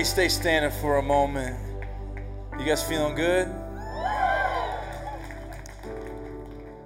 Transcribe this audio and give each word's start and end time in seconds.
Hey, 0.00 0.04
stay 0.04 0.28
standing 0.30 0.70
for 0.80 0.96
a 0.96 1.02
moment. 1.02 1.58
You 2.58 2.64
guys 2.64 2.82
feeling 2.82 3.14
good? 3.14 3.48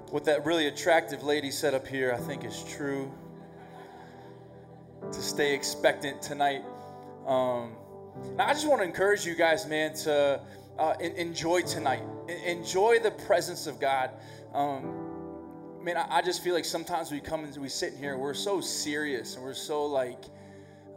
What 0.09 0.25
that 0.25 0.45
really 0.45 0.67
attractive 0.67 1.23
lady 1.23 1.49
said 1.49 1.73
up 1.73 1.87
here, 1.87 2.11
I 2.11 2.17
think, 2.17 2.43
is 2.43 2.65
true. 2.67 3.09
To 5.09 5.21
stay 5.21 5.55
expectant 5.55 6.21
tonight. 6.21 6.65
Um, 7.25 7.77
now, 8.35 8.47
I 8.47 8.51
just 8.51 8.67
want 8.67 8.81
to 8.81 8.85
encourage 8.85 9.25
you 9.25 9.33
guys, 9.33 9.65
man, 9.65 9.93
to 9.93 10.41
uh, 10.77 10.95
enjoy 10.99 11.61
tonight. 11.61 12.03
enjoy 12.45 12.99
the 12.99 13.11
presence 13.11 13.65
of 13.65 13.79
God. 13.79 14.09
Um, 14.53 15.81
man, 15.81 15.95
I, 15.95 16.17
I, 16.17 16.21
just 16.21 16.43
feel 16.43 16.53
like 16.53 16.65
sometimes 16.65 17.13
we 17.13 17.21
come 17.21 17.45
and 17.45 17.57
we 17.59 17.69
sit 17.69 17.93
in 17.93 17.99
here, 17.99 18.17
we're 18.17 18.33
so 18.33 18.59
serious 18.59 19.35
and 19.35 19.43
we're 19.45 19.53
so 19.53 19.85
like, 19.85 20.25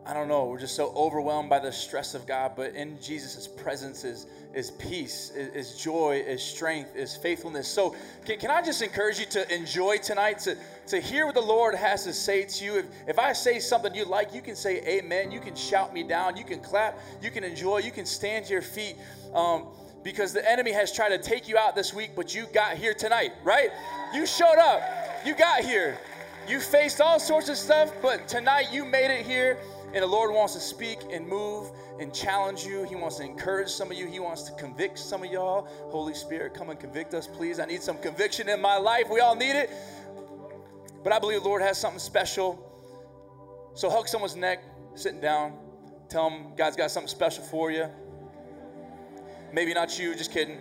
I 0.08 0.14
don't 0.14 0.26
know, 0.26 0.46
we're 0.46 0.58
just 0.58 0.74
so 0.74 0.90
overwhelmed 0.96 1.50
by 1.50 1.58
the 1.58 1.70
stress 1.70 2.14
of 2.14 2.26
God. 2.26 2.52
But 2.56 2.74
in 2.74 2.98
Jesus' 2.98 3.46
presence 3.46 4.04
is, 4.04 4.26
is 4.54 4.70
peace, 4.70 5.30
is, 5.36 5.48
is 5.54 5.78
joy, 5.78 6.24
is 6.26 6.42
strength, 6.42 6.96
is 6.96 7.14
faithfulness. 7.14 7.68
So, 7.68 7.94
can, 8.24 8.38
can 8.38 8.50
I 8.50 8.62
just 8.62 8.80
encourage 8.80 9.20
you 9.20 9.26
to 9.26 9.54
enjoy 9.54 9.98
tonight, 9.98 10.38
to, 10.40 10.56
to 10.86 10.98
hear 10.98 11.26
what 11.26 11.34
the 11.34 11.42
Lord 11.42 11.74
has 11.74 12.04
to 12.04 12.14
say 12.14 12.44
to 12.44 12.64
you? 12.64 12.78
If, 12.78 12.86
if 13.06 13.18
I 13.18 13.34
say 13.34 13.58
something 13.60 13.94
you 13.94 14.06
like, 14.06 14.32
you 14.32 14.40
can 14.40 14.56
say 14.56 14.80
amen. 14.86 15.30
You 15.30 15.40
can 15.40 15.54
shout 15.54 15.92
me 15.92 16.04
down. 16.04 16.38
You 16.38 16.44
can 16.44 16.60
clap. 16.60 16.98
You 17.20 17.30
can 17.30 17.44
enjoy. 17.44 17.80
You 17.80 17.90
can 17.90 18.06
stand 18.06 18.46
to 18.46 18.52
your 18.54 18.62
feet. 18.62 18.96
Um, 19.34 19.66
because 20.02 20.32
the 20.32 20.50
enemy 20.50 20.72
has 20.72 20.90
tried 20.90 21.10
to 21.10 21.18
take 21.18 21.48
you 21.48 21.58
out 21.58 21.76
this 21.76 21.92
week, 21.92 22.12
but 22.16 22.34
you 22.34 22.46
got 22.54 22.78
here 22.78 22.94
tonight, 22.94 23.32
right? 23.44 23.68
You 24.14 24.24
showed 24.24 24.56
up. 24.58 24.80
You 25.26 25.36
got 25.36 25.64
here. 25.64 25.98
You 26.48 26.60
faced 26.60 27.02
all 27.02 27.20
sorts 27.20 27.50
of 27.50 27.58
stuff, 27.58 27.92
but 28.00 28.26
tonight 28.26 28.72
you 28.72 28.86
made 28.86 29.10
it 29.10 29.26
here. 29.26 29.58
And 29.94 30.02
the 30.02 30.06
Lord 30.06 30.34
wants 30.34 30.52
to 30.54 30.60
speak 30.60 30.98
and 31.10 31.26
move 31.26 31.70
and 31.98 32.12
challenge 32.12 32.64
you. 32.64 32.84
He 32.84 32.94
wants 32.94 33.16
to 33.16 33.24
encourage 33.24 33.70
some 33.70 33.90
of 33.90 33.96
you. 33.96 34.06
He 34.06 34.20
wants 34.20 34.42
to 34.42 34.52
convict 34.52 34.98
some 34.98 35.24
of 35.24 35.30
y'all. 35.30 35.66
Holy 35.90 36.14
Spirit, 36.14 36.52
come 36.52 36.68
and 36.68 36.78
convict 36.78 37.14
us, 37.14 37.26
please. 37.26 37.58
I 37.58 37.64
need 37.64 37.82
some 37.82 37.96
conviction 37.98 38.48
in 38.48 38.60
my 38.60 38.76
life. 38.76 39.08
We 39.10 39.20
all 39.20 39.34
need 39.34 39.56
it. 39.56 39.70
But 41.02 41.12
I 41.12 41.18
believe 41.18 41.42
the 41.42 41.48
Lord 41.48 41.62
has 41.62 41.78
something 41.78 42.00
special. 42.00 42.64
So 43.74 43.88
hug 43.88 44.08
someone's 44.08 44.36
neck, 44.36 44.62
sitting 44.94 45.20
down. 45.20 45.54
Tell 46.08 46.28
them 46.28 46.54
God's 46.56 46.76
got 46.76 46.90
something 46.90 47.08
special 47.08 47.44
for 47.44 47.70
you. 47.70 47.86
Maybe 49.52 49.72
not 49.72 49.98
you, 49.98 50.14
just 50.14 50.32
kidding. 50.32 50.58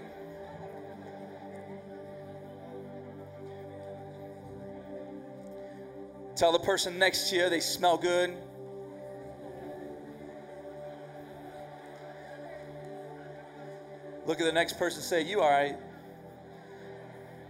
Tell 6.36 6.52
the 6.52 6.60
person 6.60 7.00
next 7.00 7.30
to 7.32 7.36
you 7.36 7.50
they 7.50 7.60
smell 7.60 7.98
good. 7.98 8.38
Look 14.28 14.42
at 14.42 14.46
the 14.46 14.52
next 14.52 14.78
person 14.78 15.02
say, 15.02 15.22
You 15.22 15.40
all 15.40 15.50
right? 15.50 15.78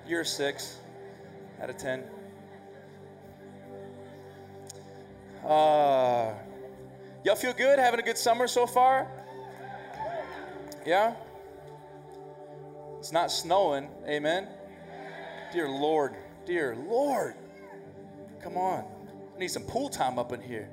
You're 0.07 0.21
a 0.21 0.25
six 0.25 0.77
out 1.59 1.71
of 1.71 1.77
ten. 1.77 2.03
Uh, 5.43 6.33
y'all 7.25 7.35
feel 7.35 7.53
good? 7.53 7.79
Having 7.79 7.99
a 8.01 8.03
good 8.03 8.17
summer 8.17 8.47
so 8.47 8.67
far? 8.67 9.07
Yeah? 10.85 11.15
It's 12.99 13.11
not 13.11 13.31
snowing. 13.31 13.89
Amen. 14.07 14.47
Dear 15.51 15.69
Lord. 15.69 16.15
Dear 16.45 16.75
Lord. 16.75 17.33
Come 18.43 18.55
on. 18.55 18.85
I 19.35 19.39
need 19.39 19.47
some 19.49 19.63
pool 19.63 19.89
time 19.89 20.19
up 20.19 20.31
in 20.31 20.41
here. 20.41 20.69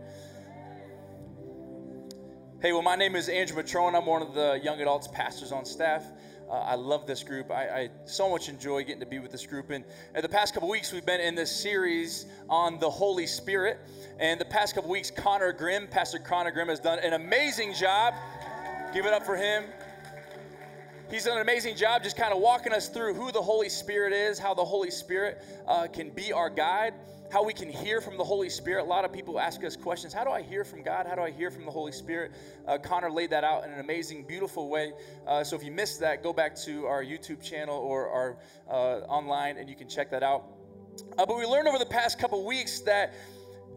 Hey, 2.64 2.72
well, 2.72 2.80
my 2.80 2.96
name 2.96 3.14
is 3.14 3.28
Andrew 3.28 3.62
Matrone. 3.62 3.94
I'm 3.94 4.06
one 4.06 4.22
of 4.22 4.32
the 4.32 4.58
young 4.62 4.80
adults 4.80 5.06
pastors 5.06 5.52
on 5.52 5.66
staff. 5.66 6.02
Uh, 6.48 6.52
I 6.52 6.76
love 6.76 7.06
this 7.06 7.22
group. 7.22 7.50
I, 7.50 7.68
I, 7.68 7.90
so 8.06 8.30
much 8.30 8.48
enjoy 8.48 8.84
getting 8.84 9.00
to 9.00 9.06
be 9.06 9.18
with 9.18 9.30
this 9.30 9.44
group. 9.44 9.68
And 9.68 9.84
in 10.14 10.22
the 10.22 10.30
past 10.30 10.54
couple 10.54 10.70
weeks, 10.70 10.90
we've 10.90 11.04
been 11.04 11.20
in 11.20 11.34
this 11.34 11.54
series 11.54 12.24
on 12.48 12.78
the 12.78 12.88
Holy 12.88 13.26
Spirit. 13.26 13.80
And 14.18 14.40
the 14.40 14.46
past 14.46 14.74
couple 14.74 14.88
weeks, 14.88 15.10
Connor 15.10 15.52
Grimm, 15.52 15.88
Pastor 15.88 16.18
Connor 16.18 16.52
Grimm, 16.52 16.68
has 16.68 16.80
done 16.80 17.00
an 17.00 17.12
amazing 17.12 17.74
job. 17.74 18.14
Give 18.94 19.04
it 19.04 19.12
up 19.12 19.26
for 19.26 19.36
him. 19.36 19.64
He's 21.10 21.26
done 21.26 21.36
an 21.36 21.42
amazing 21.42 21.76
job 21.76 22.02
just 22.02 22.16
kind 22.16 22.32
of 22.32 22.40
walking 22.40 22.72
us 22.72 22.88
through 22.88 23.12
who 23.12 23.30
the 23.30 23.42
Holy 23.42 23.68
Spirit 23.68 24.14
is, 24.14 24.38
how 24.38 24.54
the 24.54 24.64
Holy 24.64 24.90
Spirit 24.90 25.44
uh, 25.68 25.86
can 25.86 26.08
be 26.08 26.32
our 26.32 26.48
guide 26.48 26.94
how 27.30 27.42
we 27.42 27.52
can 27.52 27.68
hear 27.68 28.00
from 28.00 28.16
the 28.16 28.24
Holy 28.24 28.48
Spirit. 28.48 28.82
A 28.82 28.86
lot 28.86 29.04
of 29.04 29.12
people 29.12 29.40
ask 29.40 29.64
us 29.64 29.76
questions 29.76 30.12
How 30.12 30.24
do 30.24 30.30
I 30.30 30.42
hear 30.42 30.64
from 30.64 30.82
God? 30.82 31.06
How 31.06 31.14
do 31.14 31.22
I 31.22 31.30
hear 31.30 31.50
from 31.50 31.64
the 31.64 31.70
Holy 31.70 31.92
Spirit? 31.92 32.32
Uh, 32.66 32.78
Connor 32.78 33.10
laid 33.10 33.30
that 33.30 33.44
out 33.44 33.64
in 33.64 33.70
an 33.70 33.80
amazing, 33.80 34.24
beautiful 34.24 34.68
way. 34.68 34.92
Uh, 35.26 35.42
so 35.42 35.56
if 35.56 35.64
you 35.64 35.72
missed 35.72 36.00
that, 36.00 36.22
go 36.22 36.32
back 36.32 36.54
to 36.64 36.86
our 36.86 37.04
YouTube 37.04 37.42
channel 37.42 37.76
or 37.76 38.08
our 38.08 38.36
uh, 38.70 39.04
online 39.06 39.56
and 39.56 39.68
you 39.68 39.76
can 39.76 39.88
check 39.88 40.10
that 40.10 40.22
out. 40.22 40.44
Uh, 41.18 41.26
but 41.26 41.36
we 41.36 41.44
learned 41.44 41.68
over 41.68 41.78
the 41.78 41.86
past 41.86 42.18
couple 42.18 42.44
weeks 42.44 42.80
that 42.80 43.14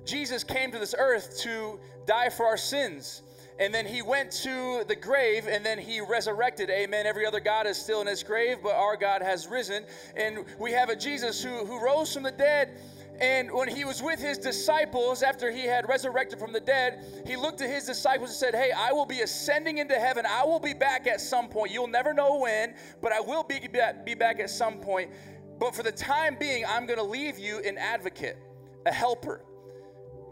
Jesus 0.06 0.44
came 0.44 0.72
to 0.72 0.80
this 0.80 0.94
earth 0.97 1.40
to 1.40 1.80
die 2.06 2.30
for 2.30 2.46
our 2.46 2.57
sins 2.57 3.24
and 3.59 3.74
then 3.74 3.86
he 3.86 4.02
went 4.02 4.31
to 4.31 4.84
the 4.88 4.96
grave 4.96 5.47
and 5.47 5.66
then 5.66 5.78
he 5.80 6.00
resurrected 6.00 6.69
amen 6.69 7.06
every 7.06 7.25
other 7.25 7.40
god 7.40 7.66
is 7.66 7.78
still 7.78 8.02
in 8.02 8.07
his 8.07 8.24
grave 8.24 8.57
but 8.62 8.74
our 8.74 8.96
god 8.96 9.22
has 9.22 9.47
risen 9.47 9.84
and 10.16 10.46
we 10.59 10.72
have 10.72 10.90
a 10.90 10.96
jesus 10.96 11.44
who, 11.44 11.66
who 11.66 11.84
rose 11.84 12.13
from 12.13 12.24
the 12.24 12.31
dead 12.31 12.80
and 13.20 13.52
when 13.52 13.68
he 13.68 13.84
was 13.84 14.04
with 14.04 14.20
his 14.20 14.38
disciples 14.38 15.24
after 15.24 15.52
he 15.52 15.66
had 15.66 15.90
resurrected 15.90 16.40
from 16.40 16.54
the 16.54 16.60
dead, 16.60 17.04
he 17.26 17.36
looked 17.36 17.62
at 17.62 17.70
his 17.70 17.86
disciples 17.86 18.30
and 18.30 18.38
said, 18.38 18.56
Hey, 18.56 18.72
I 18.72 18.92
will 18.92 19.06
be 19.06 19.22
ascending 19.22 19.80
into 19.80 19.96
heaven. 19.96 20.26
I 20.28 20.44
will 20.44 20.60
be 20.60 20.74
back 20.74 21.08
at 21.08 21.20
some 21.20 21.48
point. 21.50 21.72
You'll 21.72 21.88
never 21.88 22.14
know 22.14 22.40
when, 22.40 22.76
but 23.02 23.12
I 23.12 23.20
will 23.20 23.44
be, 23.44 23.68
be 24.06 24.14
back 24.16 24.40
at 24.40 24.50
some 24.50 24.78
point. 24.78 25.12
But 25.60 25.74
for 25.74 25.82
the 25.82 25.92
time 25.92 26.38
being, 26.40 26.64
I'm 26.68 26.86
going 26.86 27.00
to 27.00 27.06
leave 27.06 27.40
you 27.40 27.60
an 27.60 27.78
advocate, 27.78 28.38
a 28.86 28.94
helper 28.94 29.42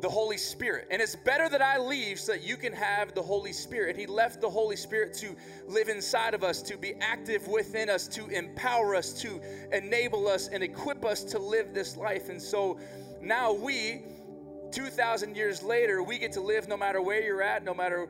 the 0.06 0.12
Holy 0.12 0.38
Spirit. 0.38 0.88
And 0.92 1.02
it's 1.02 1.16
better 1.16 1.50
that 1.50 1.64
I 1.64 1.80
leave 1.80 2.20
so 2.20 2.34
that 2.34 2.44
you 2.44 2.58
can 2.58 2.74
have 2.74 3.16
the 3.16 3.24
Holy 3.24 3.52
Spirit. 3.52 3.98
He 3.98 4.06
left 4.06 4.40
the 4.40 4.48
Holy 4.48 4.76
Spirit 4.76 5.16
to 5.16 5.36
live 5.68 5.90
inside 5.90 6.36
of 6.36 6.44
us, 6.44 6.62
to 6.62 6.78
be 6.78 6.94
active 7.02 7.48
within 7.48 7.90
us, 7.90 8.08
to 8.10 8.28
empower 8.28 8.94
us, 8.94 9.20
to 9.24 9.42
enable 9.72 10.28
us, 10.28 10.48
and 10.50 10.62
equip 10.62 11.04
us 11.04 11.24
to 11.24 11.40
live 11.40 11.74
this 11.74 11.98
life. 11.98 12.30
And 12.30 12.40
so 12.40 12.78
now 13.20 13.52
we, 13.52 14.04
2,000 14.72 15.36
years 15.36 15.64
later, 15.64 16.04
we 16.04 16.20
get 16.20 16.32
to 16.34 16.42
live 16.42 16.68
no 16.68 16.78
matter 16.78 17.02
where 17.02 17.24
you're 17.24 17.42
at, 17.42 17.64
no 17.64 17.74
matter 17.74 18.08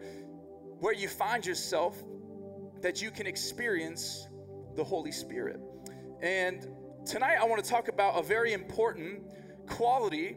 where 0.82 0.94
you 0.94 1.08
find 1.08 1.46
yourself, 1.46 2.04
that 2.82 3.02
you 3.02 3.10
can 3.10 3.26
experience 3.26 4.28
the 4.76 4.84
Holy 4.84 5.14
Spirit. 5.14 5.62
And 6.22 6.68
tonight 7.06 7.38
I 7.40 7.46
want 7.46 7.64
to 7.64 7.70
talk 7.70 7.88
about 7.88 8.20
a 8.20 8.22
very 8.22 8.52
important 8.52 9.22
quality 9.68 10.36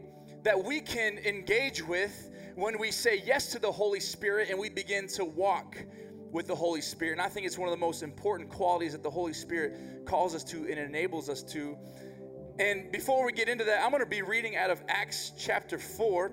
that 0.48 0.64
we 0.64 0.80
can 0.80 1.18
engage 1.18 1.86
with 1.86 2.30
when 2.54 2.78
we 2.78 2.90
say 2.90 3.22
yes 3.26 3.52
to 3.52 3.58
the 3.58 3.70
Holy 3.70 4.00
Spirit 4.00 4.48
and 4.48 4.58
we 4.58 4.70
begin 4.70 5.06
to 5.06 5.22
walk 5.22 5.76
with 6.32 6.46
the 6.46 6.54
Holy 6.54 6.80
Spirit. 6.80 7.12
And 7.12 7.20
I 7.20 7.28
think 7.28 7.44
it's 7.44 7.58
one 7.58 7.68
of 7.68 7.74
the 7.74 7.84
most 7.84 8.02
important 8.02 8.48
qualities 8.48 8.92
that 8.92 9.02
the 9.02 9.10
Holy 9.10 9.34
Spirit 9.34 10.06
calls 10.06 10.34
us 10.34 10.42
to 10.44 10.56
and 10.56 10.78
enables 10.78 11.28
us 11.28 11.42
to. 11.52 11.76
And 12.58 12.90
before 12.90 13.26
we 13.26 13.32
get 13.32 13.50
into 13.50 13.62
that, 13.64 13.84
I'm 13.84 13.90
going 13.90 14.02
to 14.02 14.08
be 14.08 14.22
reading 14.22 14.56
out 14.56 14.70
of 14.70 14.80
Acts 14.88 15.32
chapter 15.38 15.78
4. 15.78 16.32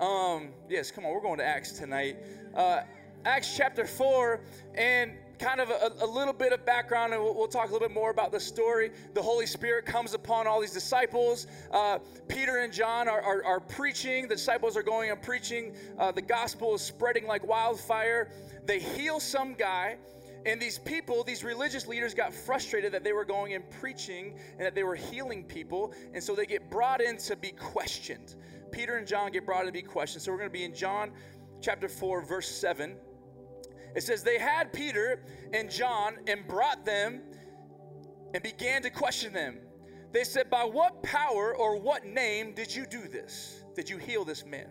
Um, 0.00 0.48
yes, 0.68 0.90
come 0.90 1.06
on, 1.06 1.12
we're 1.12 1.22
going 1.22 1.38
to 1.38 1.46
Acts 1.46 1.70
tonight. 1.70 2.16
Uh, 2.52 2.80
Acts 3.24 3.56
chapter 3.56 3.86
4, 3.86 4.40
and 4.74 5.12
kind 5.38 5.60
of 5.60 5.70
a, 5.70 5.92
a, 6.00 6.06
little 6.06 6.32
bit 6.32 6.52
of 6.52 6.64
background, 6.66 7.12
and 7.12 7.22
we'll, 7.22 7.34
we'll, 7.34 7.48
talk 7.48 7.68
a 7.68 7.72
little 7.72 7.86
bit 7.86 7.94
more 7.94 8.10
about 8.10 8.32
the 8.32 8.40
story. 8.40 8.90
The 9.14 9.22
Holy 9.22 9.46
Spirit 9.46 9.86
comes 9.86 10.14
upon 10.14 10.46
all 10.46 10.60
these 10.60 10.72
disciples. 10.72 11.46
Uh, 11.70 11.98
Peter 12.28 12.58
and 12.58 12.72
John 12.72 13.08
are, 13.08 13.20
are, 13.20 13.44
are, 13.44 13.60
preaching. 13.60 14.28
The 14.28 14.34
disciples 14.34 14.76
are 14.76 14.82
going 14.82 15.10
and 15.10 15.20
preaching. 15.20 15.74
Uh, 15.98 16.12
the 16.12 16.22
gospel 16.22 16.74
is 16.74 16.82
spreading 16.82 17.26
like 17.26 17.46
wildfire. 17.46 18.30
They 18.64 18.80
heal 18.80 19.20
some 19.20 19.54
guy. 19.54 19.96
And 20.46 20.60
these 20.60 20.78
people, 20.78 21.24
these 21.24 21.44
religious 21.44 21.86
leaders, 21.86 22.14
got 22.14 22.32
frustrated 22.32 22.92
that 22.92 23.04
they 23.04 23.12
were 23.12 23.24
going 23.24 23.54
and 23.54 23.68
preaching 23.70 24.38
and 24.52 24.60
that 24.60 24.74
they 24.74 24.84
were 24.84 24.94
healing 24.94 25.44
people. 25.44 25.92
And 26.14 26.22
so 26.22 26.34
they 26.34 26.46
get 26.46 26.70
brought 26.70 27.00
in 27.00 27.16
to 27.18 27.36
be 27.36 27.50
questioned. 27.50 28.36
Peter 28.70 28.96
and 28.96 29.06
John 29.06 29.32
get 29.32 29.44
brought 29.44 29.60
in 29.60 29.66
to 29.66 29.72
be 29.72 29.82
questioned. 29.82 30.22
So 30.22 30.32
we're 30.32 30.38
going 30.38 30.50
to 30.50 30.52
be 30.52 30.64
in 30.64 30.74
John 30.74 31.10
chapter 31.60 31.88
4, 31.88 32.22
verse 32.22 32.48
7. 32.48 32.96
It 33.98 34.04
says, 34.04 34.22
They 34.22 34.38
had 34.38 34.72
Peter 34.72 35.24
and 35.52 35.68
John 35.68 36.18
and 36.28 36.46
brought 36.46 36.84
them 36.84 37.20
and 38.32 38.40
began 38.44 38.80
to 38.82 38.90
question 38.90 39.32
them. 39.32 39.58
They 40.12 40.22
said, 40.22 40.48
By 40.48 40.62
what 40.62 41.02
power 41.02 41.52
or 41.56 41.80
what 41.80 42.06
name 42.06 42.54
did 42.54 42.72
you 42.72 42.86
do 42.86 43.08
this? 43.08 43.64
Did 43.74 43.90
you 43.90 43.98
heal 43.98 44.24
this 44.24 44.46
man? 44.46 44.68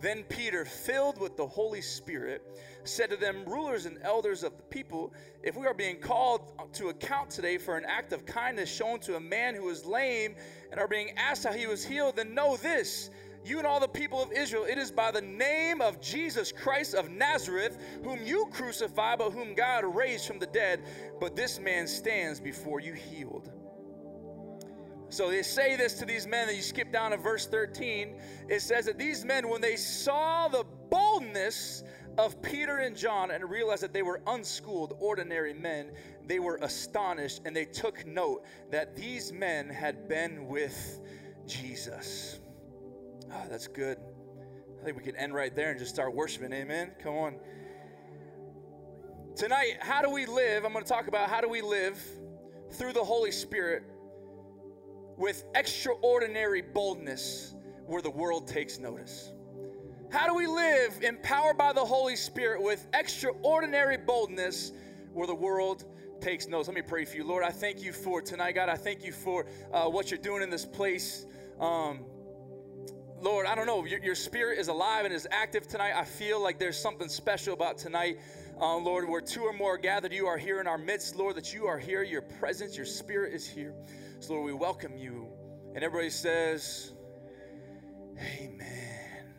Then 0.00 0.24
Peter, 0.30 0.64
filled 0.64 1.20
with 1.20 1.36
the 1.36 1.46
Holy 1.46 1.82
Spirit, 1.82 2.42
said 2.84 3.10
to 3.10 3.16
them, 3.16 3.44
Rulers 3.44 3.84
and 3.84 3.98
elders 4.00 4.42
of 4.42 4.56
the 4.56 4.62
people, 4.62 5.12
if 5.42 5.54
we 5.54 5.66
are 5.66 5.74
being 5.74 6.00
called 6.00 6.72
to 6.74 6.88
account 6.88 7.28
today 7.28 7.58
for 7.58 7.76
an 7.76 7.84
act 7.84 8.14
of 8.14 8.24
kindness 8.24 8.74
shown 8.74 9.00
to 9.00 9.16
a 9.16 9.20
man 9.20 9.54
who 9.54 9.68
is 9.68 9.84
lame 9.84 10.34
and 10.70 10.80
are 10.80 10.88
being 10.88 11.10
asked 11.18 11.44
how 11.44 11.52
he 11.52 11.66
was 11.66 11.84
healed, 11.84 12.16
then 12.16 12.34
know 12.34 12.56
this 12.56 13.10
you 13.46 13.58
and 13.58 13.66
all 13.66 13.78
the 13.78 13.88
people 13.88 14.22
of 14.22 14.32
Israel, 14.32 14.64
it 14.64 14.76
is 14.76 14.90
by 14.90 15.10
the 15.10 15.20
name 15.20 15.80
of 15.80 16.00
Jesus 16.00 16.50
Christ 16.50 16.94
of 16.94 17.10
Nazareth, 17.10 17.78
whom 18.02 18.24
you 18.24 18.46
crucified, 18.50 19.18
but 19.18 19.30
whom 19.30 19.54
God 19.54 19.84
raised 19.84 20.26
from 20.26 20.38
the 20.38 20.46
dead. 20.46 20.82
But 21.20 21.36
this 21.36 21.60
man 21.60 21.86
stands 21.86 22.40
before 22.40 22.80
you 22.80 22.92
healed. 22.92 23.52
So 25.08 25.30
they 25.30 25.42
say 25.42 25.76
this 25.76 25.94
to 25.94 26.04
these 26.04 26.26
men, 26.26 26.48
and 26.48 26.56
you 26.56 26.62
skip 26.62 26.92
down 26.92 27.12
to 27.12 27.16
verse 27.16 27.46
13. 27.46 28.16
It 28.48 28.60
says 28.60 28.86
that 28.86 28.98
these 28.98 29.24
men, 29.24 29.48
when 29.48 29.60
they 29.60 29.76
saw 29.76 30.48
the 30.48 30.64
boldness 30.90 31.84
of 32.18 32.40
Peter 32.42 32.78
and 32.78 32.96
John 32.96 33.30
and 33.30 33.48
realized 33.48 33.82
that 33.82 33.92
they 33.92 34.02
were 34.02 34.20
unschooled, 34.26 34.94
ordinary 34.98 35.54
men, 35.54 35.92
they 36.26 36.40
were 36.40 36.58
astonished 36.62 37.42
and 37.44 37.54
they 37.54 37.64
took 37.64 38.04
note 38.06 38.44
that 38.70 38.96
these 38.96 39.32
men 39.32 39.68
had 39.68 40.08
been 40.08 40.48
with 40.48 40.98
Jesus. 41.46 42.40
Oh, 43.32 43.44
that's 43.50 43.66
good. 43.66 43.98
I 44.80 44.84
think 44.84 44.96
we 44.96 45.02
can 45.02 45.16
end 45.16 45.34
right 45.34 45.54
there 45.54 45.70
and 45.70 45.78
just 45.78 45.92
start 45.92 46.14
worshiping. 46.14 46.52
Amen. 46.52 46.92
Come 47.02 47.14
on. 47.14 47.36
Tonight, 49.34 49.78
how 49.80 50.00
do 50.00 50.10
we 50.10 50.26
live? 50.26 50.64
I'm 50.64 50.72
going 50.72 50.84
to 50.84 50.88
talk 50.88 51.08
about 51.08 51.28
how 51.28 51.40
do 51.40 51.48
we 51.48 51.60
live 51.60 52.02
through 52.72 52.92
the 52.92 53.04
Holy 53.04 53.30
Spirit 53.30 53.82
with 55.16 55.44
extraordinary 55.54 56.62
boldness 56.62 57.54
where 57.86 58.02
the 58.02 58.10
world 58.10 58.46
takes 58.46 58.78
notice. 58.78 59.32
How 60.10 60.26
do 60.26 60.34
we 60.34 60.46
live 60.46 61.02
empowered 61.02 61.58
by 61.58 61.72
the 61.72 61.84
Holy 61.84 62.16
Spirit 62.16 62.62
with 62.62 62.86
extraordinary 62.94 63.96
boldness 63.96 64.72
where 65.12 65.26
the 65.26 65.34
world 65.34 65.84
takes 66.20 66.46
notice? 66.46 66.68
Let 66.68 66.76
me 66.76 66.82
pray 66.82 67.04
for 67.04 67.16
you. 67.16 67.24
Lord, 67.24 67.42
I 67.42 67.50
thank 67.50 67.82
you 67.82 67.92
for 67.92 68.22
tonight, 68.22 68.52
God. 68.52 68.68
I 68.68 68.76
thank 68.76 69.04
you 69.04 69.12
for 69.12 69.46
uh, 69.72 69.86
what 69.86 70.10
you're 70.10 70.18
doing 70.18 70.42
in 70.42 70.50
this 70.50 70.64
place. 70.64 71.26
Um, 71.60 72.04
Lord, 73.20 73.46
I 73.46 73.54
don't 73.54 73.66
know, 73.66 73.84
your, 73.84 74.02
your, 74.02 74.14
spirit 74.14 74.58
is 74.58 74.68
alive 74.68 75.04
and 75.06 75.14
is 75.14 75.26
active 75.30 75.66
tonight. 75.66 75.92
I 75.96 76.04
feel 76.04 76.42
like 76.42 76.58
there's 76.58 76.78
something 76.78 77.08
special 77.08 77.54
about 77.54 77.78
tonight. 77.78 78.18
Um, 78.60 78.84
Lord, 78.84 79.08
where 79.08 79.22
two 79.22 79.42
or 79.42 79.52
more 79.52 79.78
gathered, 79.78 80.12
you 80.12 80.26
are 80.26 80.36
here 80.36 80.60
in 80.60 80.66
our 80.66 80.76
midst, 80.76 81.16
Lord, 81.16 81.34
that 81.36 81.54
you 81.54 81.66
are 81.66 81.78
here, 81.78 82.02
your 82.02 82.22
presence, 82.22 82.76
your 82.76 82.86
spirit 82.86 83.32
is 83.32 83.46
here. 83.46 83.74
So, 84.20 84.34
Lord, 84.34 84.46
we 84.46 84.52
welcome 84.52 84.96
you. 84.96 85.28
And 85.74 85.82
everybody 85.82 86.10
says, 86.10 86.92
Amen. 88.38 89.34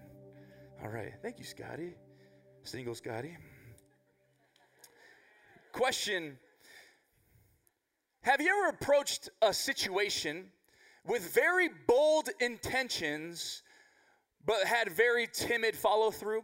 All 0.83 0.89
right. 0.89 1.13
Thank 1.21 1.39
you, 1.39 1.45
Scotty. 1.45 1.95
Single 2.63 2.95
Scotty. 2.95 3.37
Question 5.71 6.37
Have 8.21 8.41
you 8.41 8.49
ever 8.49 8.75
approached 8.75 9.29
a 9.41 9.53
situation 9.53 10.45
with 11.05 11.33
very 11.33 11.69
bold 11.87 12.29
intentions 12.39 13.63
but 14.47 14.65
had 14.65 14.91
very 14.91 15.27
timid 15.31 15.75
follow 15.75 16.09
through. 16.09 16.41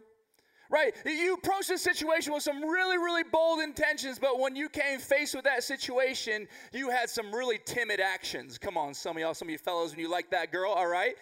Right? 0.70 0.94
You 1.04 1.34
approached 1.34 1.68
the 1.68 1.78
situation 1.78 2.32
with 2.32 2.42
some 2.42 2.62
really, 2.64 2.96
really 2.96 3.22
bold 3.22 3.60
intentions, 3.60 4.18
but 4.18 4.40
when 4.40 4.56
you 4.56 4.68
came 4.68 4.98
faced 4.98 5.34
with 5.34 5.44
that 5.44 5.62
situation, 5.62 6.48
you 6.72 6.90
had 6.90 7.10
some 7.10 7.32
really 7.32 7.60
timid 7.64 8.00
actions. 8.00 8.58
Come 8.58 8.76
on, 8.76 8.94
some 8.94 9.16
of 9.16 9.20
y'all, 9.20 9.34
some 9.34 9.48
of 9.48 9.52
you 9.52 9.58
fellows, 9.58 9.90
when 9.90 10.00
you 10.00 10.10
like 10.10 10.30
that 10.30 10.50
girl, 10.50 10.72
all 10.72 10.86
right? 10.86 11.16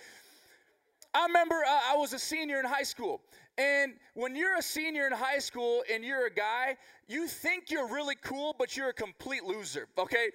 I 1.12 1.26
remember 1.26 1.56
uh, 1.56 1.80
I 1.92 1.96
was 1.96 2.12
a 2.12 2.18
senior 2.18 2.60
in 2.60 2.64
high 2.64 2.84
school. 2.84 3.20
And 3.58 3.94
when 4.14 4.34
you're 4.34 4.56
a 4.56 4.62
senior 4.62 5.06
in 5.06 5.12
high 5.12 5.40
school 5.40 5.82
and 5.92 6.02
you're 6.02 6.26
a 6.26 6.32
guy, 6.32 6.76
you 7.06 7.26
think 7.26 7.70
you're 7.70 7.88
really 7.88 8.16
cool, 8.22 8.54
but 8.58 8.76
you're 8.76 8.88
a 8.88 8.94
complete 8.94 9.44
loser, 9.44 9.88
okay? 9.98 10.30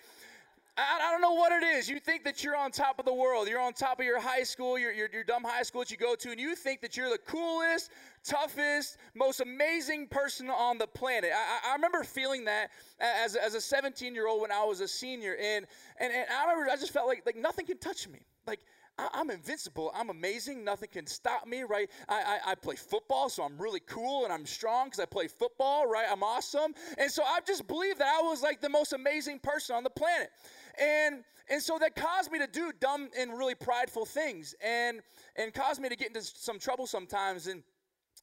I, 0.77 0.99
I, 1.07 1.11
don't 1.11 1.21
know 1.21 1.33
what 1.33 1.51
it 1.51 1.65
is. 1.65 1.89
You 1.89 1.99
think 1.99 2.23
that 2.23 2.43
you're 2.43 2.55
on 2.55 2.71
top 2.71 2.99
of 2.99 3.05
the 3.05 3.13
world. 3.13 3.47
You're 3.47 3.59
on 3.59 3.73
top 3.73 3.99
of 3.99 4.05
your 4.05 4.19
high 4.19 4.43
school, 4.43 4.77
your, 4.77 4.91
your, 4.91 5.09
your 5.11 5.23
dumb 5.23 5.43
high 5.43 5.63
school 5.63 5.81
that 5.81 5.89
you 5.89 5.97
go 5.97 6.15
to, 6.15 6.29
and 6.29 6.39
you 6.39 6.55
think 6.55 6.81
that 6.81 6.95
you're 6.95 7.09
the 7.09 7.17
coolest, 7.17 7.91
toughest, 8.23 8.97
most 9.15 9.39
amazing 9.39 10.07
person 10.07 10.49
on 10.49 10.77
the 10.77 10.85
planet. 10.85 11.31
I, 11.33 11.71
I 11.71 11.73
remember 11.73 12.03
feeling 12.03 12.45
that 12.45 12.69
as, 12.99 13.35
as 13.35 13.55
a 13.55 13.61
17 13.61 14.13
year 14.13 14.27
old 14.27 14.41
when 14.41 14.51
I 14.51 14.63
was 14.63 14.81
a 14.81 14.87
senior. 14.87 15.35
And, 15.35 15.65
and, 15.99 16.13
and 16.13 16.25
I 16.29 16.51
remember 16.51 16.71
I 16.71 16.75
just 16.75 16.93
felt 16.93 17.07
like, 17.07 17.23
like 17.25 17.35
nothing 17.35 17.65
can 17.65 17.79
touch 17.79 18.07
me. 18.07 18.19
Like, 18.45 18.59
I'm 18.97 19.29
invincible. 19.29 19.91
I'm 19.95 20.09
amazing. 20.09 20.63
Nothing 20.63 20.89
can 20.91 21.05
stop 21.05 21.45
me, 21.45 21.63
right? 21.63 21.89
I, 22.09 22.39
I, 22.45 22.51
I 22.51 22.55
play 22.55 22.75
football, 22.75 23.29
so 23.29 23.43
I'm 23.43 23.57
really 23.57 23.81
cool 23.81 24.23
and 24.23 24.33
I'm 24.33 24.45
strong 24.45 24.87
because 24.87 24.99
I 24.99 25.05
play 25.05 25.27
football, 25.27 25.87
right? 25.87 26.07
I'm 26.09 26.23
awesome. 26.23 26.73
And 26.97 27.11
so 27.11 27.23
I 27.23 27.39
just 27.45 27.67
believed 27.67 27.99
that 27.99 28.07
I 28.07 28.21
was 28.21 28.41
like 28.41 28.59
the 28.59 28.69
most 28.69 28.93
amazing 28.93 29.39
person 29.39 29.75
on 29.75 29.83
the 29.83 29.89
planet. 29.89 30.29
And 30.79 31.23
and 31.49 31.61
so 31.61 31.77
that 31.79 31.95
caused 31.95 32.31
me 32.31 32.39
to 32.39 32.47
do 32.47 32.71
dumb 32.79 33.09
and 33.17 33.37
really 33.37 33.55
prideful 33.55 34.05
things 34.05 34.55
and 34.63 35.01
and 35.35 35.53
caused 35.53 35.81
me 35.81 35.89
to 35.89 35.95
get 35.95 36.07
into 36.07 36.21
some 36.21 36.59
trouble 36.59 36.87
sometimes 36.87 37.47
and 37.47 37.63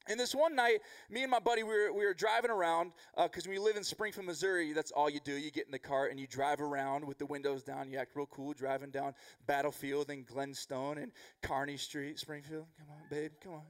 and 0.07 0.21
this 0.21 0.35
one 0.35 0.55
night, 0.55 0.81
me 1.11 1.23
and 1.23 1.31
my 1.31 1.39
buddy, 1.39 1.63
we 1.63 1.71
were, 1.71 1.93
we 1.93 2.05
were 2.05 2.15
driving 2.15 2.51
around 2.51 2.93
because 3.23 3.47
uh, 3.47 3.51
we 3.51 3.59
live 3.59 3.77
in 3.77 3.85
Springfield, 3.85 4.27
Missouri. 4.27 4.73
That's 4.73 4.91
all 4.91 5.09
you 5.09 5.21
do. 5.21 5.33
You 5.33 5.51
get 5.51 5.67
in 5.67 5.73
the 5.73 5.79
car 5.79 6.07
and 6.07 6.21
you 6.21 6.27
drive 6.27 6.61
around 6.61 7.07
with 7.07 7.19
the 7.19 7.27
windows 7.27 7.63
down. 7.63 7.91
You 7.91 7.99
act 7.99 8.15
real 8.15 8.27
cool 8.27 8.53
driving 8.53 8.91
down 8.91 9.15
Battlefield 9.47 10.11
and 10.11 10.27
Glenstone 10.27 10.99
and 10.99 11.13
Kearney 11.43 11.77
Street, 11.77 12.19
Springfield. 12.19 12.67
Come 12.79 12.89
on, 12.91 13.03
babe. 13.11 13.33
Come 13.43 13.55
on. 13.55 13.63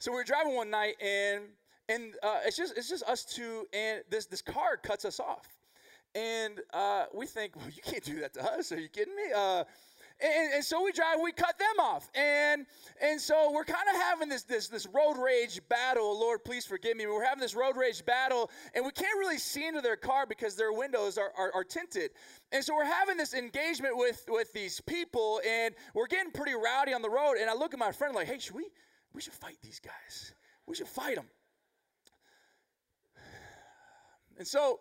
So 0.00 0.12
we 0.12 0.16
were 0.16 0.24
driving 0.24 0.54
one 0.54 0.70
night 0.70 0.94
and 1.00 1.44
and 1.88 2.14
uh, 2.22 2.40
it's 2.44 2.56
just 2.56 2.76
it's 2.76 2.88
just 2.88 3.02
us 3.04 3.24
two, 3.24 3.66
and 3.72 4.02
this 4.10 4.26
this 4.26 4.42
car 4.42 4.76
cuts 4.76 5.04
us 5.04 5.18
off, 5.18 5.46
and 6.14 6.60
uh, 6.72 7.06
we 7.14 7.26
think, 7.26 7.56
well, 7.56 7.66
you 7.74 7.82
can't 7.82 8.04
do 8.04 8.20
that 8.20 8.34
to 8.34 8.44
us. 8.44 8.72
Are 8.72 8.80
you 8.80 8.88
kidding 8.88 9.16
me? 9.16 9.32
And, 10.20 10.54
and, 10.54 10.64
so 10.64 10.82
we 10.82 10.90
drive, 10.90 11.18
we 11.22 11.30
cut 11.30 11.56
them 11.58 11.78
off, 11.78 12.10
and 12.12 12.66
and 13.00 13.20
so 13.20 13.52
we're 13.52 13.64
kind 13.64 13.88
of 13.88 14.00
having 14.02 14.28
this 14.28 14.42
this 14.42 14.66
this 14.66 14.84
road 14.86 15.16
rage 15.16 15.60
battle. 15.68 16.18
Lord, 16.18 16.44
please 16.44 16.66
forgive 16.66 16.96
me. 16.96 17.06
We're 17.06 17.24
having 17.24 17.40
this 17.40 17.54
road 17.54 17.76
rage 17.76 18.04
battle, 18.04 18.50
and 18.74 18.84
we 18.84 18.90
can't 18.90 19.16
really 19.16 19.38
see 19.38 19.68
into 19.68 19.80
their 19.80 19.94
car 19.96 20.26
because 20.26 20.56
their 20.56 20.72
windows 20.72 21.18
are, 21.18 21.30
are, 21.38 21.52
are 21.54 21.62
tinted. 21.62 22.10
And 22.50 22.64
so 22.64 22.74
we're 22.74 22.84
having 22.84 23.16
this 23.16 23.32
engagement 23.32 23.96
with 23.96 24.24
with 24.28 24.52
these 24.52 24.80
people, 24.80 25.40
and 25.48 25.72
we're 25.94 26.08
getting 26.08 26.32
pretty 26.32 26.54
rowdy 26.54 26.92
on 26.92 27.02
the 27.02 27.10
road. 27.10 27.36
And 27.40 27.48
I 27.48 27.54
look 27.54 27.72
at 27.72 27.78
my 27.78 27.92
friend 27.92 28.12
like, 28.12 28.26
hey, 28.26 28.40
should 28.40 28.56
we 28.56 28.66
we 29.12 29.20
should 29.20 29.34
fight 29.34 29.58
these 29.62 29.78
guys? 29.78 30.34
We 30.66 30.74
should 30.74 30.88
fight 30.88 31.14
them. 31.14 31.26
And 34.38 34.46
so, 34.46 34.80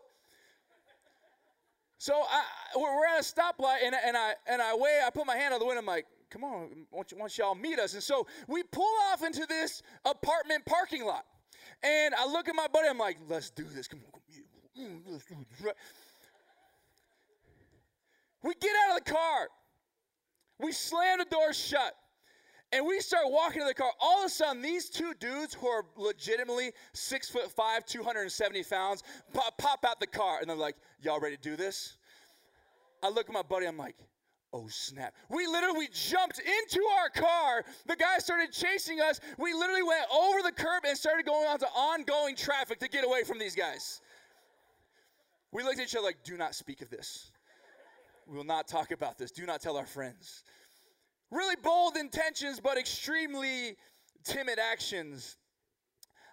so 1.97 2.13
I, 2.13 2.43
we're 2.75 3.07
at 3.07 3.19
a 3.19 3.23
stoplight, 3.23 3.77
and, 3.83 3.95
and 4.05 4.15
I 4.15 4.33
and 4.47 4.61
I. 4.61 4.73
I 4.73 5.09
put 5.13 5.25
my 5.25 5.35
hand 5.35 5.53
on 5.53 5.59
the 5.59 5.65
window. 5.65 5.79
I'm 5.79 5.85
like, 5.85 6.05
"Come 6.29 6.43
on, 6.43 6.85
why 6.91 7.03
don't 7.09 7.37
y'all 7.37 7.55
meet 7.55 7.79
us?" 7.79 7.93
And 7.93 8.03
so 8.03 8.27
we 8.47 8.63
pull 8.63 8.89
off 9.11 9.23
into 9.23 9.45
this 9.47 9.81
apartment 10.05 10.65
parking 10.65 11.05
lot, 11.05 11.25
and 11.83 12.13
I 12.13 12.27
look 12.27 12.47
at 12.47 12.55
my 12.55 12.67
buddy. 12.67 12.87
I'm 12.87 12.99
like, 12.99 13.17
"Let's 13.27 13.49
do 13.49 13.63
this. 13.63 13.87
Come 13.87 14.01
on, 14.05 14.21
let's 15.07 15.25
do 15.25 15.35
this." 15.59 15.73
We 18.43 18.53
get 18.61 18.71
out 18.85 18.97
of 18.97 19.03
the 19.03 19.11
car. 19.11 19.47
We 20.59 20.71
slam 20.71 21.19
the 21.19 21.25
door 21.25 21.53
shut. 21.53 21.95
And 22.73 22.85
we 22.85 22.99
start 22.99 23.25
walking 23.27 23.61
to 23.61 23.67
the 23.67 23.73
car. 23.73 23.91
All 23.99 24.19
of 24.19 24.25
a 24.25 24.29
sudden, 24.29 24.61
these 24.61 24.89
two 24.89 25.13
dudes 25.19 25.53
who 25.53 25.67
are 25.67 25.85
legitimately 25.95 26.73
six 26.93 27.29
foot 27.29 27.49
five, 27.49 27.85
270 27.85 28.63
pounds, 28.63 29.03
pop, 29.33 29.57
pop 29.57 29.85
out 29.85 29.99
the 29.99 30.07
car. 30.07 30.39
And 30.41 30.49
they're 30.49 30.57
like, 30.57 30.75
Y'all 31.01 31.19
ready 31.19 31.37
to 31.37 31.41
do 31.41 31.55
this? 31.55 31.97
I 33.01 33.09
look 33.09 33.29
at 33.29 33.33
my 33.33 33.43
buddy, 33.43 33.67
I'm 33.67 33.77
like, 33.77 33.95
Oh 34.53 34.67
snap. 34.69 35.13
We 35.29 35.45
literally 35.45 35.87
jumped 35.93 36.39
into 36.39 36.81
our 36.99 37.09
car. 37.09 37.63
The 37.85 37.95
guy 37.95 38.17
started 38.17 38.51
chasing 38.51 38.99
us. 38.99 39.19
We 39.37 39.53
literally 39.53 39.83
went 39.83 40.05
over 40.11 40.41
the 40.41 40.51
curb 40.51 40.83
and 40.85 40.97
started 40.97 41.25
going 41.25 41.47
onto 41.47 41.65
ongoing 41.65 42.35
traffic 42.35 42.79
to 42.79 42.89
get 42.89 43.05
away 43.05 43.23
from 43.23 43.39
these 43.39 43.55
guys. 43.55 44.01
We 45.51 45.63
looked 45.63 45.79
at 45.79 45.85
each 45.85 45.95
other 45.95 46.05
like, 46.05 46.23
do 46.23 46.37
not 46.37 46.55
speak 46.55 46.81
of 46.81 46.89
this. 46.89 47.31
We 48.25 48.35
will 48.35 48.43
not 48.43 48.67
talk 48.67 48.91
about 48.91 49.17
this. 49.17 49.31
Do 49.31 49.45
not 49.45 49.61
tell 49.61 49.77
our 49.77 49.85
friends. 49.85 50.43
Really 51.31 51.55
bold 51.61 51.97
intentions, 51.97 52.59
but 52.59 52.77
extremely 52.77 53.75
timid 54.23 54.59
actions. 54.59 55.37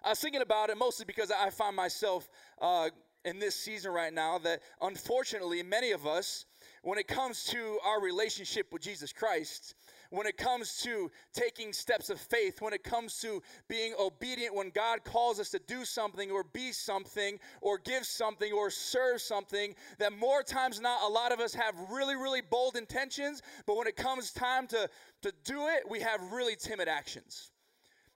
I 0.03 0.09
was 0.09 0.19
thinking 0.19 0.41
about 0.41 0.69
it 0.69 0.77
mostly 0.77 1.05
because 1.05 1.31
I 1.31 1.49
find 1.49 1.75
myself 1.75 2.29
uh, 2.61 2.89
in 3.25 3.39
this 3.39 3.55
season 3.55 3.91
right 3.91 4.13
now 4.13 4.37
that 4.39 4.61
unfortunately, 4.81 5.63
many 5.63 5.91
of 5.91 6.07
us, 6.07 6.45
when 6.83 6.97
it 6.97 7.07
comes 7.07 7.43
to 7.45 7.79
our 7.83 8.01
relationship 8.01 8.71
with 8.71 8.83
Jesus 8.83 9.11
Christ, 9.11 9.75
when 10.09 10.27
it 10.27 10.37
comes 10.37 10.81
to 10.83 11.11
taking 11.33 11.73
steps 11.73 12.09
of 12.09 12.19
faith, 12.19 12.61
when 12.61 12.73
it 12.73 12.83
comes 12.83 13.19
to 13.19 13.41
being 13.67 13.93
obedient 13.99 14.55
when 14.55 14.69
God 14.69 15.03
calls 15.03 15.39
us 15.39 15.49
to 15.51 15.59
do 15.59 15.85
something 15.85 16.31
or 16.31 16.43
be 16.43 16.71
something 16.71 17.39
or 17.61 17.77
give 17.77 18.05
something 18.05 18.51
or 18.53 18.69
serve 18.69 19.21
something, 19.21 19.75
that 19.99 20.13
more 20.17 20.43
times 20.43 20.79
not, 20.79 21.01
a 21.03 21.07
lot 21.07 21.31
of 21.31 21.39
us 21.39 21.53
have 21.53 21.75
really, 21.89 22.15
really 22.15 22.41
bold 22.41 22.75
intentions, 22.75 23.41
but 23.65 23.77
when 23.77 23.87
it 23.87 23.95
comes 23.95 24.31
time 24.31 24.67
to, 24.67 24.89
to 25.21 25.33
do 25.43 25.67
it, 25.67 25.89
we 25.89 25.99
have 25.99 26.31
really 26.31 26.55
timid 26.55 26.87
actions. 26.87 27.51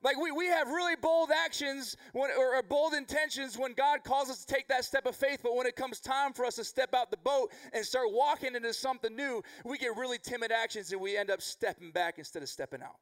Like 0.01 0.17
we, 0.17 0.31
we 0.31 0.47
have 0.47 0.69
really 0.69 0.95
bold 0.95 1.29
actions 1.45 1.97
when, 2.13 2.29
or 2.37 2.61
bold 2.63 2.93
intentions 2.93 3.57
when 3.57 3.73
God 3.73 4.03
calls 4.03 4.29
us 4.29 4.45
to 4.45 4.53
take 4.53 4.67
that 4.69 4.85
step 4.85 5.05
of 5.05 5.15
faith, 5.15 5.41
but 5.43 5.55
when 5.55 5.67
it 5.67 5.75
comes 5.75 5.99
time 5.99 6.31
for 6.31 6.45
us 6.45 6.55
to 6.55 6.63
step 6.63 6.93
out 6.93 7.11
the 7.11 7.17
boat 7.17 7.51
and 7.73 7.85
start 7.85 8.07
walking 8.11 8.55
into 8.55 8.73
something 8.73 9.13
new, 9.13 9.43
we 9.65 9.77
get 9.77 9.97
really 9.97 10.17
timid 10.17 10.51
actions 10.51 10.91
and 10.93 11.01
we 11.01 11.17
end 11.17 11.29
up 11.29 11.41
stepping 11.41 11.91
back 11.91 12.17
instead 12.17 12.41
of 12.41 12.49
stepping 12.49 12.81
out. 12.81 12.95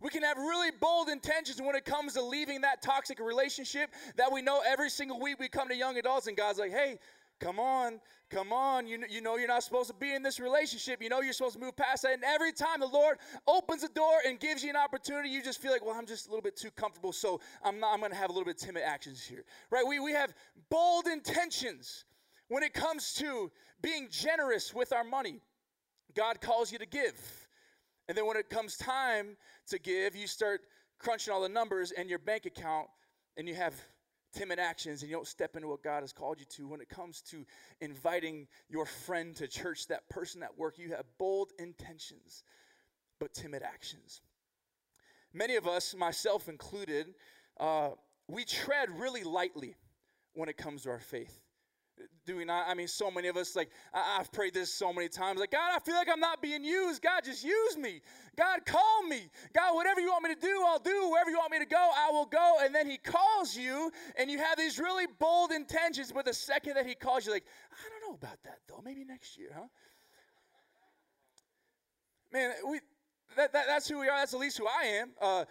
We 0.00 0.10
can 0.10 0.22
have 0.22 0.36
really 0.38 0.70
bold 0.80 1.08
intentions 1.08 1.60
when 1.60 1.74
it 1.74 1.84
comes 1.84 2.14
to 2.14 2.22
leaving 2.22 2.62
that 2.62 2.82
toxic 2.82 3.20
relationship 3.20 3.90
that 4.16 4.30
we 4.32 4.42
know 4.42 4.62
every 4.66 4.90
single 4.90 5.20
week 5.20 5.38
we 5.38 5.48
come 5.48 5.68
to 5.68 5.76
young 5.76 5.98
adults 5.98 6.26
and 6.26 6.36
God's 6.36 6.58
like, 6.58 6.72
hey, 6.72 6.98
Come 7.44 7.60
on, 7.60 8.00
come 8.30 8.54
on. 8.54 8.86
You, 8.86 9.04
you 9.10 9.20
know 9.20 9.36
you're 9.36 9.48
not 9.48 9.62
supposed 9.62 9.88
to 9.88 9.94
be 9.94 10.14
in 10.14 10.22
this 10.22 10.40
relationship. 10.40 11.02
You 11.02 11.10
know 11.10 11.20
you're 11.20 11.34
supposed 11.34 11.56
to 11.56 11.60
move 11.60 11.76
past 11.76 12.00
that. 12.04 12.14
And 12.14 12.24
every 12.24 12.52
time 12.52 12.80
the 12.80 12.86
Lord 12.86 13.18
opens 13.46 13.82
the 13.82 13.88
door 13.88 14.14
and 14.26 14.40
gives 14.40 14.64
you 14.64 14.70
an 14.70 14.76
opportunity, 14.76 15.28
you 15.28 15.42
just 15.42 15.60
feel 15.60 15.70
like, 15.70 15.84
well, 15.84 15.94
I'm 15.94 16.06
just 16.06 16.26
a 16.26 16.30
little 16.30 16.40
bit 16.40 16.56
too 16.56 16.70
comfortable, 16.70 17.12
so 17.12 17.42
I'm 17.62 17.78
not 17.78 17.92
I'm 17.92 18.00
gonna 18.00 18.14
have 18.14 18.30
a 18.30 18.32
little 18.32 18.46
bit 18.46 18.56
timid 18.56 18.82
actions 18.82 19.22
here. 19.22 19.44
Right? 19.70 19.84
We 19.86 20.00
we 20.00 20.12
have 20.12 20.32
bold 20.70 21.06
intentions 21.06 22.06
when 22.48 22.62
it 22.62 22.72
comes 22.72 23.12
to 23.16 23.52
being 23.82 24.08
generous 24.10 24.72
with 24.72 24.94
our 24.94 25.04
money. 25.04 25.42
God 26.16 26.40
calls 26.40 26.72
you 26.72 26.78
to 26.78 26.86
give. 26.86 27.46
And 28.08 28.16
then 28.16 28.24
when 28.24 28.38
it 28.38 28.48
comes 28.48 28.78
time 28.78 29.36
to 29.68 29.78
give, 29.78 30.16
you 30.16 30.26
start 30.26 30.62
crunching 30.98 31.34
all 31.34 31.42
the 31.42 31.50
numbers 31.50 31.90
in 31.90 32.08
your 32.08 32.20
bank 32.20 32.46
account 32.46 32.86
and 33.36 33.46
you 33.46 33.54
have 33.54 33.74
timid 34.34 34.58
actions 34.58 35.02
and 35.02 35.10
you 35.10 35.16
don't 35.16 35.26
step 35.26 35.56
into 35.56 35.68
what 35.68 35.82
God 35.82 36.02
has 36.02 36.12
called 36.12 36.38
you 36.38 36.46
to. 36.56 36.68
When 36.68 36.80
it 36.80 36.88
comes 36.88 37.20
to 37.30 37.46
inviting 37.80 38.46
your 38.68 38.86
friend 38.86 39.34
to 39.36 39.46
church, 39.46 39.88
that 39.88 40.08
person 40.08 40.42
at 40.42 40.58
work, 40.58 40.78
you 40.78 40.90
have 40.90 41.04
bold 41.18 41.52
intentions, 41.58 42.42
but 43.20 43.32
timid 43.32 43.62
actions. 43.62 44.20
Many 45.32 45.56
of 45.56 45.66
us, 45.66 45.94
myself 45.94 46.48
included, 46.48 47.14
uh, 47.58 47.90
we 48.28 48.44
tread 48.44 48.88
really 48.90 49.24
lightly 49.24 49.74
when 50.34 50.48
it 50.48 50.56
comes 50.56 50.82
to 50.82 50.90
our 50.90 51.00
faith 51.00 51.43
do 52.26 52.36
we 52.36 52.44
not? 52.44 52.66
I 52.68 52.74
mean, 52.74 52.88
so 52.88 53.10
many 53.10 53.28
of 53.28 53.36
us, 53.36 53.54
like, 53.54 53.70
I, 53.92 54.16
have 54.16 54.32
prayed 54.32 54.54
this 54.54 54.72
so 54.72 54.92
many 54.92 55.08
times. 55.08 55.40
Like, 55.40 55.50
God, 55.50 55.72
I 55.74 55.78
feel 55.78 55.94
like 55.94 56.08
I'm 56.10 56.20
not 56.20 56.40
being 56.40 56.64
used. 56.64 57.02
God, 57.02 57.22
just 57.24 57.44
use 57.44 57.76
me. 57.76 58.00
God, 58.36 58.64
call 58.64 59.02
me. 59.08 59.28
God, 59.54 59.74
whatever 59.74 60.00
you 60.00 60.08
want 60.08 60.24
me 60.24 60.34
to 60.34 60.40
do, 60.40 60.62
I'll 60.66 60.78
do. 60.78 61.10
Wherever 61.10 61.30
you 61.30 61.36
want 61.36 61.52
me 61.52 61.58
to 61.58 61.66
go, 61.66 61.90
I 61.96 62.10
will 62.10 62.26
go. 62.26 62.56
And 62.62 62.74
then 62.74 62.88
He 62.88 62.96
calls 62.96 63.56
you, 63.56 63.92
and 64.16 64.30
you 64.30 64.38
have 64.38 64.56
these 64.56 64.78
really 64.78 65.06
bold 65.18 65.52
intentions. 65.52 66.12
But 66.12 66.24
the 66.24 66.34
second 66.34 66.74
that 66.74 66.86
He 66.86 66.94
calls 66.94 67.26
you, 67.26 67.32
like, 67.32 67.44
I 67.72 67.88
don't 67.90 68.10
know 68.10 68.16
about 68.16 68.42
that, 68.44 68.60
though. 68.68 68.82
Maybe 68.84 69.04
next 69.04 69.38
year, 69.38 69.50
huh? 69.54 69.66
Man, 72.32 72.52
we, 72.68 72.80
that, 73.36 73.52
that, 73.52 73.66
that's 73.66 73.88
who 73.88 74.00
we 74.00 74.08
are. 74.08 74.18
That's 74.18 74.34
at 74.34 74.40
least 74.40 74.58
who 74.58 74.66
I 74.66 74.84
am. 74.84 75.10
Uh, 75.20 75.44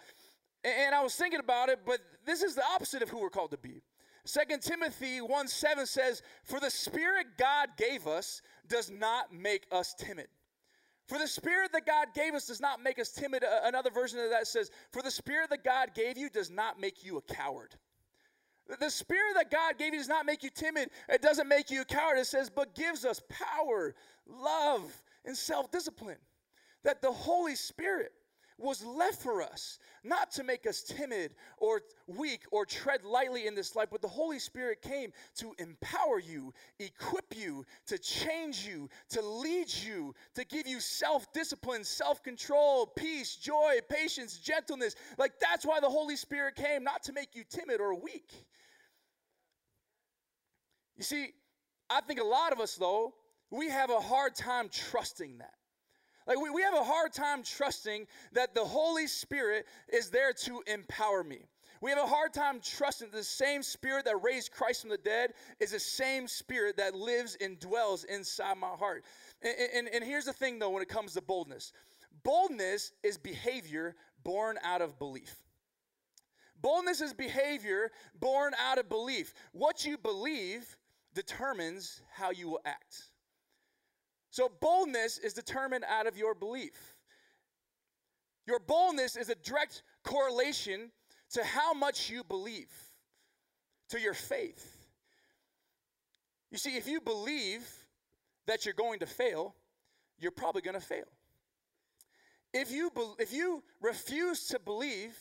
and, 0.64 0.74
and 0.86 0.94
I 0.94 1.02
was 1.02 1.14
thinking 1.14 1.40
about 1.40 1.68
it, 1.68 1.80
but 1.86 2.00
this 2.26 2.42
is 2.42 2.54
the 2.54 2.64
opposite 2.74 3.02
of 3.02 3.08
who 3.08 3.20
we're 3.20 3.30
called 3.30 3.52
to 3.52 3.58
be. 3.58 3.82
Second 4.24 4.62
Timothy 4.62 5.20
1 5.20 5.48
7 5.48 5.86
says, 5.86 6.22
For 6.44 6.60
the 6.60 6.70
Spirit 6.70 7.26
God 7.38 7.70
gave 7.76 8.06
us 8.06 8.40
does 8.68 8.90
not 8.90 9.32
make 9.32 9.66
us 9.70 9.94
timid. 9.94 10.28
For 11.06 11.18
the 11.18 11.28
Spirit 11.28 11.72
that 11.72 11.84
God 11.84 12.08
gave 12.14 12.32
us 12.32 12.46
does 12.46 12.60
not 12.60 12.82
make 12.82 12.98
us 12.98 13.10
timid. 13.10 13.44
Uh, 13.44 13.60
another 13.64 13.90
version 13.90 14.18
of 14.20 14.30
that 14.30 14.46
says, 14.46 14.70
For 14.90 15.02
the 15.02 15.10
Spirit 15.10 15.50
that 15.50 15.62
God 15.62 15.90
gave 15.94 16.16
you 16.16 16.30
does 16.30 16.50
not 16.50 16.80
make 16.80 17.04
you 17.04 17.18
a 17.18 17.22
coward. 17.34 17.74
The 18.80 18.90
Spirit 18.90 19.34
that 19.34 19.50
God 19.50 19.76
gave 19.76 19.92
you 19.92 19.98
does 19.98 20.08
not 20.08 20.24
make 20.24 20.42
you 20.42 20.48
timid. 20.48 20.88
It 21.08 21.20
doesn't 21.20 21.48
make 21.48 21.70
you 21.70 21.82
a 21.82 21.84
coward. 21.84 22.16
It 22.16 22.26
says, 22.26 22.48
but 22.48 22.74
gives 22.74 23.04
us 23.04 23.20
power, 23.28 23.94
love, 24.26 25.02
and 25.26 25.36
self 25.36 25.70
discipline. 25.70 26.16
That 26.82 27.02
the 27.02 27.12
Holy 27.12 27.56
Spirit 27.56 28.12
was 28.58 28.84
left 28.84 29.20
for 29.20 29.42
us, 29.42 29.78
not 30.04 30.30
to 30.32 30.44
make 30.44 30.66
us 30.66 30.82
timid 30.82 31.34
or 31.58 31.82
weak 32.06 32.42
or 32.52 32.64
tread 32.64 33.04
lightly 33.04 33.46
in 33.46 33.54
this 33.54 33.74
life, 33.74 33.88
but 33.90 34.00
the 34.00 34.08
Holy 34.08 34.38
Spirit 34.38 34.80
came 34.80 35.12
to 35.36 35.52
empower 35.58 36.20
you, 36.20 36.52
equip 36.78 37.36
you, 37.36 37.64
to 37.86 37.98
change 37.98 38.66
you, 38.66 38.88
to 39.08 39.20
lead 39.22 39.66
you, 39.84 40.14
to 40.34 40.44
give 40.44 40.66
you 40.66 40.78
self 40.78 41.32
discipline, 41.32 41.82
self 41.82 42.22
control, 42.22 42.86
peace, 42.86 43.34
joy, 43.36 43.78
patience, 43.90 44.38
gentleness. 44.38 44.94
Like 45.18 45.32
that's 45.40 45.66
why 45.66 45.80
the 45.80 45.90
Holy 45.90 46.16
Spirit 46.16 46.54
came, 46.54 46.84
not 46.84 47.02
to 47.04 47.12
make 47.12 47.34
you 47.34 47.42
timid 47.48 47.80
or 47.80 47.94
weak. 47.94 48.30
You 50.96 51.02
see, 51.02 51.30
I 51.90 52.00
think 52.02 52.20
a 52.20 52.24
lot 52.24 52.52
of 52.52 52.60
us, 52.60 52.76
though, 52.76 53.14
we 53.50 53.68
have 53.68 53.90
a 53.90 54.00
hard 54.00 54.34
time 54.34 54.68
trusting 54.68 55.38
that. 55.38 55.54
Like, 56.26 56.40
we, 56.40 56.50
we 56.50 56.62
have 56.62 56.74
a 56.74 56.84
hard 56.84 57.12
time 57.12 57.42
trusting 57.42 58.06
that 58.32 58.54
the 58.54 58.64
Holy 58.64 59.06
Spirit 59.06 59.66
is 59.92 60.10
there 60.10 60.32
to 60.44 60.62
empower 60.66 61.22
me. 61.22 61.46
We 61.80 61.90
have 61.90 61.98
a 61.98 62.06
hard 62.06 62.32
time 62.32 62.60
trusting 62.62 63.10
the 63.10 63.22
same 63.22 63.62
spirit 63.62 64.06
that 64.06 64.22
raised 64.22 64.52
Christ 64.52 64.80
from 64.80 64.90
the 64.90 64.96
dead 64.96 65.34
is 65.60 65.72
the 65.72 65.78
same 65.78 66.26
spirit 66.26 66.78
that 66.78 66.94
lives 66.94 67.36
and 67.42 67.58
dwells 67.58 68.04
inside 68.04 68.56
my 68.56 68.68
heart. 68.68 69.04
And, 69.42 69.54
and, 69.74 69.88
and 69.88 70.04
here's 70.04 70.24
the 70.24 70.32
thing, 70.32 70.58
though, 70.58 70.70
when 70.70 70.82
it 70.82 70.88
comes 70.88 71.12
to 71.12 71.20
boldness 71.20 71.72
boldness 72.22 72.92
is 73.02 73.18
behavior 73.18 73.94
born 74.22 74.56
out 74.64 74.80
of 74.80 74.98
belief. 74.98 75.42
Boldness 76.62 77.02
is 77.02 77.12
behavior 77.12 77.90
born 78.18 78.54
out 78.58 78.78
of 78.78 78.88
belief. 78.88 79.34
What 79.52 79.84
you 79.84 79.98
believe 79.98 80.78
determines 81.14 82.00
how 82.10 82.30
you 82.30 82.48
will 82.48 82.60
act. 82.64 83.10
So, 84.34 84.50
boldness 84.60 85.18
is 85.18 85.32
determined 85.32 85.84
out 85.88 86.08
of 86.08 86.18
your 86.18 86.34
belief. 86.34 86.96
Your 88.48 88.58
boldness 88.58 89.14
is 89.14 89.28
a 89.28 89.36
direct 89.36 89.84
correlation 90.02 90.90
to 91.34 91.44
how 91.44 91.72
much 91.72 92.10
you 92.10 92.24
believe, 92.24 92.72
to 93.90 94.00
your 94.00 94.12
faith. 94.12 94.88
You 96.50 96.58
see, 96.58 96.76
if 96.76 96.88
you 96.88 97.00
believe 97.00 97.64
that 98.48 98.64
you're 98.64 98.74
going 98.74 98.98
to 98.98 99.06
fail, 99.06 99.54
you're 100.18 100.32
probably 100.32 100.62
going 100.62 100.80
to 100.80 100.84
fail. 100.84 101.06
If 102.52 102.72
you, 102.72 102.90
be, 102.90 103.02
if 103.20 103.32
you 103.32 103.62
refuse 103.80 104.48
to 104.48 104.58
believe 104.58 105.16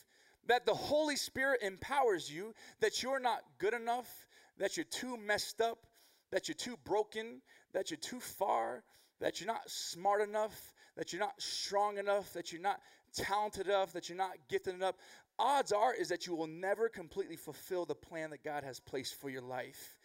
that 0.47 0.65
the 0.65 0.73
Holy 0.73 1.17
Spirit 1.17 1.61
empowers 1.61 2.33
you, 2.33 2.55
that 2.79 3.03
you're 3.03 3.19
not 3.19 3.41
good 3.59 3.75
enough, 3.75 4.25
that 4.57 4.75
you're 4.75 4.85
too 4.85 5.17
messed 5.17 5.61
up, 5.61 5.85
that 6.31 6.47
you're 6.47 6.55
too 6.55 6.77
broken, 6.83 7.43
that 7.73 7.91
you're 7.91 7.99
too 7.99 8.19
far, 8.19 8.83
that 9.19 9.39
you're 9.39 9.47
not 9.47 9.69
smart 9.69 10.21
enough, 10.21 10.73
that 10.95 11.11
you're 11.11 11.19
not 11.19 11.41
strong 11.41 11.97
enough, 11.97 12.33
that 12.33 12.51
you're 12.51 12.61
not 12.61 12.79
talented 13.15 13.67
enough, 13.67 13.93
that 13.93 14.09
you're 14.09 14.17
not 14.17 14.31
gifted 14.49 14.75
enough, 14.75 14.95
odds 15.39 15.71
are 15.71 15.93
is 15.93 16.09
that 16.09 16.27
you 16.27 16.35
will 16.35 16.47
never 16.47 16.89
completely 16.89 17.35
fulfill 17.35 17.85
the 17.85 17.95
plan 17.95 18.29
that 18.31 18.43
God 18.43 18.63
has 18.63 18.79
placed 18.79 19.19
for 19.19 19.29
your 19.29 19.41
life. 19.41 19.97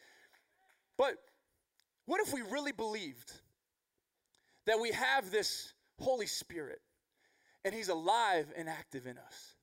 But 0.97 1.17
what 2.07 2.21
if 2.21 2.33
we 2.33 2.43
really 2.43 2.73
believed 2.73 3.33
that 4.67 4.81
we 4.81 4.91
have 4.93 5.31
this 5.31 5.73
Holy 5.99 6.27
Spirit 6.27 6.81
and 7.65 7.75
He's 7.75 7.89
alive 7.89 8.47
and 8.57 8.69
active 8.69 9.07
in 9.07 9.19
us, 9.19 9.55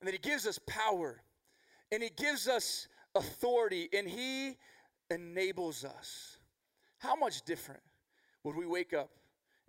and 0.00 0.08
that 0.08 0.12
He 0.12 0.18
gives 0.18 0.46
us 0.46 0.58
power 0.66 1.22
and 1.90 2.02
He 2.02 2.10
gives 2.10 2.48
us 2.48 2.88
authority 3.14 3.88
and 3.92 4.08
He 4.08 4.56
enables 5.10 5.84
us? 5.84 6.38
How 6.98 7.14
much 7.14 7.42
different 7.42 7.80
would 8.48 8.56
we 8.56 8.66
wake 8.66 8.94
up 8.94 9.10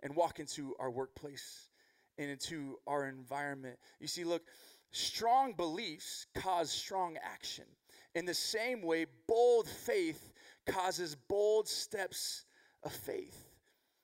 and 0.02 0.16
walk 0.16 0.40
into 0.40 0.74
our 0.80 0.90
workplace 0.90 1.68
and 2.16 2.30
into 2.30 2.78
our 2.86 3.06
environment? 3.06 3.78
You 4.00 4.06
see, 4.06 4.24
look, 4.24 4.42
strong 4.90 5.52
beliefs 5.52 6.26
cause 6.34 6.70
strong 6.70 7.18
action. 7.22 7.66
In 8.14 8.24
the 8.24 8.32
same 8.32 8.80
way, 8.80 9.04
bold 9.28 9.68
faith 9.68 10.32
causes 10.66 11.14
bold 11.14 11.68
steps 11.68 12.46
of 12.82 12.90
faith. 12.90 13.50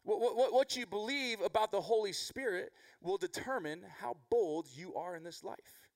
What, 0.02 0.20
what, 0.20 0.52
what, 0.52 0.76
you 0.76 0.84
believe 0.84 1.40
about 1.40 1.72
the 1.72 1.80
Holy 1.80 2.12
Spirit 2.12 2.70
will 3.00 3.16
determine 3.16 3.80
how 3.98 4.18
bold 4.28 4.66
you 4.76 4.94
are 4.94 5.16
in 5.16 5.24
this 5.24 5.42
life. 5.42 5.88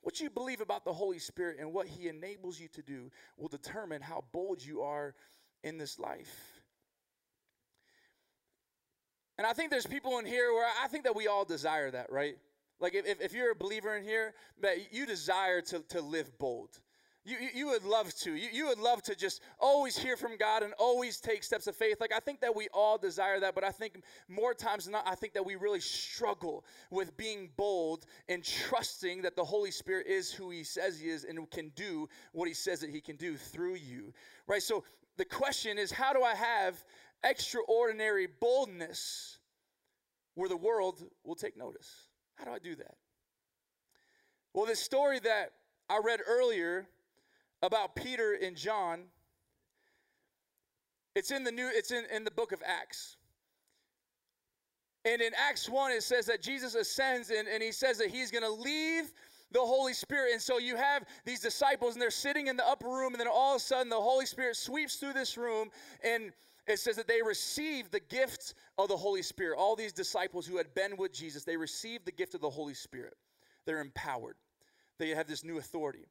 What 0.00 0.20
you 0.20 0.30
believe 0.30 0.62
about 0.62 0.86
the 0.86 0.92
Holy 0.92 1.18
Spirit 1.18 1.58
and 1.60 1.70
what 1.70 1.86
He 1.86 2.08
enables 2.08 2.58
you 2.58 2.68
to 2.68 2.82
do 2.82 3.10
will 3.36 3.48
determine 3.48 4.00
how 4.00 4.24
bold 4.32 4.64
you 4.64 4.80
are 4.80 5.14
in 5.62 5.76
this 5.76 5.98
life. 5.98 6.55
And 9.38 9.46
I 9.46 9.52
think 9.52 9.70
there's 9.70 9.86
people 9.86 10.18
in 10.18 10.26
here 10.26 10.52
where 10.52 10.66
I 10.82 10.88
think 10.88 11.04
that 11.04 11.14
we 11.14 11.26
all 11.26 11.44
desire 11.44 11.90
that, 11.90 12.10
right? 12.10 12.36
Like 12.80 12.94
if, 12.94 13.20
if 13.20 13.32
you're 13.32 13.52
a 13.52 13.56
believer 13.56 13.96
in 13.96 14.04
here, 14.04 14.34
that 14.60 14.92
you 14.92 15.06
desire 15.06 15.60
to, 15.62 15.80
to 15.90 16.00
live 16.00 16.38
bold. 16.38 16.80
You, 17.26 17.38
you, 17.40 17.48
you 17.54 17.66
would 17.66 17.84
love 17.84 18.14
to. 18.20 18.36
You, 18.36 18.48
you 18.52 18.66
would 18.68 18.78
love 18.78 19.02
to 19.02 19.16
just 19.16 19.42
always 19.58 19.98
hear 19.98 20.16
from 20.16 20.36
God 20.36 20.62
and 20.62 20.72
always 20.78 21.20
take 21.20 21.42
steps 21.42 21.66
of 21.66 21.74
faith. 21.74 21.96
Like, 22.00 22.12
I 22.14 22.20
think 22.20 22.40
that 22.40 22.54
we 22.54 22.68
all 22.72 22.98
desire 22.98 23.40
that, 23.40 23.54
but 23.54 23.64
I 23.64 23.72
think 23.72 24.02
more 24.28 24.54
times 24.54 24.84
than 24.84 24.92
not, 24.92 25.08
I 25.08 25.16
think 25.16 25.34
that 25.34 25.44
we 25.44 25.56
really 25.56 25.80
struggle 25.80 26.64
with 26.90 27.16
being 27.16 27.50
bold 27.56 28.06
and 28.28 28.44
trusting 28.44 29.22
that 29.22 29.34
the 29.34 29.42
Holy 29.42 29.72
Spirit 29.72 30.06
is 30.06 30.32
who 30.32 30.50
He 30.50 30.62
says 30.62 31.00
He 31.00 31.08
is 31.08 31.24
and 31.24 31.50
can 31.50 31.72
do 31.74 32.08
what 32.30 32.46
He 32.46 32.54
says 32.54 32.78
that 32.80 32.90
He 32.90 33.00
can 33.00 33.16
do 33.16 33.36
through 33.36 33.74
you, 33.74 34.14
right? 34.46 34.62
So, 34.62 34.84
the 35.16 35.24
question 35.24 35.78
is, 35.78 35.90
how 35.90 36.12
do 36.12 36.22
I 36.22 36.34
have 36.34 36.84
extraordinary 37.28 38.26
boldness 38.26 39.38
where 40.34 40.48
the 40.48 40.56
world 40.56 41.02
will 41.24 41.34
take 41.34 41.56
notice. 41.56 42.08
How 42.36 42.44
do 42.44 42.50
I 42.52 42.58
do 42.58 42.76
that? 42.76 42.94
Well, 44.52 44.66
this 44.66 44.80
story 44.80 45.18
that 45.20 45.52
I 45.88 46.00
read 46.02 46.20
earlier 46.26 46.86
about 47.62 47.96
Peter 47.96 48.38
and 48.40 48.56
John, 48.56 49.04
it's 51.14 51.30
in 51.30 51.44
the 51.44 51.52
new, 51.52 51.68
it's 51.72 51.90
in, 51.90 52.04
in 52.14 52.24
the 52.24 52.30
book 52.30 52.52
of 52.52 52.62
Acts. 52.64 53.16
And 55.04 55.22
in 55.22 55.32
Acts 55.36 55.68
1, 55.68 55.92
it 55.92 56.02
says 56.02 56.26
that 56.26 56.42
Jesus 56.42 56.74
ascends 56.74 57.30
and, 57.30 57.46
and 57.48 57.62
he 57.62 57.72
says 57.72 57.98
that 57.98 58.10
he's 58.10 58.30
to 58.30 58.50
leave 58.50 59.12
the 59.52 59.60
Holy 59.60 59.92
Spirit. 59.92 60.32
And 60.32 60.42
so 60.42 60.58
you 60.58 60.76
have 60.76 61.04
these 61.24 61.40
disciples 61.40 61.94
and 61.94 62.02
they're 62.02 62.10
sitting 62.10 62.48
in 62.48 62.56
the 62.56 62.66
upper 62.66 62.88
room, 62.88 63.14
and 63.14 63.20
then 63.20 63.28
all 63.28 63.54
of 63.54 63.60
a 63.60 63.64
sudden 63.64 63.88
the 63.88 63.96
Holy 64.00 64.26
Spirit 64.26 64.56
sweeps 64.56 64.96
through 64.96 65.12
this 65.12 65.36
room 65.36 65.70
and 66.02 66.32
it 66.66 66.78
says 66.78 66.96
that 66.96 67.06
they 67.06 67.22
received 67.22 67.92
the 67.92 68.00
gift 68.00 68.54
of 68.78 68.88
the 68.88 68.96
Holy 68.96 69.22
Spirit. 69.22 69.56
All 69.56 69.76
these 69.76 69.92
disciples 69.92 70.46
who 70.46 70.56
had 70.56 70.74
been 70.74 70.96
with 70.96 71.12
Jesus, 71.12 71.44
they 71.44 71.56
received 71.56 72.04
the 72.04 72.12
gift 72.12 72.34
of 72.34 72.40
the 72.40 72.50
Holy 72.50 72.74
Spirit. 72.74 73.14
They're 73.64 73.80
empowered, 73.80 74.36
they 74.98 75.10
have 75.10 75.26
this 75.26 75.44
new 75.44 75.58
authority. 75.58 76.06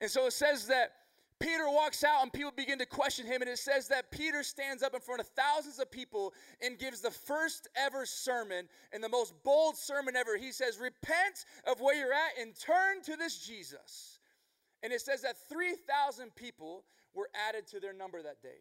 And 0.00 0.10
so 0.10 0.26
it 0.26 0.32
says 0.32 0.66
that 0.68 0.92
Peter 1.40 1.68
walks 1.70 2.04
out 2.04 2.22
and 2.22 2.32
people 2.32 2.52
begin 2.54 2.78
to 2.78 2.86
question 2.86 3.26
him. 3.26 3.40
And 3.40 3.50
it 3.50 3.58
says 3.58 3.88
that 3.88 4.10
Peter 4.10 4.42
stands 4.42 4.82
up 4.82 4.94
in 4.94 5.00
front 5.00 5.20
of 5.20 5.26
thousands 5.28 5.78
of 5.78 5.90
people 5.90 6.34
and 6.62 6.78
gives 6.78 7.00
the 7.00 7.10
first 7.10 7.68
ever 7.74 8.04
sermon 8.04 8.68
and 8.92 9.02
the 9.02 9.08
most 9.08 9.32
bold 9.42 9.76
sermon 9.76 10.16
ever. 10.16 10.36
He 10.36 10.52
says, 10.52 10.78
Repent 10.78 11.46
of 11.66 11.80
where 11.80 11.96
you're 11.96 12.12
at 12.12 12.38
and 12.40 12.54
turn 12.58 13.02
to 13.04 13.16
this 13.16 13.38
Jesus. 13.38 14.18
And 14.82 14.92
it 14.92 15.00
says 15.00 15.22
that 15.22 15.36
3,000 15.48 16.34
people 16.36 16.84
were 17.14 17.28
added 17.48 17.66
to 17.68 17.80
their 17.80 17.92
number 17.94 18.22
that 18.22 18.42
day. 18.42 18.60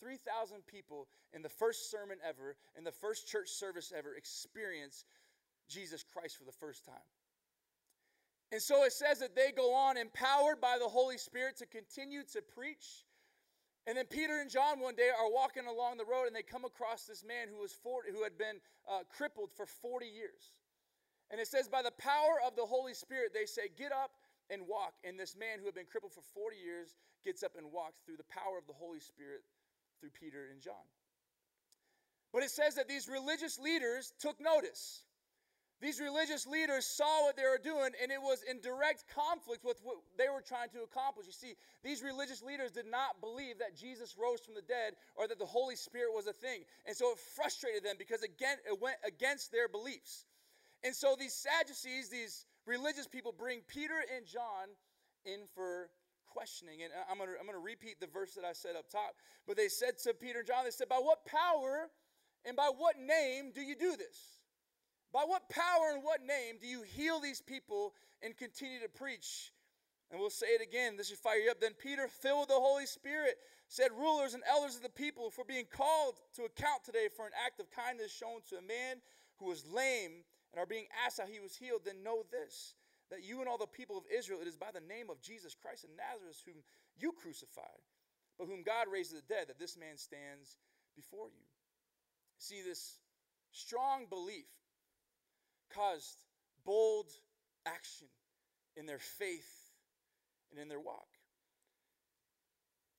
3,000 0.00 0.66
people 0.66 1.08
in 1.32 1.42
the 1.42 1.48
first 1.48 1.90
sermon 1.90 2.18
ever, 2.26 2.56
in 2.76 2.84
the 2.84 2.92
first 2.92 3.28
church 3.28 3.48
service 3.48 3.92
ever, 3.96 4.14
experience 4.14 5.04
Jesus 5.68 6.04
Christ 6.04 6.36
for 6.38 6.44
the 6.44 6.52
first 6.52 6.84
time. 6.84 6.94
And 8.52 8.62
so 8.62 8.84
it 8.84 8.92
says 8.92 9.18
that 9.18 9.34
they 9.34 9.50
go 9.50 9.74
on 9.74 9.96
empowered 9.96 10.60
by 10.60 10.78
the 10.78 10.88
Holy 10.88 11.18
Spirit 11.18 11.56
to 11.58 11.66
continue 11.66 12.22
to 12.32 12.42
preach. 12.42 13.04
And 13.86 13.98
then 13.98 14.06
Peter 14.06 14.40
and 14.40 14.50
John 14.50 14.80
one 14.80 14.94
day 14.94 15.10
are 15.10 15.30
walking 15.30 15.66
along 15.66 15.98
the 15.98 16.04
road 16.04 16.26
and 16.26 16.34
they 16.34 16.42
come 16.42 16.64
across 16.64 17.04
this 17.04 17.24
man 17.24 17.48
who 17.50 17.60
was 17.60 17.72
40, 17.72 18.12
who 18.12 18.22
had 18.22 18.38
been 18.38 18.58
uh, 18.88 19.00
crippled 19.08 19.50
for 19.50 19.66
40 19.66 20.06
years. 20.06 20.54
And 21.30 21.40
it 21.40 21.48
says, 21.48 21.68
by 21.68 21.82
the 21.82 21.94
power 21.98 22.38
of 22.46 22.54
the 22.54 22.66
Holy 22.66 22.94
Spirit, 22.94 23.34
they 23.34 23.46
say, 23.46 23.68
Get 23.76 23.90
up 23.90 24.12
and 24.50 24.62
walk. 24.66 24.94
And 25.02 25.18
this 25.18 25.34
man 25.34 25.58
who 25.58 25.66
had 25.66 25.74
been 25.74 25.90
crippled 25.90 26.12
for 26.12 26.22
40 26.22 26.56
years 26.56 26.94
gets 27.24 27.42
up 27.42 27.52
and 27.58 27.72
walks 27.72 28.02
through 28.06 28.16
the 28.16 28.30
power 28.30 28.58
of 28.58 28.66
the 28.66 28.78
Holy 28.78 29.00
Spirit 29.00 29.42
through 30.00 30.10
Peter 30.10 30.48
and 30.52 30.60
John. 30.60 30.86
But 32.32 32.42
it 32.42 32.50
says 32.50 32.74
that 32.74 32.88
these 32.88 33.08
religious 33.08 33.58
leaders 33.58 34.12
took 34.18 34.40
notice. 34.40 35.02
These 35.80 36.00
religious 36.00 36.46
leaders 36.46 36.86
saw 36.86 37.24
what 37.24 37.36
they 37.36 37.44
were 37.44 37.60
doing, 37.62 37.90
and 38.02 38.10
it 38.10 38.20
was 38.20 38.42
in 38.48 38.60
direct 38.60 39.04
conflict 39.14 39.62
with 39.62 39.78
what 39.82 39.96
they 40.16 40.28
were 40.28 40.40
trying 40.40 40.70
to 40.70 40.80
accomplish. 40.82 41.26
You 41.26 41.32
see, 41.32 41.54
these 41.84 42.02
religious 42.02 42.42
leaders 42.42 42.72
did 42.72 42.86
not 42.90 43.20
believe 43.20 43.58
that 43.58 43.76
Jesus 43.76 44.16
rose 44.18 44.40
from 44.40 44.54
the 44.54 44.62
dead 44.62 44.94
or 45.16 45.28
that 45.28 45.38
the 45.38 45.44
Holy 45.44 45.76
Spirit 45.76 46.14
was 46.14 46.26
a 46.26 46.32
thing. 46.32 46.64
And 46.86 46.96
so 46.96 47.12
it 47.12 47.18
frustrated 47.18 47.84
them 47.84 47.96
because, 47.98 48.22
again, 48.22 48.56
it 48.66 48.80
went 48.80 48.96
against 49.06 49.52
their 49.52 49.68
beliefs. 49.68 50.24
And 50.82 50.94
so 50.94 51.14
these 51.18 51.34
Sadducees, 51.34 52.08
these 52.08 52.46
religious 52.64 53.06
people, 53.06 53.34
bring 53.36 53.60
Peter 53.68 54.00
and 54.16 54.24
John 54.24 54.72
in 55.26 55.40
for 55.54 55.90
questioning. 56.36 56.82
And 56.84 56.92
I'm 57.10 57.16
going 57.16 57.30
to 57.30 57.40
I'm 57.40 57.48
to 57.48 57.58
repeat 57.58 57.98
the 57.98 58.06
verse 58.06 58.34
that 58.34 58.44
I 58.44 58.52
said 58.52 58.76
up 58.76 58.90
top. 58.90 59.16
But 59.46 59.56
they 59.56 59.68
said 59.68 59.96
to 60.04 60.12
Peter 60.12 60.40
and 60.40 60.46
John, 60.46 60.64
they 60.64 60.70
said, 60.70 60.88
By 60.88 61.00
what 61.00 61.24
power 61.24 61.88
and 62.44 62.54
by 62.54 62.68
what 62.76 62.96
name 63.00 63.52
do 63.54 63.62
you 63.62 63.74
do 63.74 63.96
this? 63.96 64.44
By 65.12 65.24
what 65.24 65.48
power 65.48 65.94
and 65.94 66.04
what 66.04 66.20
name 66.20 66.56
do 66.60 66.66
you 66.68 66.82
heal 66.82 67.20
these 67.20 67.40
people 67.40 67.94
and 68.22 68.36
continue 68.36 68.80
to 68.80 68.88
preach? 68.88 69.52
And 70.10 70.20
we'll 70.20 70.30
say 70.30 70.48
it 70.48 70.60
again. 70.60 70.96
This 70.96 71.08
should 71.08 71.18
fire 71.18 71.38
you 71.38 71.50
up. 71.50 71.58
Then 71.58 71.72
Peter, 71.72 72.06
filled 72.06 72.40
with 72.40 72.48
the 72.50 72.60
Holy 72.60 72.86
Spirit, 72.86 73.36
said, 73.68 73.88
Rulers 73.96 74.34
and 74.34 74.42
elders 74.48 74.76
of 74.76 74.82
the 74.82 74.90
people, 74.90 75.30
for 75.30 75.44
being 75.44 75.64
called 75.64 76.14
to 76.36 76.42
account 76.42 76.84
today 76.84 77.08
for 77.16 77.26
an 77.26 77.32
act 77.44 77.58
of 77.60 77.70
kindness 77.70 78.12
shown 78.12 78.40
to 78.50 78.58
a 78.58 78.62
man 78.62 79.00
who 79.38 79.46
was 79.46 79.64
lame 79.72 80.22
and 80.52 80.60
are 80.60 80.66
being 80.66 80.86
asked 81.04 81.18
how 81.18 81.26
he 81.26 81.40
was 81.40 81.56
healed, 81.56 81.80
then 81.84 82.04
know 82.04 82.22
this 82.30 82.74
that 83.10 83.24
you 83.24 83.40
and 83.40 83.48
all 83.48 83.58
the 83.58 83.66
people 83.66 83.96
of 83.96 84.04
Israel, 84.12 84.40
it 84.42 84.48
is 84.48 84.56
by 84.56 84.70
the 84.72 84.80
name 84.80 85.10
of 85.10 85.20
Jesus 85.20 85.54
Christ 85.54 85.84
of 85.84 85.90
Nazareth, 85.96 86.42
whom 86.44 86.62
you 86.98 87.12
crucified, 87.12 87.82
but 88.38 88.46
whom 88.46 88.62
God 88.62 88.86
raised 88.92 89.10
to 89.10 89.16
the 89.16 89.22
dead, 89.28 89.48
that 89.48 89.58
this 89.58 89.76
man 89.76 89.96
stands 89.96 90.56
before 90.96 91.28
you. 91.28 91.44
See, 92.38 92.62
this 92.62 92.98
strong 93.52 94.06
belief 94.10 94.46
caused 95.72 96.24
bold 96.64 97.06
action 97.64 98.08
in 98.76 98.86
their 98.86 98.98
faith 98.98 99.70
and 100.50 100.60
in 100.60 100.68
their 100.68 100.80
walk. 100.80 101.08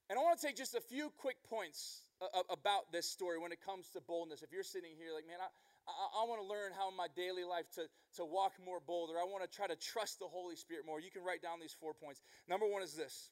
And 0.09 0.17
I 0.17 0.23
want 0.23 0.39
to 0.39 0.47
take 0.47 0.55
just 0.55 0.73
a 0.73 0.81
few 0.81 1.11
quick 1.17 1.35
points 1.49 2.01
about 2.49 2.91
this 2.91 3.09
story 3.09 3.37
when 3.37 3.51
it 3.51 3.59
comes 3.63 3.89
to 3.89 4.01
boldness. 4.01 4.41
If 4.41 4.53
you're 4.53 4.63
sitting 4.63 4.91
here 4.97 5.13
like, 5.13 5.27
man, 5.27 5.37
I, 5.41 5.47
I, 5.87 6.21
I 6.21 6.27
want 6.27 6.41
to 6.41 6.47
learn 6.47 6.71
how 6.77 6.89
in 6.89 6.95
my 6.95 7.07
daily 7.15 7.43
life 7.43 7.69
to, 7.75 7.87
to 8.17 8.25
walk 8.25 8.53
more 8.63 8.79
bold, 8.79 9.09
or 9.09 9.19
I 9.19 9.23
want 9.23 9.49
to 9.49 9.49
try 9.49 9.67
to 9.67 9.75
trust 9.75 10.19
the 10.19 10.27
Holy 10.27 10.55
Spirit 10.55 10.85
more, 10.85 10.99
you 10.99 11.11
can 11.11 11.23
write 11.23 11.41
down 11.41 11.59
these 11.59 11.75
four 11.79 11.93
points. 11.93 12.21
Number 12.47 12.67
one 12.67 12.83
is 12.83 12.93
this 12.93 13.29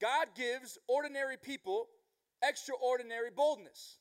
God 0.00 0.28
gives 0.36 0.78
ordinary 0.88 1.36
people 1.36 1.88
extraordinary 2.46 3.30
boldness. 3.34 3.98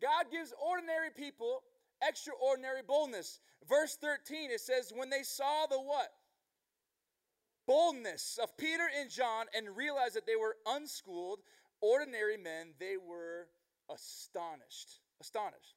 God 0.00 0.26
gives 0.30 0.52
ordinary 0.62 1.10
people 1.10 1.62
extraordinary 2.06 2.82
boldness. 2.86 3.40
Verse 3.68 3.96
13, 4.00 4.50
it 4.50 4.60
says, 4.60 4.92
When 4.94 5.10
they 5.10 5.22
saw 5.22 5.66
the 5.66 5.78
what? 5.78 6.12
Boldness 7.66 8.38
of 8.42 8.56
Peter 8.56 8.88
and 8.98 9.10
John 9.10 9.46
and 9.54 9.76
realized 9.76 10.14
that 10.14 10.26
they 10.26 10.36
were 10.36 10.56
unschooled, 10.66 11.40
ordinary 11.80 12.36
men, 12.36 12.72
they 12.78 12.96
were 12.96 13.48
astonished. 13.92 15.00
Astonished. 15.20 15.74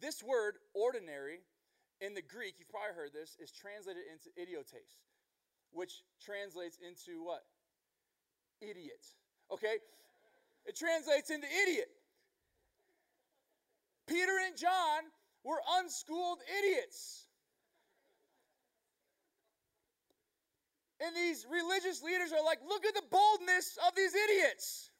This 0.00 0.22
word, 0.22 0.56
ordinary, 0.74 1.40
in 2.00 2.14
the 2.14 2.22
Greek, 2.22 2.56
you've 2.58 2.68
probably 2.68 2.94
heard 2.94 3.12
this, 3.12 3.36
is 3.40 3.50
translated 3.50 4.02
into 4.12 4.28
idiotes, 4.40 5.00
which 5.72 6.02
translates 6.22 6.78
into 6.86 7.24
what? 7.24 7.44
Idiot. 8.60 9.04
Okay? 9.50 9.76
It 10.66 10.76
translates 10.76 11.30
into 11.30 11.46
idiot. 11.46 11.88
Peter 14.06 14.38
and 14.46 14.56
John 14.56 15.04
were 15.44 15.60
unschooled 15.78 16.38
idiots. 16.58 17.26
And 21.00 21.14
these 21.14 21.46
religious 21.50 22.02
leaders 22.02 22.32
are 22.32 22.44
like, 22.44 22.58
look 22.66 22.84
at 22.86 22.94
the 22.94 23.02
boldness 23.10 23.78
of 23.86 23.94
these 23.94 24.14
idiots. 24.14 24.90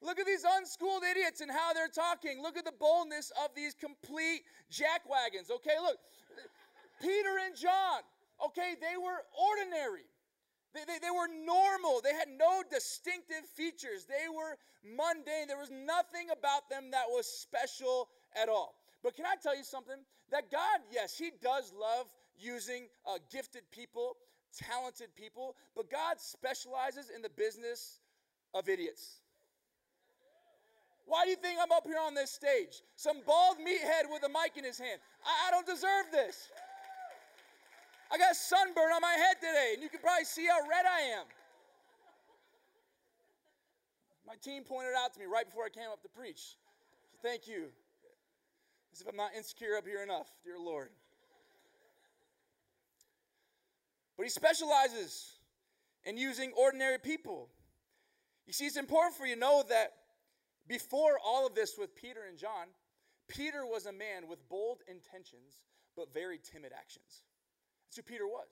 Look 0.00 0.18
at 0.18 0.26
these 0.26 0.44
unschooled 0.46 1.02
idiots 1.02 1.40
and 1.40 1.50
how 1.50 1.72
they're 1.72 1.88
talking. 1.88 2.40
Look 2.40 2.56
at 2.56 2.64
the 2.64 2.76
boldness 2.78 3.32
of 3.44 3.50
these 3.54 3.74
complete 3.74 4.42
jackwagons. 4.70 5.50
Okay, 5.50 5.74
look. 5.82 5.98
Peter 7.00 7.38
and 7.44 7.56
John, 7.56 8.02
okay, 8.46 8.74
they 8.80 8.96
were 8.96 9.22
ordinary. 9.34 10.06
They, 10.74 10.84
they, 10.84 10.98
they, 10.98 11.10
were 11.10 11.28
normal. 11.28 12.00
They 12.02 12.14
had 12.14 12.28
no 12.28 12.62
distinctive 12.70 13.48
features. 13.54 14.04
They 14.04 14.28
were 14.28 14.58
mundane. 14.84 15.48
There 15.48 15.58
was 15.58 15.70
nothing 15.70 16.28
about 16.30 16.68
them 16.68 16.90
that 16.90 17.06
was 17.08 17.26
special 17.26 18.08
at 18.40 18.48
all. 18.48 18.74
But 19.02 19.16
can 19.16 19.24
I 19.26 19.34
tell 19.42 19.56
you 19.56 19.64
something? 19.64 19.96
That 20.30 20.50
God, 20.50 20.80
yes, 20.92 21.16
He 21.16 21.30
does 21.42 21.72
love 21.72 22.06
using 22.38 22.88
uh, 23.06 23.18
gifted 23.32 23.62
people, 23.70 24.16
talented 24.56 25.08
people, 25.16 25.56
but 25.74 25.90
God 25.90 26.20
specializes 26.20 27.10
in 27.14 27.22
the 27.22 27.30
business 27.30 28.00
of 28.54 28.68
idiots. 28.68 29.20
Why 31.08 31.24
do 31.24 31.30
you 31.30 31.36
think 31.36 31.58
I'm 31.60 31.72
up 31.72 31.84
here 31.86 31.98
on 31.98 32.14
this 32.14 32.30
stage? 32.30 32.82
Some 32.96 33.24
bald 33.26 33.56
meathead 33.56 34.12
with 34.12 34.22
a 34.24 34.28
mic 34.28 34.56
in 34.56 34.64
his 34.64 34.78
hand. 34.78 35.00
I, 35.24 35.48
I 35.48 35.50
don't 35.50 35.66
deserve 35.66 36.12
this. 36.12 36.50
I 38.12 38.18
got 38.18 38.36
sunburn 38.36 38.92
on 38.94 39.00
my 39.00 39.16
head 39.16 39.36
today, 39.40 39.72
and 39.74 39.82
you 39.82 39.88
can 39.88 40.00
probably 40.00 40.24
see 40.24 40.46
how 40.46 40.60
red 40.68 40.84
I 40.84 41.18
am. 41.18 41.24
My 44.26 44.34
team 44.42 44.64
pointed 44.64 44.92
out 45.02 45.14
to 45.14 45.20
me 45.20 45.24
right 45.24 45.46
before 45.46 45.64
I 45.64 45.70
came 45.70 45.88
up 45.90 46.02
to 46.02 46.08
preach. 46.08 46.56
So 47.10 47.16
thank 47.22 47.48
you. 47.48 47.68
As 48.92 49.00
if 49.00 49.08
I'm 49.08 49.16
not 49.16 49.30
insecure 49.34 49.76
up 49.78 49.86
here 49.86 50.02
enough, 50.02 50.28
dear 50.44 50.58
Lord. 50.58 50.90
But 54.18 54.24
he 54.24 54.30
specializes 54.30 55.32
in 56.04 56.18
using 56.18 56.52
ordinary 56.54 56.98
people. 56.98 57.48
You 58.46 58.52
see, 58.52 58.66
it's 58.66 58.76
important 58.76 59.16
for 59.16 59.24
you 59.24 59.34
to 59.34 59.40
know 59.40 59.64
that 59.68 59.92
before 60.68 61.18
all 61.24 61.46
of 61.46 61.54
this 61.54 61.76
with 61.78 61.96
Peter 61.96 62.20
and 62.28 62.38
John, 62.38 62.68
Peter 63.28 63.66
was 63.66 63.86
a 63.86 63.92
man 63.92 64.28
with 64.28 64.46
bold 64.48 64.78
intentions 64.88 65.62
but 65.96 66.14
very 66.14 66.38
timid 66.38 66.72
actions. 66.72 67.22
That's 67.86 67.96
who 67.96 68.02
Peter 68.02 68.26
was. 68.26 68.48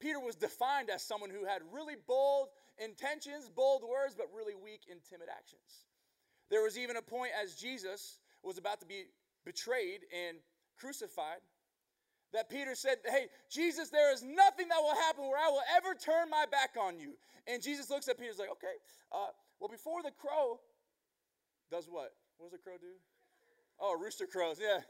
Peter 0.00 0.18
was 0.18 0.34
defined 0.34 0.90
as 0.90 1.02
someone 1.02 1.30
who 1.30 1.44
had 1.44 1.62
really 1.72 1.94
bold 2.06 2.48
intentions, 2.78 3.48
bold 3.48 3.82
words, 3.88 4.14
but 4.16 4.26
really 4.34 4.54
weak 4.54 4.82
and 4.90 5.00
timid 5.08 5.28
actions. 5.30 5.86
There 6.50 6.62
was 6.62 6.76
even 6.78 6.96
a 6.96 7.02
point 7.02 7.30
as 7.40 7.54
Jesus 7.54 8.18
was 8.42 8.58
about 8.58 8.80
to 8.80 8.86
be 8.86 9.04
betrayed 9.44 10.00
and 10.12 10.38
crucified 10.78 11.42
that 12.32 12.50
Peter 12.50 12.74
said, 12.74 12.98
Hey, 13.04 13.26
Jesus, 13.50 13.88
there 13.90 14.12
is 14.12 14.22
nothing 14.22 14.68
that 14.68 14.80
will 14.80 14.94
happen 14.94 15.24
where 15.24 15.38
I 15.38 15.48
will 15.48 15.64
ever 15.76 15.94
turn 15.94 16.30
my 16.30 16.44
back 16.50 16.70
on 16.80 16.98
you. 16.98 17.14
And 17.46 17.62
Jesus 17.62 17.90
looks 17.90 18.08
at 18.08 18.18
Peter's 18.18 18.38
like, 18.38 18.50
Okay, 18.50 18.76
uh, 19.12 19.32
well, 19.60 19.68
before 19.68 20.02
the 20.02 20.10
crow 20.10 20.60
does 21.70 21.86
what? 21.88 22.12
What 22.38 22.50
does 22.50 22.58
a 22.58 22.62
crow 22.62 22.76
do? 22.80 22.94
Oh, 23.80 23.96
rooster 23.98 24.26
crows, 24.26 24.58
yeah. 24.60 24.80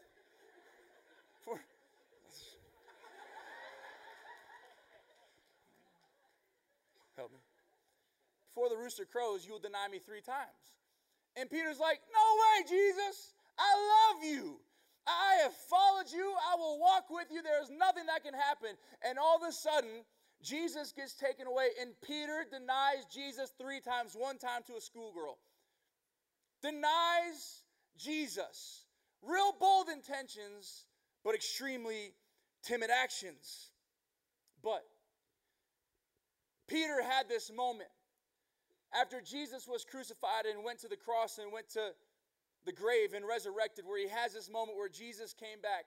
Help 7.17 7.33
me. 7.33 7.39
Before 8.49 8.69
the 8.69 8.77
rooster 8.77 9.05
crows, 9.05 9.45
you 9.45 9.53
will 9.53 9.59
deny 9.59 9.89
me 9.91 9.99
three 9.99 10.21
times. 10.21 10.79
And 11.37 11.51
Peter's 11.51 11.81
like, 11.81 12.01
No 12.13 12.27
way, 12.39 12.65
Jesus. 12.69 13.35
I 13.59 13.75
love 13.75 14.25
you. 14.25 14.61
I 15.07 15.43
have 15.43 15.55
followed 15.55 16.13
you. 16.13 16.35
I 16.53 16.55
will 16.57 16.79
walk 16.79 17.11
with 17.11 17.27
you. 17.33 17.43
There 17.43 17.61
is 17.63 17.71
nothing 17.71 18.07
that 18.07 18.23
can 18.23 18.35
happen. 18.35 18.77
And 19.03 19.19
all 19.19 19.37
of 19.37 19.49
a 19.49 19.53
sudden, 19.53 20.05
Jesus 20.43 20.93
gets 20.93 21.15
taken 21.15 21.47
away, 21.47 21.69
and 21.81 21.91
Peter 22.07 22.47
denies 22.49 23.05
Jesus 23.13 23.53
three 23.59 23.81
times, 23.81 24.15
one 24.15 24.39
time 24.39 24.63
to 24.69 24.77
a 24.77 24.81
schoolgirl. 24.81 25.39
Denies 26.63 27.63
Jesus. 27.97 28.85
Real 29.23 29.53
bold 29.59 29.89
intentions, 29.89 30.85
but 31.25 31.35
extremely 31.35 32.15
timid 32.63 32.91
actions. 32.91 33.71
But 34.63 34.85
Peter 36.69 37.03
had 37.03 37.29
this 37.29 37.51
moment 37.55 37.91
after 38.95 39.21
Jesus 39.21 39.67
was 39.67 39.85
crucified 39.85 40.47
and 40.47 40.65
went 40.65 40.81
to 40.81 40.89
the 40.89 40.97
cross 40.97 41.39
and 41.39 41.53
went 41.53 41.69
to 41.71 41.91
the 42.65 42.73
grave 42.73 43.13
and 43.15 43.27
resurrected, 43.27 43.85
where 43.87 43.99
he 43.99 44.09
has 44.09 44.33
this 44.33 44.51
moment 44.51 44.77
where 44.77 44.89
Jesus 44.89 45.33
came 45.33 45.61
back 45.61 45.85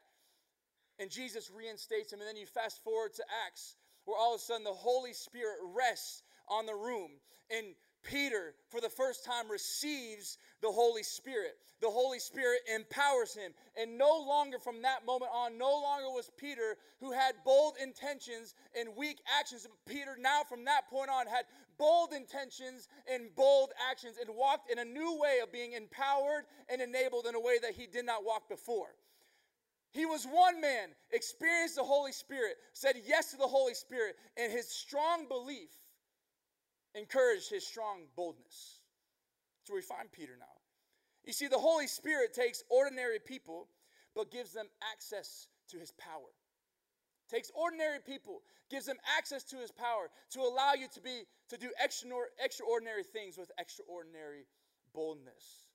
and 1.00 1.10
Jesus 1.10 1.52
reinstates 1.56 2.12
him. 2.12 2.20
And 2.20 2.28
then 2.28 2.38
you 2.38 2.46
fast 2.46 2.84
forward 2.84 3.14
to 3.16 3.24
Acts, 3.46 3.76
where 4.06 4.18
all 4.18 4.34
of 4.36 4.40
a 4.40 4.44
sudden 4.44 4.64
the 4.64 4.72
Holy 4.72 5.14
Spirit 5.14 5.58
rests 5.76 6.24
on 6.48 6.66
the 6.66 6.76
room. 6.76 7.12
And 7.50 7.76
Peter, 8.04 8.56
for 8.70 8.82
the 8.82 8.90
first 8.90 9.24
time, 9.24 9.50
receives 9.50 10.38
the 10.62 10.72
Holy 10.72 11.04
Spirit. 11.04 11.58
The 11.82 11.90
Holy 11.90 12.20
Spirit 12.20 12.62
empowers 12.74 13.34
him. 13.34 13.52
And 13.80 13.98
no 13.98 14.24
longer 14.28 14.60
from 14.60 14.82
that 14.82 15.06
moment 15.06 15.32
on, 15.34 15.58
no 15.58 15.72
longer 15.72 16.10
was 16.10 16.30
Peter 16.38 16.78
who 17.00 17.12
had 17.12 17.36
bold 17.44 17.76
intentions 17.82 18.56
and 18.80 18.96
weak 18.96 19.20
actions. 19.40 19.68
Peter, 19.88 20.16
now 20.20 20.42
from 20.48 20.66
that 20.66 20.90
point 20.90 21.10
on, 21.10 21.28
had 21.28 21.46
bold 21.78 22.14
intentions 22.14 22.88
and 23.12 23.36
bold 23.36 23.72
actions 23.90 24.18
and 24.20 24.36
walked 24.36 24.72
in 24.72 24.80
a 24.80 24.86
new 24.86 25.20
way 25.20 25.40
of 25.42 25.52
being 25.52 25.74
empowered 25.74 26.46
and 26.70 26.82
enabled 26.82 27.26
in 27.26 27.36
a 27.36 27.40
way 27.40 27.58
that 27.62 27.72
he 27.72 27.88
did 27.88 28.06
not 28.06 28.26
walk 28.26 28.48
before. 28.50 28.96
He 29.92 30.06
was 30.06 30.26
one 30.26 30.62
man, 30.62 30.90
experienced 31.12 31.76
the 31.76 31.84
Holy 31.84 32.14
Spirit, 32.14 32.56
said 32.74 32.96
yes 33.06 33.32
to 33.32 33.38
the 33.38 33.48
Holy 33.48 33.74
Spirit, 33.74 34.16
and 34.38 34.52
his 34.52 34.70
strong 34.70 35.28
belief 35.28 35.70
encouraged 36.96 37.50
his 37.50 37.66
strong 37.66 38.04
boldness. 38.16 38.82
Where 39.68 39.78
we 39.78 39.82
find 39.82 40.12
Peter 40.12 40.34
now. 40.38 40.60
You 41.24 41.32
see, 41.32 41.48
the 41.48 41.58
Holy 41.58 41.88
Spirit 41.88 42.34
takes 42.34 42.64
ordinary 42.70 43.20
people, 43.20 43.70
but 44.16 44.32
gives 44.32 44.52
them 44.52 44.68
access 44.92 45.48
to 45.70 45.78
his 45.78 45.92
power. 45.92 46.28
Takes 47.30 47.52
ordinary 47.56 48.00
people, 48.06 48.42
gives 48.70 48.86
them 48.86 48.98
access 49.18 49.44
to 49.46 49.56
his 49.56 49.72
power 49.72 50.10
to 50.32 50.42
allow 50.42 50.74
you 50.74 50.88
to 50.94 51.00
be 51.00 51.24
to 51.48 51.58
do 51.58 51.70
extra 51.82 52.10
extraordinary 52.44 53.04
things 53.04 53.38
with 53.38 53.50
extraordinary 53.58 54.46
boldness. 54.94 55.68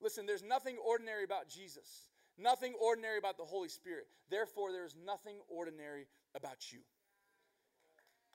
Listen, 0.00 0.24
there's 0.24 0.42
nothing 0.42 0.76
ordinary 0.78 1.24
about 1.24 1.48
Jesus, 1.50 2.08
nothing 2.38 2.72
ordinary 2.80 3.18
about 3.18 3.36
the 3.36 3.44
Holy 3.44 3.68
Spirit. 3.68 4.06
Therefore, 4.30 4.72
there 4.72 4.86
is 4.86 4.96
nothing 5.04 5.36
ordinary 5.48 6.06
about 6.34 6.72
you. 6.72 6.78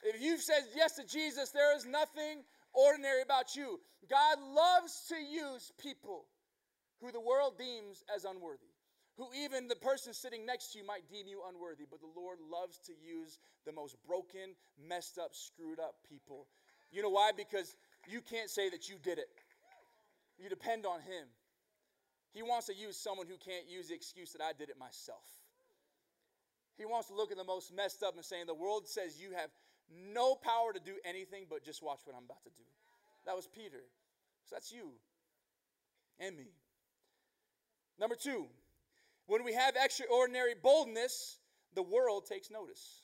If 0.04 0.22
you've 0.22 0.42
said 0.42 0.64
yes 0.76 0.96
to 0.96 1.06
Jesus, 1.06 1.52
there 1.52 1.76
is 1.76 1.86
nothing 1.86 2.44
ordinary 2.74 3.22
about 3.22 3.56
you. 3.56 3.80
God 4.10 4.38
loves 4.42 5.06
to 5.10 5.16
use 5.16 5.72
people 5.78 6.26
who 7.02 7.12
the 7.12 7.20
world 7.20 7.58
deems 7.58 8.04
as 8.14 8.26
unworthy, 8.26 8.74
who 9.18 9.28
even 9.34 9.68
the 9.68 9.76
person 9.76 10.14
sitting 10.14 10.46
next 10.46 10.74
to 10.74 10.80
you 10.80 10.86
might 10.86 11.10
deem 11.10 11.28
you 11.28 11.42
unworthy, 11.48 11.86
but 11.90 12.00
the 12.02 12.20
Lord 12.20 12.40
loves 12.52 12.80
to 12.88 12.94
use 12.94 13.40
the 13.66 13.72
most 13.72 13.96
broken, 14.08 14.56
messed 14.88 15.18
up, 15.18 15.32
screwed 15.34 15.80
up 15.80 15.96
people. 16.10 16.48
You 16.92 17.04
know 17.04 17.10
why? 17.10 17.32
Because 17.36 17.76
you 18.08 18.22
can't 18.22 18.50
say 18.50 18.70
that 18.70 18.90
you 18.90 18.96
did 19.02 19.18
it, 19.18 19.30
you 20.38 20.50
depend 20.50 20.86
on 20.86 21.00
Him. 21.02 21.28
He 22.34 22.44
wants 22.44 22.68
to 22.68 22.74
use 22.74 22.96
someone 22.96 23.28
who 23.28 23.38
can't 23.38 23.70
use 23.70 23.90
the 23.90 23.96
excuse 23.96 24.32
that 24.32 24.42
I 24.42 24.54
did 24.54 24.70
it 24.70 24.80
myself. 24.80 25.28
He 26.78 26.86
wants 26.86 27.10
to 27.10 27.14
look 27.14 27.32
at 27.32 27.38
the 27.38 27.44
most 27.44 27.76
messed 27.76 28.02
up 28.04 28.16
and 28.16 28.24
saying, 28.24 28.46
The 28.48 28.54
world 28.54 28.88
says 28.88 29.22
you 29.22 29.32
have 29.36 29.50
no 30.14 30.36
power 30.36 30.74
to 30.74 30.80
do 30.80 30.96
anything 31.06 31.46
but 31.50 31.64
just 31.64 31.84
watch 31.84 32.00
what 32.06 32.16
I'm 32.16 32.26
about 32.26 32.44
to 32.44 32.50
do. 32.50 32.64
That 33.26 33.36
was 33.36 33.48
Peter. 33.48 33.84
So 34.46 34.56
that's 34.56 34.72
you 34.72 34.92
and 36.20 36.36
me. 36.36 36.48
Number 38.00 38.16
two, 38.16 38.48
when 39.28 39.44
we 39.44 39.54
have 39.54 39.76
extraordinary 39.76 40.54
boldness, 40.62 41.38
the 41.76 41.84
world 41.84 42.26
takes 42.26 42.50
notice. 42.50 43.02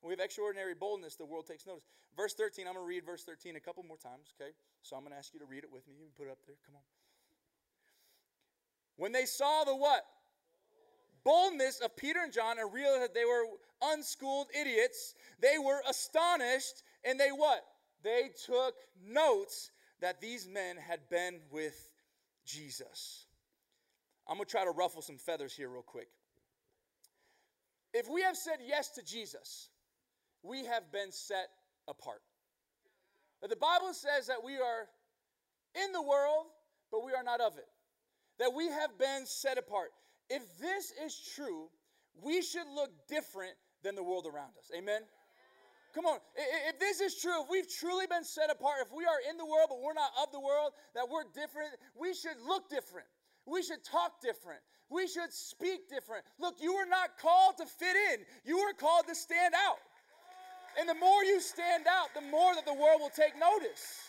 When 0.00 0.10
we 0.10 0.12
have 0.12 0.24
extraordinary 0.24 0.74
boldness, 0.74 1.16
the 1.16 1.26
world 1.26 1.46
takes 1.46 1.66
notice. 1.66 1.84
Verse 2.16 2.34
13, 2.34 2.66
I'm 2.66 2.74
going 2.74 2.84
to 2.84 2.88
read 2.88 3.04
verse 3.04 3.24
13 3.24 3.56
a 3.56 3.60
couple 3.60 3.82
more 3.82 3.96
times, 3.96 4.34
okay? 4.40 4.50
So 4.82 4.96
I'm 4.96 5.02
going 5.02 5.12
to 5.12 5.18
ask 5.18 5.34
you 5.34 5.40
to 5.40 5.46
read 5.46 5.64
it 5.64 5.72
with 5.72 5.86
me. 5.86 5.94
You 5.98 6.06
can 6.06 6.14
put 6.16 6.26
it 6.28 6.32
up 6.32 6.38
there. 6.46 6.56
Come 6.66 6.76
on. 6.76 6.82
When 8.96 9.12
they 9.12 9.26
saw 9.26 9.64
the 9.64 9.76
what? 9.76 10.04
Boldness 11.28 11.80
of 11.80 11.94
Peter 11.94 12.20
and 12.22 12.32
John 12.32 12.58
and 12.58 12.72
realized 12.72 13.02
that 13.02 13.14
they 13.14 13.26
were 13.26 13.44
unschooled 13.92 14.46
idiots, 14.58 15.14
they 15.40 15.58
were 15.62 15.82
astonished 15.86 16.82
and 17.04 17.20
they 17.20 17.28
what? 17.28 17.66
They 18.02 18.30
took 18.46 18.74
notes 19.06 19.70
that 20.00 20.22
these 20.22 20.48
men 20.48 20.76
had 20.78 21.00
been 21.10 21.40
with 21.50 21.90
Jesus. 22.46 23.26
I'm 24.26 24.36
going 24.36 24.46
to 24.46 24.50
try 24.50 24.64
to 24.64 24.70
ruffle 24.70 25.02
some 25.02 25.18
feathers 25.18 25.52
here, 25.52 25.68
real 25.68 25.82
quick. 25.82 26.08
If 27.92 28.08
we 28.08 28.22
have 28.22 28.36
said 28.36 28.60
yes 28.66 28.88
to 28.92 29.02
Jesus, 29.02 29.68
we 30.42 30.64
have 30.64 30.90
been 30.90 31.12
set 31.12 31.48
apart. 31.88 32.22
The 33.42 33.54
Bible 33.54 33.92
says 33.92 34.28
that 34.28 34.42
we 34.42 34.54
are 34.54 34.88
in 35.84 35.92
the 35.92 36.02
world, 36.02 36.46
but 36.90 37.04
we 37.04 37.12
are 37.12 37.22
not 37.22 37.42
of 37.42 37.58
it. 37.58 37.68
That 38.38 38.54
we 38.54 38.68
have 38.68 38.98
been 38.98 39.26
set 39.26 39.58
apart. 39.58 39.90
If 40.30 40.58
this 40.58 40.92
is 41.04 41.18
true, 41.34 41.68
we 42.22 42.42
should 42.42 42.66
look 42.74 42.90
different 43.08 43.54
than 43.82 43.94
the 43.94 44.02
world 44.02 44.26
around 44.26 44.52
us. 44.58 44.70
Amen? 44.76 45.02
Come 45.94 46.04
on. 46.04 46.18
If 46.68 46.78
this 46.78 47.00
is 47.00 47.20
true, 47.20 47.42
if 47.42 47.50
we've 47.50 47.68
truly 47.68 48.06
been 48.06 48.24
set 48.24 48.50
apart, 48.50 48.76
if 48.82 48.92
we 48.92 49.04
are 49.04 49.18
in 49.28 49.36
the 49.36 49.46
world 49.46 49.68
but 49.70 49.80
we're 49.80 49.94
not 49.94 50.10
of 50.22 50.30
the 50.32 50.40
world, 50.40 50.72
that 50.94 51.08
we're 51.08 51.24
different, 51.34 51.70
we 51.98 52.12
should 52.14 52.36
look 52.46 52.68
different. 52.68 53.06
We 53.46 53.62
should 53.62 53.82
talk 53.84 54.20
different. 54.20 54.60
We 54.90 55.06
should 55.06 55.32
speak 55.32 55.88
different. 55.88 56.24
Look, 56.38 56.56
you 56.60 56.74
were 56.74 56.88
not 56.88 57.18
called 57.18 57.56
to 57.58 57.66
fit 57.66 57.96
in, 58.12 58.24
you 58.44 58.58
were 58.58 58.72
called 58.72 59.06
to 59.08 59.14
stand 59.14 59.54
out. 59.54 59.78
And 60.78 60.88
the 60.88 60.94
more 60.94 61.24
you 61.24 61.40
stand 61.40 61.86
out, 61.88 62.14
the 62.14 62.20
more 62.30 62.54
that 62.54 62.64
the 62.64 62.74
world 62.74 63.00
will 63.00 63.10
take 63.10 63.32
notice. 63.38 64.07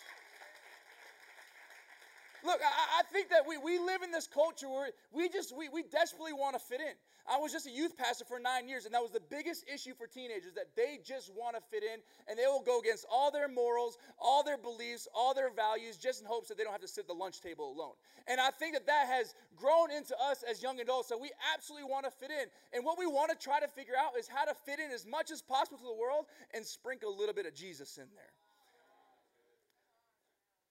Look, 2.43 2.59
I, 2.63 2.99
I, 2.99 3.03
think 3.11 3.29
that 3.29 3.43
we, 3.47 3.57
we 3.57 3.79
live 3.79 4.01
in 4.01 4.11
this 4.11 4.27
culture 4.27 4.69
where 4.69 4.89
we 5.11 5.27
just, 5.29 5.55
we, 5.55 5.67
we 5.69 5.83
desperately 5.83 6.33
want 6.33 6.55
to 6.55 6.59
fit 6.59 6.79
in. 6.79 6.95
I 7.29 7.37
was 7.37 7.51
just 7.51 7.67
a 7.67 7.71
youth 7.71 7.97
pastor 7.97 8.25
for 8.25 8.39
nine 8.39 8.67
years, 8.67 8.85
and 8.85 8.93
that 8.93 9.01
was 9.01 9.11
the 9.11 9.21
biggest 9.29 9.65
issue 9.71 9.93
for 9.93 10.07
teenagers 10.07 10.53
that 10.55 10.73
they 10.75 10.99
just 11.05 11.31
want 11.35 11.55
to 11.55 11.61
fit 11.69 11.83
in, 11.83 11.99
and 12.27 12.39
they 12.39 12.47
will 12.47 12.63
go 12.65 12.79
against 12.79 13.05
all 13.11 13.29
their 13.29 13.47
morals, 13.47 13.97
all 14.17 14.43
their 14.43 14.57
beliefs, 14.57 15.07
all 15.13 15.33
their 15.33 15.51
values, 15.53 15.97
just 15.97 16.21
in 16.21 16.27
hopes 16.27 16.47
that 16.47 16.57
they 16.57 16.63
don't 16.63 16.71
have 16.71 16.81
to 16.81 16.87
sit 16.87 17.01
at 17.01 17.07
the 17.07 17.13
lunch 17.13 17.41
table 17.41 17.71
alone. 17.71 17.93
And 18.25 18.39
I 18.41 18.49
think 18.49 18.73
that 18.73 18.87
that 18.87 19.07
has 19.07 19.35
grown 19.55 19.91
into 19.91 20.15
us 20.17 20.43
as 20.49 20.63
young 20.63 20.79
adults 20.79 21.09
that 21.09 21.19
we 21.19 21.29
absolutely 21.53 21.89
want 21.89 22.05
to 22.05 22.11
fit 22.11 22.31
in. 22.31 22.47
And 22.73 22.85
what 22.85 22.97
we 22.97 23.05
want 23.05 23.29
to 23.31 23.37
try 23.37 23.59
to 23.59 23.67
figure 23.67 23.95
out 23.99 24.17
is 24.17 24.27
how 24.27 24.45
to 24.45 24.53
fit 24.65 24.79
in 24.79 24.89
as 24.91 25.05
much 25.05 25.29
as 25.29 25.41
possible 25.41 25.77
to 25.77 25.83
the 25.83 25.93
world 25.93 26.25
and 26.53 26.65
sprinkle 26.65 27.13
a 27.13 27.17
little 27.17 27.35
bit 27.35 27.45
of 27.45 27.53
Jesus 27.53 27.97
in 27.97 28.07
there. 28.15 28.33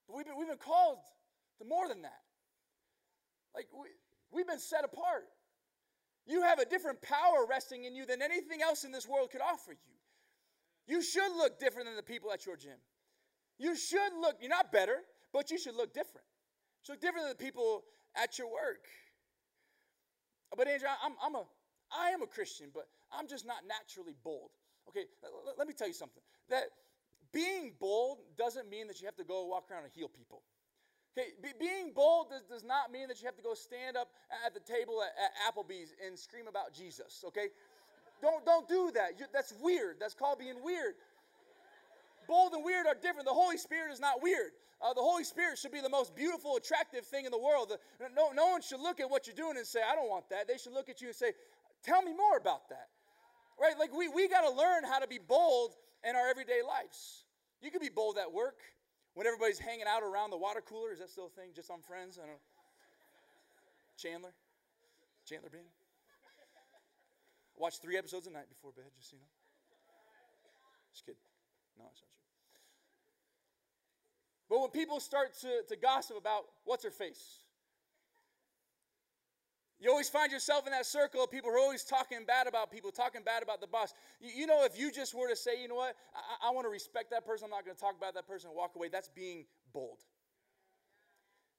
But 0.09 0.17
we've 0.17 0.27
been, 0.27 0.39
we've 0.39 0.49
been 0.49 0.57
called 0.57 0.99
to 1.59 1.65
more 1.65 1.89
than 1.89 2.03
that. 2.03 2.23
Like, 3.55 3.67
we, 3.73 3.89
we've 4.31 4.47
been 4.47 4.59
set 4.59 4.85
apart. 4.85 5.25
You 6.27 6.43
have 6.43 6.59
a 6.59 6.65
different 6.65 7.01
power 7.01 7.47
resting 7.49 7.85
in 7.85 7.95
you 7.95 8.05
than 8.05 8.21
anything 8.21 8.61
else 8.63 8.85
in 8.85 8.93
this 8.93 9.09
world 9.09 9.31
could 9.31 9.41
offer 9.41 9.73
you. 9.73 9.97
You 10.87 11.03
should 11.03 11.33
look 11.37 11.59
different 11.59 11.87
than 11.87 11.97
the 11.97 12.03
people 12.03 12.33
at 12.33 12.47
your 12.47 12.57
gym. 12.57 12.79
You 13.59 13.77
should 13.77 14.13
look, 14.21 14.37
you're 14.41 14.51
not 14.51 14.71
better, 14.71 14.99
but 15.33 15.51
you 15.51 15.59
should 15.59 15.75
look 15.75 15.93
different. 15.93 16.27
You 16.27 16.85
should 16.85 16.93
look 16.93 17.01
different 17.01 17.27
than 17.27 17.37
the 17.37 17.45
people 17.45 17.85
at 18.15 18.39
your 18.39 18.49
work. 18.49 18.87
But 20.57 20.69
Andrew, 20.69 20.89
I'm, 21.05 21.13
I'm 21.23 21.35
a, 21.35 21.45
I 21.93 22.11
am 22.11 22.23
a 22.23 22.27
Christian, 22.27 22.69
but 22.73 22.89
I'm 23.13 23.27
just 23.27 23.47
not 23.47 23.59
naturally 23.67 24.15
bold. 24.25 24.51
Okay, 24.89 25.05
let, 25.23 25.59
let 25.59 25.69
me 25.69 25.75
tell 25.75 25.89
you 25.89 25.95
something. 25.95 26.23
That 26.49 26.65
being 27.33 27.73
bold 27.79 28.19
doesn't 28.37 28.69
mean 28.71 28.87
that 28.89 29.01
you 29.01 29.07
have 29.07 29.17
to 29.17 29.25
go 29.25 29.45
walk 29.47 29.71
around 29.71 29.85
and 29.85 29.93
heal 29.93 30.09
people. 30.09 30.43
Okay, 31.19 31.31
be, 31.43 31.49
being 31.59 31.91
bold 31.95 32.31
does, 32.31 32.43
does 32.47 32.65
not 32.65 32.93
mean 32.93 33.09
that 33.09 33.21
you 33.21 33.27
have 33.27 33.35
to 33.35 33.43
go 33.43 33.55
stand 33.55 33.97
up 33.97 34.09
at 34.47 34.55
the 34.55 34.61
table 34.61 35.03
at, 35.03 35.11
at 35.19 35.35
Applebee's 35.51 35.93
and 36.05 36.17
scream 36.17 36.47
about 36.47 36.73
Jesus, 36.73 37.25
okay? 37.27 37.49
Don't, 38.23 38.45
don't 38.47 38.69
do 38.69 38.93
that. 38.95 39.19
You, 39.19 39.27
that's 39.33 39.53
weird. 39.61 39.97
That's 39.99 40.15
called 40.15 40.39
being 40.39 40.63
weird. 40.63 40.95
Bold 42.29 42.53
and 42.53 42.65
weird 42.65 42.87
are 42.87 42.95
different. 42.95 43.27
The 43.27 43.35
Holy 43.35 43.57
Spirit 43.57 43.91
is 43.93 43.99
not 43.99 44.23
weird. 44.23 44.53
Uh, 44.81 44.95
the 44.95 45.03
Holy 45.03 45.25
Spirit 45.25 45.59
should 45.59 45.73
be 45.73 45.81
the 45.81 45.89
most 45.89 46.15
beautiful, 46.15 46.57
attractive 46.57 47.05
thing 47.05 47.25
in 47.25 47.33
the 47.33 47.39
world. 47.39 47.71
The, 47.71 48.09
no, 48.15 48.31
no 48.31 48.47
one 48.47 48.63
should 48.63 48.81
look 48.81 49.01
at 49.01 49.11
what 49.11 49.27
you're 49.27 49.35
doing 49.35 49.57
and 49.57 49.67
say, 49.67 49.81
I 49.81 49.97
don't 49.97 50.09
want 50.09 50.29
that. 50.31 50.47
They 50.47 50.57
should 50.57 50.73
look 50.73 50.89
at 50.89 51.01
you 51.01 51.09
and 51.09 51.17
say, 51.17 51.33
Tell 51.83 52.03
me 52.03 52.13
more 52.13 52.37
about 52.37 52.69
that. 52.71 52.89
Right? 53.61 53.75
Like 53.79 53.97
we, 53.97 54.09
we 54.09 54.29
got 54.29 54.43
to 54.43 54.51
learn 54.51 54.85
how 54.85 54.99
to 54.99 55.07
be 55.09 55.19
bold 55.19 55.75
in 56.09 56.15
our 56.15 56.29
everyday 56.29 56.61
lives. 56.67 57.25
You 57.61 57.71
can 57.71 57.81
be 57.81 57.89
bold 57.89 58.19
at 58.19 58.33
work 58.33 58.59
when 59.19 59.27
everybody's 59.27 59.59
hanging 59.59 59.91
out 59.91 60.05
around 60.05 60.31
the 60.31 60.37
water 60.37 60.63
cooler. 60.63 60.93
Is 60.93 61.01
that 61.01 61.11
still 61.11 61.27
a 61.27 61.35
thing? 61.41 61.51
Just 61.53 61.73
on 61.73 61.83
friends? 61.83 62.19
I 62.19 62.21
don't 62.21 62.39
know. 62.39 62.47
Chandler? 63.99 64.31
Chandler 65.27 65.51
Bing? 65.51 65.67
Watch 67.57 67.83
three 67.83 67.99
episodes 67.99 68.29
a 68.29 68.31
night 68.31 68.49
before 68.49 68.71
bed, 68.71 68.85
just 68.97 69.11
you 69.11 69.19
know. 69.19 69.27
Just 70.93 71.05
kidding. 71.05 71.19
No, 71.77 71.87
it's 71.91 72.01
not 72.01 72.07
true. 72.15 72.23
But 74.49 74.61
when 74.61 74.71
people 74.71 75.01
start 75.01 75.35
to, 75.41 75.67
to 75.69 75.75
gossip 75.75 76.17
about 76.17 76.45
what's 76.65 76.85
her 76.85 76.93
face, 76.93 77.43
you 79.81 79.91
always 79.91 80.09
find 80.09 80.33
yourself 80.33 80.67
in 80.67 80.73
that 80.73 80.87
circle 80.87 81.23
of 81.23 81.31
people 81.31 81.51
who 81.51 81.57
are 81.57 81.61
always 81.61 81.85
talking 81.85 82.25
bad 82.27 82.49
about 82.49 82.71
people, 82.71 82.91
talking 82.91 83.23
bad 83.23 83.43
about 83.43 83.61
the 83.61 83.67
boss. 83.67 83.95
You, 84.21 84.43
you 84.43 84.47
know, 84.47 84.65
if 84.65 84.79
you 84.79 84.91
just 84.91 85.15
were 85.15 85.29
to 85.29 85.37
say, 85.37 85.61
you 85.61 85.69
know 85.69 85.77
what, 85.77 85.95
I, 86.15 86.49
I 86.49 86.51
want 86.51 86.67
to 86.67 86.71
respect 86.71 87.11
that 87.11 87.25
person, 87.25 87.45
I'm 87.45 87.51
not 87.51 87.65
going 87.65 87.77
to 87.77 87.81
talk 87.81 87.97
about 87.97 88.15
that 88.15 88.27
person 88.27 88.51
and 88.51 88.57
walk 88.57 88.75
away, 88.75 88.89
that's 88.89 89.09
being 89.09 89.45
bold. 89.73 89.99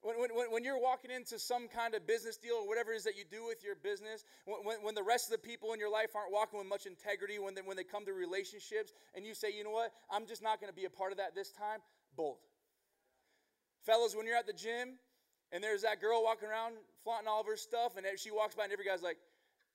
When, 0.02 0.16
when, 0.18 0.52
when 0.52 0.64
you're 0.64 0.80
walking 0.80 1.12
into 1.12 1.38
some 1.40 1.68
kind 1.68 1.94
of 1.94 2.08
business 2.08 2.38
deal 2.38 2.56
or 2.56 2.68
whatever 2.68 2.94
it 2.94 2.98
is 2.98 3.04
that 3.04 3.18
you 3.18 3.24
do 3.30 3.46
with 3.46 3.64
your 3.64 3.76
business, 3.76 4.24
when, 4.46 4.78
when 4.82 4.96
the 4.96 5.04
rest 5.04 5.32
of 5.32 5.42
the 5.42 5.48
people 5.48 5.74
in 5.74 5.80
your 5.80 5.92
life 5.92 6.16
aren't 6.16 6.32
walking 6.32 6.60
with 6.60 6.68
much 6.68 6.86
integrity, 6.86 7.40
when 7.40 7.54
they, 7.54 7.62
when 7.62 7.76
they 7.76 7.84
come 7.84 8.06
to 8.06 8.14
relationships 8.14 8.94
and 9.16 9.26
you 9.26 9.34
say, 9.34 9.52
you 9.52 9.64
know 9.64 9.72
what, 9.72 9.92
I'm 10.10 10.26
just 10.26 10.42
not 10.42 10.62
going 10.62 10.72
to 10.72 10.76
be 10.76 10.86
a 10.86 10.90
part 10.90 11.12
of 11.12 11.18
that 11.18 11.36
this 11.36 11.52
time, 11.52 11.80
bold. 12.16 12.38
Fellas, 13.86 14.16
when 14.16 14.26
you're 14.26 14.38
at 14.38 14.48
the 14.48 14.54
gym 14.54 15.00
and 15.52 15.64
there's 15.64 15.82
that 15.82 16.02
girl 16.02 16.24
walking 16.24 16.50
around 16.50 16.76
flaunting 17.04 17.28
all 17.28 17.42
of 17.42 17.48
her 17.48 17.58
stuff, 17.58 17.98
and 17.98 18.06
she 18.18 18.32
walks 18.32 18.56
by 18.56 18.64
and 18.64 18.74
every 18.74 18.86
guy's 18.86 19.02
like, 19.02 19.18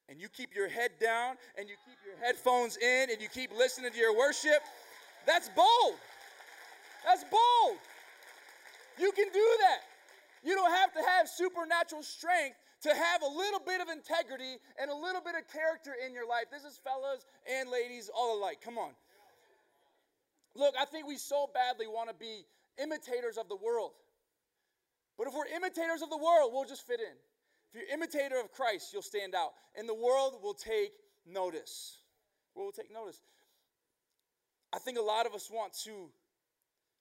and 0.09 0.21
you 0.21 0.29
keep 0.29 0.55
your 0.55 0.69
head 0.69 0.91
down 1.01 1.37
and 1.57 1.69
you 1.69 1.77
keep 1.87 1.97
your 2.05 2.17
headphones 2.25 2.77
in 2.77 3.11
and 3.11 3.21
you 3.21 3.29
keep 3.29 3.51
listening 3.57 3.91
to 3.91 3.99
your 3.99 4.17
worship, 4.17 4.61
that's 5.27 5.49
bold. 5.49 5.95
That's 7.07 7.25
bold. 7.25 7.79
You 8.99 9.13
can 9.13 9.27
do 9.33 9.57
that. 9.61 9.81
You 10.43 10.55
don't 10.55 10.71
have 10.71 10.93
to 10.93 11.01
have 11.01 11.29
supernatural 11.29 12.03
strength 12.03 12.57
to 12.83 12.95
have 12.95 13.23
a 13.23 13.27
little 13.27 13.61
bit 13.61 13.81
of 13.81 13.89
integrity 13.89 14.59
and 14.81 14.91
a 14.91 14.95
little 14.95 15.23
bit 15.23 15.35
of 15.35 15.49
character 15.51 15.93
in 16.05 16.13
your 16.13 16.29
life. 16.29 16.45
This 16.53 16.65
is 16.65 16.79
fellas 16.85 17.25
and 17.51 17.71
ladies 17.71 18.11
all 18.15 18.39
alike. 18.39 18.61
Come 18.63 18.77
on. 18.77 18.91
Look, 20.55 20.75
I 20.79 20.85
think 20.85 21.07
we 21.07 21.17
so 21.17 21.49
badly 21.53 21.87
want 21.87 22.11
to 22.11 22.15
be 22.15 22.45
imitators 22.81 23.39
of 23.39 23.49
the 23.49 23.57
world. 23.57 23.93
But 25.17 25.29
if 25.29 25.35
we're 25.35 25.47
imitators 25.47 26.03
of 26.03 26.11
the 26.11 26.19
world, 26.19 26.51
we'll 26.53 26.65
just 26.65 26.87
fit 26.87 27.01
in. 27.01 27.17
If 27.73 27.75
you're 27.75 27.95
imitator 27.95 28.41
of 28.41 28.53
Christ, 28.53 28.93
you'll 28.93 29.03
stand 29.03 29.35
out. 29.35 29.53
And 29.77 29.89
the 29.89 29.95
world 29.95 30.41
will 30.43 30.55
take 30.55 30.93
notice. 31.27 31.99
We'll 32.55 32.73
take 32.73 32.93
notice. 32.93 33.21
I 34.73 34.79
think 34.79 34.99
a 34.99 35.03
lot 35.03 35.27
of 35.27 35.35
us 35.35 35.51
want 35.51 35.73
to 35.85 36.11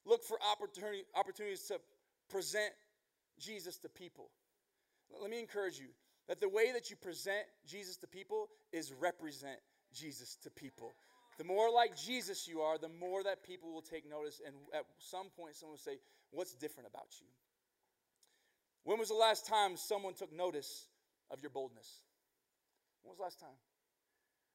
look 0.06 0.24
for 0.24 0.38
opportunity, 0.52 1.04
opportunities 1.16 1.64
to 1.64 1.80
present 2.30 2.74
Jesus 3.40 3.78
to 3.80 3.90
people. 3.90 4.30
Let 5.20 5.30
me 5.30 5.40
encourage 5.40 5.80
you 5.80 5.88
that 6.28 6.40
the 6.40 6.50
way 6.50 6.72
that 6.72 6.90
you 6.90 6.96
present 6.96 7.46
Jesus 7.68 7.98
to 7.98 8.08
people 8.08 8.48
is 8.72 8.94
represent 8.94 9.60
Jesus 9.94 10.38
to 10.44 10.50
people. 10.50 10.92
The 11.38 11.44
more 11.44 11.72
like 11.72 11.98
Jesus 11.98 12.48
you 12.48 12.62
are, 12.62 12.78
the 12.78 12.90
more 12.90 13.24
that 13.24 13.44
people 13.44 13.72
will 13.72 13.82
take 13.82 14.10
notice. 14.10 14.42
And 14.46 14.56
at 14.74 14.86
some 15.00 15.28
point, 15.36 15.56
someone 15.56 15.74
will 15.74 15.80
say, 15.80 15.98
What's 16.32 16.56
different 16.56 16.90
about 16.90 17.08
you? 17.20 17.28
When 18.84 19.00
was 19.00 19.10
the 19.10 19.16
last 19.16 19.48
time 19.48 19.78
someone 19.78 20.14
took 20.14 20.32
notice 20.32 20.88
of 21.32 21.42
your 21.42 21.50
boldness? 21.50 22.04
When 23.02 23.12
was 23.12 23.18
the 23.18 23.24
last 23.24 23.40
time? 23.40 23.58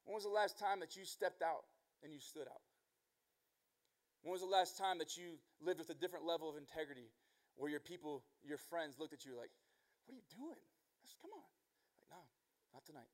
When 0.05 0.15
was 0.15 0.23
the 0.23 0.29
last 0.29 0.57
time 0.57 0.79
that 0.79 0.95
you 0.95 1.05
stepped 1.05 1.41
out 1.41 1.65
and 2.03 2.13
you 2.13 2.19
stood 2.19 2.47
out? 2.47 2.61
When 4.21 4.31
was 4.31 4.41
the 4.41 4.47
last 4.47 4.77
time 4.77 4.97
that 4.99 5.17
you 5.17 5.39
lived 5.61 5.79
with 5.79 5.89
a 5.89 5.93
different 5.93 6.25
level 6.25 6.49
of 6.49 6.57
integrity 6.57 7.09
where 7.55 7.69
your 7.69 7.79
people, 7.79 8.23
your 8.43 8.57
friends 8.57 8.99
looked 8.99 9.13
at 9.13 9.25
you 9.25 9.35
like, 9.37 9.51
What 10.05 10.13
are 10.13 10.17
you 10.17 10.27
doing? 10.29 10.61
Said, 11.05 11.17
Come 11.21 11.31
on. 11.33 11.47
Like, 12.01 12.09
no, 12.11 12.21
not 12.73 12.85
tonight. 12.85 13.09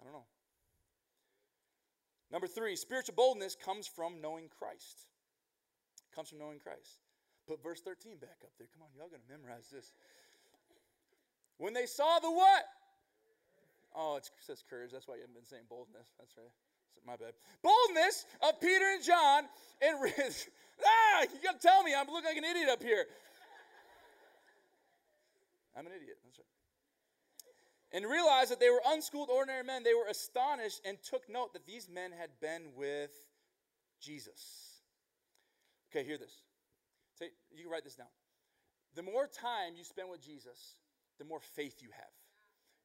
I 0.00 0.04
don't 0.04 0.12
know. 0.12 0.26
Number 2.30 2.46
three, 2.46 2.76
spiritual 2.76 3.14
boldness 3.14 3.54
comes 3.54 3.86
from 3.86 4.20
knowing 4.20 4.48
Christ. 4.48 5.06
It 6.10 6.14
comes 6.14 6.30
from 6.30 6.38
knowing 6.38 6.58
Christ. 6.58 7.03
Put 7.46 7.62
verse 7.62 7.80
13 7.80 8.16
back 8.16 8.40
up 8.42 8.50
there. 8.58 8.68
Come 8.72 8.82
on, 8.82 8.88
y'all 8.96 9.08
gonna 9.08 9.28
memorize 9.28 9.68
this. 9.72 9.92
When 11.58 11.74
they 11.74 11.86
saw 11.86 12.18
the 12.18 12.30
what? 12.30 12.64
Oh, 13.94 14.16
it 14.16 14.28
says 14.40 14.64
courage. 14.68 14.90
That's 14.92 15.06
why 15.06 15.16
you 15.16 15.20
haven't 15.20 15.36
been 15.36 15.46
saying 15.46 15.64
boldness. 15.68 16.08
That's 16.18 16.34
right. 16.36 16.50
My 17.06 17.16
bad. 17.16 17.34
Boldness 17.62 18.24
of 18.40 18.60
Peter 18.60 18.84
and 18.94 19.04
John 19.04 19.44
and 19.82 19.98
ah, 20.86 21.22
you 21.22 21.38
gotta 21.42 21.58
tell 21.58 21.82
me 21.82 21.94
I'm 21.94 22.06
looking 22.06 22.24
like 22.24 22.38
an 22.38 22.44
idiot 22.44 22.68
up 22.70 22.82
here. 22.82 23.04
I'm 25.76 25.86
an 25.86 25.92
idiot. 25.92 26.16
That's 26.24 26.38
right. 26.38 26.46
And 27.92 28.10
realized 28.10 28.50
that 28.50 28.60
they 28.60 28.70
were 28.70 28.80
unschooled, 28.88 29.28
ordinary 29.28 29.64
men. 29.64 29.82
They 29.84 29.92
were 29.92 30.06
astonished 30.08 30.80
and 30.86 30.96
took 31.02 31.28
note 31.28 31.52
that 31.52 31.66
these 31.66 31.88
men 31.92 32.10
had 32.10 32.30
been 32.40 32.72
with 32.74 33.10
Jesus. 34.00 34.80
Okay, 35.90 36.04
hear 36.06 36.18
this. 36.18 36.40
Take, 37.18 37.32
you 37.54 37.62
can 37.62 37.72
write 37.72 37.84
this 37.84 37.94
down. 37.94 38.12
The 38.94 39.02
more 39.02 39.26
time 39.26 39.74
you 39.76 39.84
spend 39.84 40.08
with 40.10 40.22
Jesus, 40.22 40.78
the 41.18 41.24
more 41.24 41.40
faith 41.40 41.76
you 41.80 41.88
have. 41.92 42.14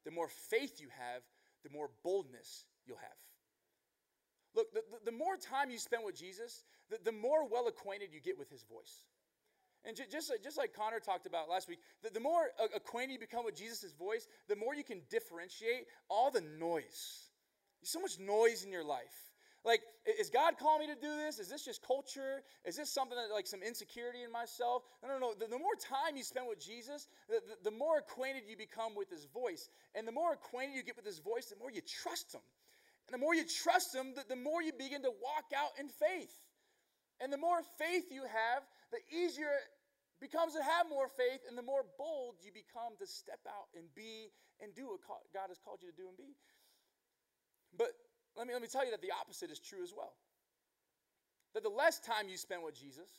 The 0.06 0.12
more 0.12 0.28
faith 0.28 0.80
you 0.80 0.88
have, 0.98 1.22
the 1.64 1.70
more 1.70 1.90
boldness 2.04 2.66
you'll 2.86 2.98
have. 2.98 3.20
Look, 4.56 4.74
the, 4.74 4.82
the, 4.90 5.12
the 5.12 5.18
more 5.18 5.38
time 5.38 5.70
you 5.70 5.78
spend 5.78 6.04
with 6.06 6.16
Jesus, 6.16 6.64
the, 6.90 6.98
the 7.04 7.12
more 7.12 7.48
well 7.48 7.68
acquainted 7.68 8.10
you 8.14 8.20
get 8.20 8.38
with 8.38 8.50
his 8.50 8.64
voice. 8.64 9.04
And 9.86 9.96
j- 9.96 10.06
just, 10.12 10.32
just 10.44 10.58
like 10.58 10.74
Connor 10.74 11.00
talked 11.00 11.26
about 11.26 11.50
last 11.50 11.70
week, 11.70 11.80
the, 12.02 12.10
the 12.10 12.20
more 12.20 12.50
acquainted 12.76 13.14
you 13.14 13.20
become 13.20 13.46
with 13.46 13.56
Jesus' 13.56 13.94
voice, 13.94 14.28
the 14.48 14.56
more 14.56 14.74
you 14.74 14.84
can 14.84 15.02
differentiate 15.10 15.86
all 16.10 16.32
the 16.32 16.42
noise. 16.42 17.30
There's 17.82 17.92
so 17.92 18.02
much 18.02 18.20
noise 18.20 18.64
in 18.64 18.72
your 18.72 18.84
life. 18.84 19.29
Like, 19.66 19.82
is 20.20 20.30
God 20.30 20.56
calling 20.58 20.88
me 20.88 20.94
to 20.94 21.00
do 21.00 21.18
this? 21.18 21.38
Is 21.38 21.50
this 21.50 21.66
just 21.66 21.86
culture? 21.86 22.44
Is 22.64 22.78
this 22.78 22.90
something 22.90 23.18
that, 23.18 23.34
like, 23.34 23.46
some 23.46 23.62
insecurity 23.62 24.24
in 24.24 24.32
myself? 24.32 24.84
No, 25.04 25.10
no, 25.10 25.20
no. 25.20 25.34
The, 25.34 25.48
the 25.48 25.60
more 25.60 25.76
time 25.76 26.16
you 26.16 26.24
spend 26.24 26.48
with 26.48 26.64
Jesus, 26.64 27.08
the, 27.28 27.42
the, 27.44 27.70
the 27.70 27.76
more 27.76 27.98
acquainted 27.98 28.44
you 28.48 28.56
become 28.56 28.96
with 28.96 29.10
his 29.10 29.26
voice. 29.26 29.70
And 29.96 30.08
the 30.08 30.14
more 30.16 30.32
acquainted 30.34 30.76
you 30.76 30.84
get 30.84 30.96
with 30.96 31.06
his 31.06 31.20
voice, 31.20 31.48
the 31.48 31.60
more 31.60 31.72
you 31.72 31.82
trust 31.82 32.34
him. 32.34 32.42
And 33.08 33.14
the 33.14 33.20
more 33.20 33.36
you 33.36 33.44
trust 33.44 33.94
him, 33.94 34.14
the, 34.16 34.24
the 34.30 34.40
more 34.40 34.64
you 34.64 34.72
begin 34.72 35.02
to 35.04 35.12
walk 35.12 35.52
out 35.52 35.76
in 35.80 35.90
faith. 35.90 36.32
And 37.20 37.34
the 37.34 37.38
more 37.38 37.60
faith 37.78 38.08
you 38.12 38.24
have, 38.24 38.64
the 38.96 39.04
easier 39.12 39.52
it 39.52 39.68
becomes 40.22 40.54
to 40.54 40.64
have 40.64 40.88
more 40.88 41.08
faith, 41.08 41.44
and 41.48 41.58
the 41.58 41.64
more 41.64 41.84
bold 41.98 42.36
you 42.44 42.52
become 42.52 42.96
to 43.00 43.08
step 43.08 43.40
out 43.48 43.68
and 43.76 43.88
be 43.96 44.32
and 44.62 44.76
do 44.76 44.88
what 44.88 45.00
God 45.34 45.48
has 45.48 45.60
called 45.60 45.80
you 45.84 45.92
to 45.92 45.98
do 45.98 46.08
and 46.08 46.16
be. 46.16 46.36
But 47.76 47.92
let 48.38 48.48
me, 48.48 48.54
let 48.54 48.62
me 48.62 48.68
tell 48.68 48.86
you 48.86 48.92
that 48.92 49.02
the 49.02 49.12
opposite 49.12 49.52
is 49.52 49.60
true 49.60 49.84
as 49.84 49.94
well. 49.96 50.14
That 51.54 51.64
the 51.64 51.70
less 51.70 52.00
time 52.00 52.30
you 52.30 52.38
spend 52.38 52.64
with 52.64 52.76
Jesus, 52.76 53.10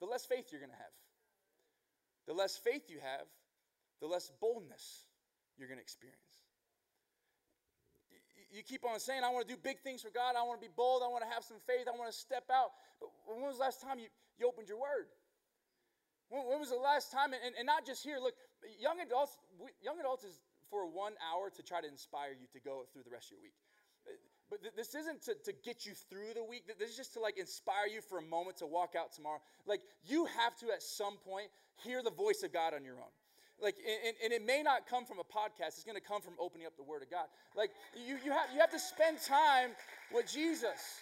the 0.00 0.06
less 0.06 0.26
faith 0.26 0.48
you're 0.50 0.60
going 0.60 0.72
to 0.72 0.76
have. 0.76 0.94
The 2.26 2.34
less 2.34 2.56
faith 2.56 2.84
you 2.88 2.98
have, 3.00 3.26
the 4.00 4.06
less 4.06 4.30
boldness 4.40 5.04
you're 5.56 5.68
going 5.68 5.78
to 5.78 5.82
experience. 5.82 6.20
You 8.52 8.62
keep 8.62 8.84
on 8.84 8.98
saying, 9.00 9.22
I 9.24 9.30
want 9.30 9.46
to 9.48 9.52
do 9.52 9.58
big 9.60 9.80
things 9.80 10.02
for 10.02 10.10
God. 10.10 10.34
I 10.38 10.42
want 10.42 10.60
to 10.60 10.66
be 10.66 10.72
bold. 10.74 11.02
I 11.04 11.08
want 11.08 11.24
to 11.24 11.30
have 11.30 11.44
some 11.44 11.58
faith. 11.66 11.88
I 11.88 11.96
want 11.96 12.10
to 12.10 12.16
step 12.16 12.44
out. 12.52 12.72
But 13.00 13.10
when 13.26 13.42
was 13.42 13.56
the 13.58 13.68
last 13.68 13.82
time 13.82 13.98
you, 13.98 14.08
you 14.38 14.46
opened 14.46 14.68
your 14.68 14.78
word? 14.78 15.10
When, 16.28 16.46
when 16.46 16.60
was 16.60 16.70
the 16.70 16.80
last 16.80 17.10
time? 17.10 17.34
And, 17.34 17.54
and, 17.58 17.66
not 17.66 17.84
just 17.84 18.02
here. 18.02 18.18
Look, 18.18 18.34
young 18.78 19.00
adults, 19.00 19.36
young 19.82 19.98
adults 19.98 20.24
is 20.24 20.40
for 20.70 20.86
one 20.86 21.12
hour 21.22 21.50
to 21.50 21.62
try 21.62 21.80
to 21.80 21.88
inspire 21.88 22.32
you 22.32 22.46
to 22.52 22.60
go 22.60 22.84
through 22.92 23.02
the 23.04 23.10
rest 23.10 23.30
of 23.30 23.38
your 23.38 23.42
week. 23.42 23.54
Uh, 24.06 24.12
but 24.50 24.62
th- 24.62 24.74
this 24.76 24.94
isn't 24.94 25.22
to, 25.22 25.34
to 25.44 25.52
get 25.64 25.86
you 25.86 25.92
through 26.08 26.34
the 26.34 26.44
week. 26.44 26.64
This 26.78 26.90
is 26.90 26.96
just 26.96 27.14
to 27.14 27.20
like 27.20 27.38
inspire 27.38 27.86
you 27.86 28.00
for 28.00 28.18
a 28.18 28.22
moment 28.22 28.58
to 28.58 28.66
walk 28.66 28.94
out 28.98 29.12
tomorrow. 29.12 29.40
Like 29.66 29.80
you 30.04 30.26
have 30.26 30.56
to 30.58 30.70
at 30.72 30.82
some 30.82 31.16
point 31.18 31.48
hear 31.82 32.02
the 32.02 32.10
voice 32.10 32.42
of 32.42 32.52
God 32.52 32.74
on 32.74 32.84
your 32.84 32.96
own. 32.96 33.14
Like, 33.60 33.76
and, 33.80 34.14
and 34.22 34.32
it 34.32 34.44
may 34.44 34.62
not 34.62 34.86
come 34.86 35.06
from 35.06 35.18
a 35.18 35.24
podcast. 35.24 35.80
It's 35.80 35.84
going 35.84 35.96
to 35.96 36.06
come 36.06 36.20
from 36.20 36.34
opening 36.38 36.66
up 36.66 36.76
the 36.76 36.84
Word 36.84 37.02
of 37.02 37.10
God. 37.10 37.26
Like 37.56 37.70
you, 37.96 38.18
you 38.22 38.30
have 38.30 38.48
you 38.52 38.60
have 38.60 38.70
to 38.70 38.78
spend 38.78 39.18
time 39.20 39.70
with 40.12 40.30
Jesus. 40.30 41.00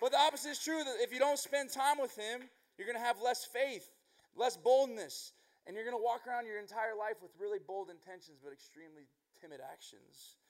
But 0.00 0.12
the 0.12 0.18
opposite 0.18 0.50
is 0.50 0.58
true. 0.58 0.84
That 0.84 0.96
if 1.00 1.12
you 1.12 1.18
don't 1.18 1.38
spend 1.38 1.70
time 1.72 1.96
with 1.98 2.14
Him, 2.14 2.42
you're 2.76 2.86
going 2.86 2.98
to 2.98 3.04
have 3.04 3.16
less 3.24 3.44
faith, 3.44 3.88
less 4.36 4.56
boldness, 4.56 5.32
and 5.68 5.76
you're 5.76 5.84
going 5.84 5.96
to 5.96 6.02
walk 6.02 6.26
around 6.26 6.46
your 6.46 6.58
entire 6.58 6.96
life 6.98 7.20
with 7.20 7.30
really 7.38 7.58
bold 7.60 7.90
intentions 7.92 8.40
but 8.42 8.52
extremely 8.52 9.04
timid 9.38 9.60
actions. 9.60 10.40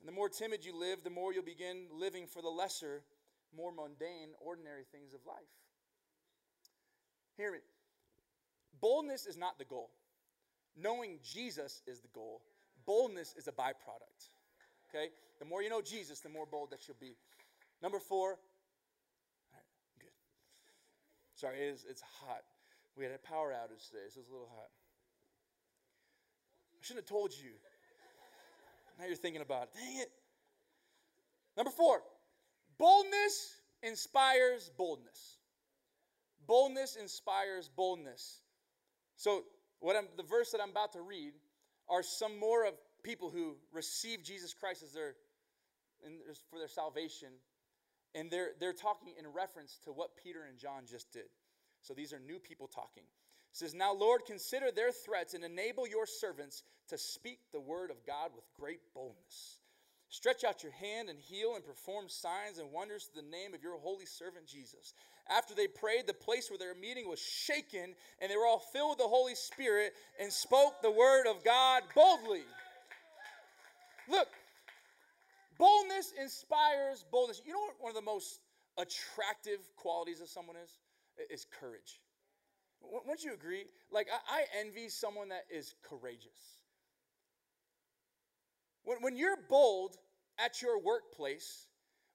And 0.00 0.08
the 0.08 0.12
more 0.12 0.28
timid 0.28 0.64
you 0.64 0.76
live, 0.76 1.04
the 1.04 1.14
more 1.14 1.32
you'll 1.32 1.46
begin 1.46 1.86
living 1.94 2.26
for 2.26 2.42
the 2.42 2.50
lesser, 2.50 3.04
more 3.56 3.70
mundane, 3.70 4.34
ordinary 4.40 4.82
things 4.90 5.14
of 5.14 5.20
life. 5.26 5.54
Hear 7.36 7.52
me. 7.52 7.58
Boldness 8.80 9.26
is 9.26 9.38
not 9.38 9.58
the 9.58 9.64
goal. 9.64 9.90
Knowing 10.76 11.18
Jesus 11.22 11.80
is 11.86 12.00
the 12.00 12.08
goal. 12.12 12.42
Boldness 12.84 13.34
is 13.38 13.46
a 13.46 13.52
byproduct. 13.52 14.30
Okay? 14.90 15.10
The 15.38 15.44
more 15.44 15.62
you 15.62 15.70
know 15.70 15.80
Jesus, 15.80 16.20
the 16.20 16.28
more 16.28 16.46
bold 16.46 16.72
that 16.72 16.88
you'll 16.88 16.96
be. 17.00 17.14
Number 17.80 18.00
four. 18.00 18.30
All 18.30 19.54
right, 19.54 19.64
good. 20.00 20.10
Sorry, 21.34 21.58
it 21.58 21.74
is, 21.74 21.86
it's 21.88 22.02
hot. 22.02 22.42
We 22.96 23.04
had 23.04 23.12
a 23.12 23.18
power 23.18 23.52
outage 23.52 23.88
today, 23.88 24.08
so 24.08 24.20
it's 24.20 24.30
a 24.30 24.32
little 24.32 24.48
hot. 24.48 24.70
I 26.72 26.78
shouldn't 26.80 27.04
have 27.04 27.08
told 27.08 27.32
you. 27.32 27.50
Now 28.98 29.06
you're 29.06 29.16
thinking 29.16 29.42
about 29.42 29.64
it. 29.64 29.68
Dang 29.74 30.00
it. 30.00 30.10
Number 31.56 31.70
four, 31.70 32.02
boldness 32.78 33.56
inspires 33.82 34.70
boldness. 34.78 35.38
Boldness 36.46 36.96
inspires 36.96 37.68
boldness. 37.68 38.40
So, 39.16 39.44
what 39.80 39.96
I'm, 39.96 40.06
the 40.16 40.22
verse 40.22 40.50
that 40.52 40.60
I'm 40.62 40.70
about 40.70 40.92
to 40.92 41.02
read 41.02 41.32
are 41.88 42.02
some 42.02 42.38
more 42.38 42.64
of 42.64 42.74
people 43.02 43.30
who 43.30 43.56
receive 43.72 44.22
Jesus 44.22 44.54
Christ 44.54 44.82
as 44.82 44.92
their 44.92 45.14
for 46.50 46.58
their 46.58 46.68
salvation, 46.68 47.28
and 48.14 48.30
they're 48.30 48.50
they're 48.58 48.72
talking 48.72 49.12
in 49.18 49.26
reference 49.32 49.78
to 49.84 49.92
what 49.92 50.16
Peter 50.16 50.44
and 50.48 50.58
John 50.58 50.84
just 50.88 51.12
did. 51.12 51.28
So 51.86 51.94
these 51.94 52.12
are 52.12 52.18
new 52.18 52.40
people 52.40 52.66
talking. 52.66 53.04
It 53.04 53.56
says, 53.56 53.72
Now, 53.72 53.94
Lord, 53.94 54.22
consider 54.26 54.72
their 54.72 54.90
threats 54.90 55.34
and 55.34 55.44
enable 55.44 55.86
your 55.86 56.04
servants 56.04 56.64
to 56.88 56.98
speak 56.98 57.38
the 57.52 57.60
word 57.60 57.92
of 57.92 58.04
God 58.04 58.30
with 58.34 58.44
great 58.58 58.80
boldness. 58.92 59.60
Stretch 60.08 60.42
out 60.42 60.64
your 60.64 60.72
hand 60.72 61.08
and 61.08 61.18
heal 61.18 61.54
and 61.54 61.64
perform 61.64 62.08
signs 62.08 62.58
and 62.58 62.72
wonders 62.72 63.06
to 63.06 63.22
the 63.22 63.28
name 63.30 63.54
of 63.54 63.62
your 63.62 63.78
holy 63.78 64.04
servant 64.04 64.46
Jesus. 64.46 64.94
After 65.30 65.54
they 65.54 65.68
prayed, 65.68 66.08
the 66.08 66.14
place 66.14 66.50
where 66.50 66.58
they 66.58 66.66
were 66.66 66.74
meeting 66.74 67.08
was 67.08 67.20
shaken, 67.20 67.94
and 68.20 68.30
they 68.30 68.36
were 68.36 68.46
all 68.46 68.64
filled 68.72 68.90
with 68.90 68.98
the 68.98 69.04
Holy 69.04 69.36
Spirit 69.36 69.94
and 70.20 70.32
spoke 70.32 70.82
the 70.82 70.90
word 70.90 71.26
of 71.28 71.44
God 71.44 71.84
boldly. 71.94 72.42
Look, 74.08 74.28
boldness 75.56 76.12
inspires 76.20 77.04
boldness. 77.12 77.42
You 77.46 77.52
know 77.52 77.60
what 77.60 77.74
one 77.78 77.90
of 77.90 77.96
the 77.96 78.02
most 78.02 78.40
attractive 78.76 79.60
qualities 79.76 80.20
of 80.20 80.28
someone 80.28 80.56
is? 80.56 80.70
Is 81.30 81.46
courage. 81.60 82.00
Wouldn't 82.82 83.24
you 83.24 83.32
agree? 83.32 83.64
Like, 83.90 84.08
I, 84.28 84.44
envy 84.60 84.88
someone 84.88 85.30
that 85.30 85.44
is 85.50 85.74
courageous. 85.82 86.60
When, 88.84 88.98
when 89.00 89.16
you're 89.16 89.38
bold 89.48 89.96
at 90.38 90.62
your 90.62 90.80
workplace, 90.80 91.66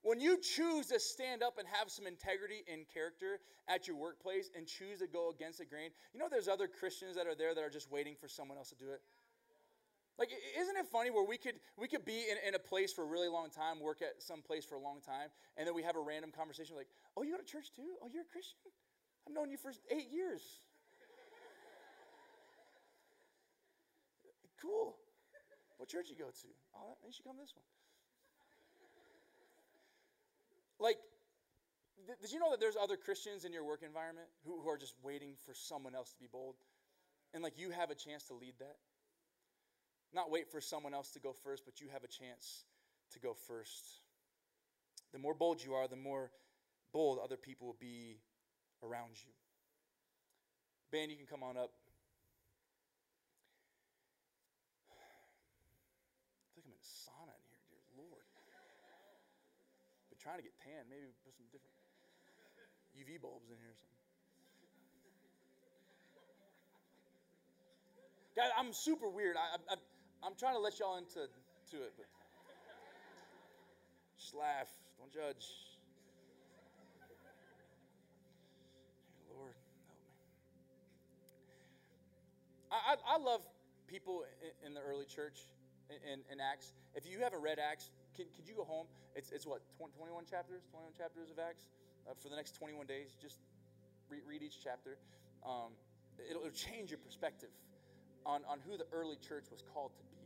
when 0.04 0.20
you 0.20 0.40
choose 0.40 0.88
to 0.88 1.00
stand 1.00 1.44
up 1.44 1.58
and 1.58 1.68
have 1.68 1.90
some 1.92 2.08
integrity 2.08 2.64
and 2.72 2.86
character 2.92 3.40
at 3.68 3.88
your 3.88 3.98
workplace 3.98 4.50
and 4.56 4.66
choose 4.66 5.00
to 5.00 5.08
go 5.08 5.30
against 5.30 5.60
the 5.60 5.66
grain, 5.66 5.90
you 6.14 6.20
know 6.20 6.28
there's 6.30 6.48
other 6.48 6.68
Christians 6.68 7.16
that 7.16 7.28
are 7.28 7.36
there 7.36 7.54
that 7.54 7.64
are 7.64 7.70
just 7.70 7.92
waiting 7.92 8.16
for 8.16 8.28
someone 8.28 8.58
else 8.58 8.70
to 8.70 8.76
do 8.76 8.92
it? 8.92 9.02
Like, 10.18 10.30
isn't 10.60 10.78
it 10.78 10.86
funny 10.86 11.10
where 11.10 11.24
we 11.24 11.38
could 11.38 11.56
we 11.78 11.88
could 11.88 12.06
be 12.06 12.26
in, 12.30 12.38
in 12.48 12.56
a 12.56 12.60
place 12.60 12.94
for 12.94 13.04
a 13.04 13.08
really 13.08 13.30
long 13.30 13.50
time, 13.50 13.80
work 13.80 14.02
at 14.02 14.22
some 14.22 14.42
place 14.42 14.66
for 14.66 14.76
a 14.76 14.80
long 14.80 15.02
time, 15.02 15.30
and 15.58 15.66
then 15.66 15.74
we 15.74 15.82
have 15.84 15.96
a 15.96 16.00
random 16.00 16.32
conversation 16.32 16.76
like, 16.76 16.90
oh, 17.18 17.24
you 17.24 17.32
go 17.32 17.38
to 17.38 17.44
church 17.44 17.72
too? 17.76 17.98
Oh, 18.04 18.08
you're 18.12 18.24
a 18.24 18.32
Christian? 18.32 18.58
I've 19.32 19.36
known 19.36 19.50
you 19.50 19.56
for 19.56 19.72
eight 19.90 20.12
years. 20.12 20.42
cool. 24.62 24.98
What 25.78 25.88
church 25.88 26.08
you 26.10 26.18
go 26.18 26.26
to? 26.26 26.48
Oh, 26.76 26.98
you 27.06 27.14
should 27.14 27.24
come 27.24 27.38
to 27.38 27.42
this 27.42 27.54
one. 27.56 27.64
Like, 30.80 30.98
did 32.22 32.32
you 32.34 32.40
know 32.40 32.52
that 32.52 32.60
there's 32.60 32.76
other 32.76 32.98
Christians 32.98 33.46
in 33.46 33.54
your 33.54 33.64
work 33.64 33.84
environment 33.84 34.28
who, 34.46 34.60
who 34.60 34.70
are 34.70 34.78
just 34.78 34.96
waiting 35.02 35.36
for 35.46 35.54
someone 35.54 35.96
else 35.96 36.12
to 36.12 36.20
be 36.20 36.28
bold? 36.30 36.56
And 37.34 37.42
like 37.42 37.58
you 37.58 37.70
have 37.70 37.90
a 37.90 37.96
chance 37.96 38.26
to 38.26 38.34
lead 38.34 38.56
that? 38.60 38.76
Not 40.14 40.30
wait 40.30 40.52
for 40.52 40.60
someone 40.60 40.94
else 40.94 41.12
to 41.12 41.22
go 41.22 41.32
first, 41.32 41.64
but 41.64 41.80
you 41.80 41.88
have 41.94 42.04
a 42.04 42.08
chance 42.08 42.66
to 43.14 43.20
go 43.20 43.34
first. 43.48 44.02
The 45.14 45.20
more 45.20 45.34
bold 45.34 45.64
you 45.64 45.74
are, 45.74 45.88
the 45.88 45.96
more 45.96 46.32
bold 46.92 47.20
other 47.24 47.38
people 47.38 47.68
will 47.68 47.78
be 47.80 48.18
around 48.84 49.18
you. 49.22 49.34
Ben, 50.92 51.10
you 51.10 51.16
can 51.16 51.26
come 51.26 51.42
on 51.42 51.56
up. 51.56 51.72
I 54.92 56.50
think 56.54 56.68
I'm 56.68 56.76
in 56.76 56.82
a 56.82 56.84
sauna 56.84 57.32
in 57.32 57.44
here, 57.48 57.64
dear 57.72 57.86
Lord. 57.96 58.26
Been 60.12 60.20
trying 60.20 60.38
to 60.38 60.46
get 60.46 60.54
tan. 60.60 60.86
Maybe 60.92 61.08
put 61.24 61.34
some 61.34 61.48
different 61.50 61.78
UV 62.98 63.22
bulbs 63.22 63.48
in 63.50 63.58
here 63.58 63.72
or 63.72 63.80
something. 63.80 63.92
Guys, 68.36 68.52
I'm 68.58 68.72
super 68.72 69.10
weird. 69.10 69.36
I, 69.36 69.76
am 70.26 70.34
trying 70.40 70.56
to 70.56 70.60
let 70.60 70.80
y'all 70.80 70.98
into 70.98 71.28
to 71.72 71.78
it, 71.84 71.94
but 71.98 72.08
just 74.18 74.36
laugh. 74.36 74.70
Don't 74.98 75.12
judge. 75.12 75.46
Lord, 79.28 79.56
help 79.88 80.00
me. 80.00 80.12
I, 82.72 82.96
I, 83.06 83.18
love 83.18 83.42
people 83.86 84.24
in, 84.66 84.74
the 84.74 84.80
early 84.80 85.06
church 85.06 85.40
in, 85.92 86.24
in 86.32 86.40
Acts. 86.40 86.72
If 86.96 87.06
you 87.06 87.20
haven't 87.20 87.42
read 87.42 87.60
Acts, 87.60 87.92
can, 88.16 88.26
could 88.36 88.48
you 88.48 88.56
go 88.56 88.64
home? 88.64 88.88
It's, 89.16 89.32
it's 89.32 89.46
what, 89.46 89.62
20, 89.78 89.92
21 89.98 90.24
chapters? 90.26 90.64
21 90.72 90.94
chapters 90.98 91.30
of 91.30 91.40
Acts 91.40 91.68
uh, 92.08 92.14
for 92.16 92.30
the 92.30 92.36
next 92.36 92.56
21 92.56 92.88
days. 92.88 93.18
Just 93.22 93.40
re- 94.10 94.24
read 94.26 94.42
each 94.42 94.64
chapter. 94.64 94.98
Um, 95.46 95.76
it'll, 96.30 96.48
it'll 96.48 96.56
change 96.56 96.92
your 96.92 97.00
perspective 97.00 97.52
on, 98.26 98.42
on 98.48 98.60
who 98.64 98.78
the 98.78 98.88
early 98.94 99.18
church 99.20 99.52
was 99.52 99.64
called 99.74 99.92
to 99.98 100.04
be 100.04 100.22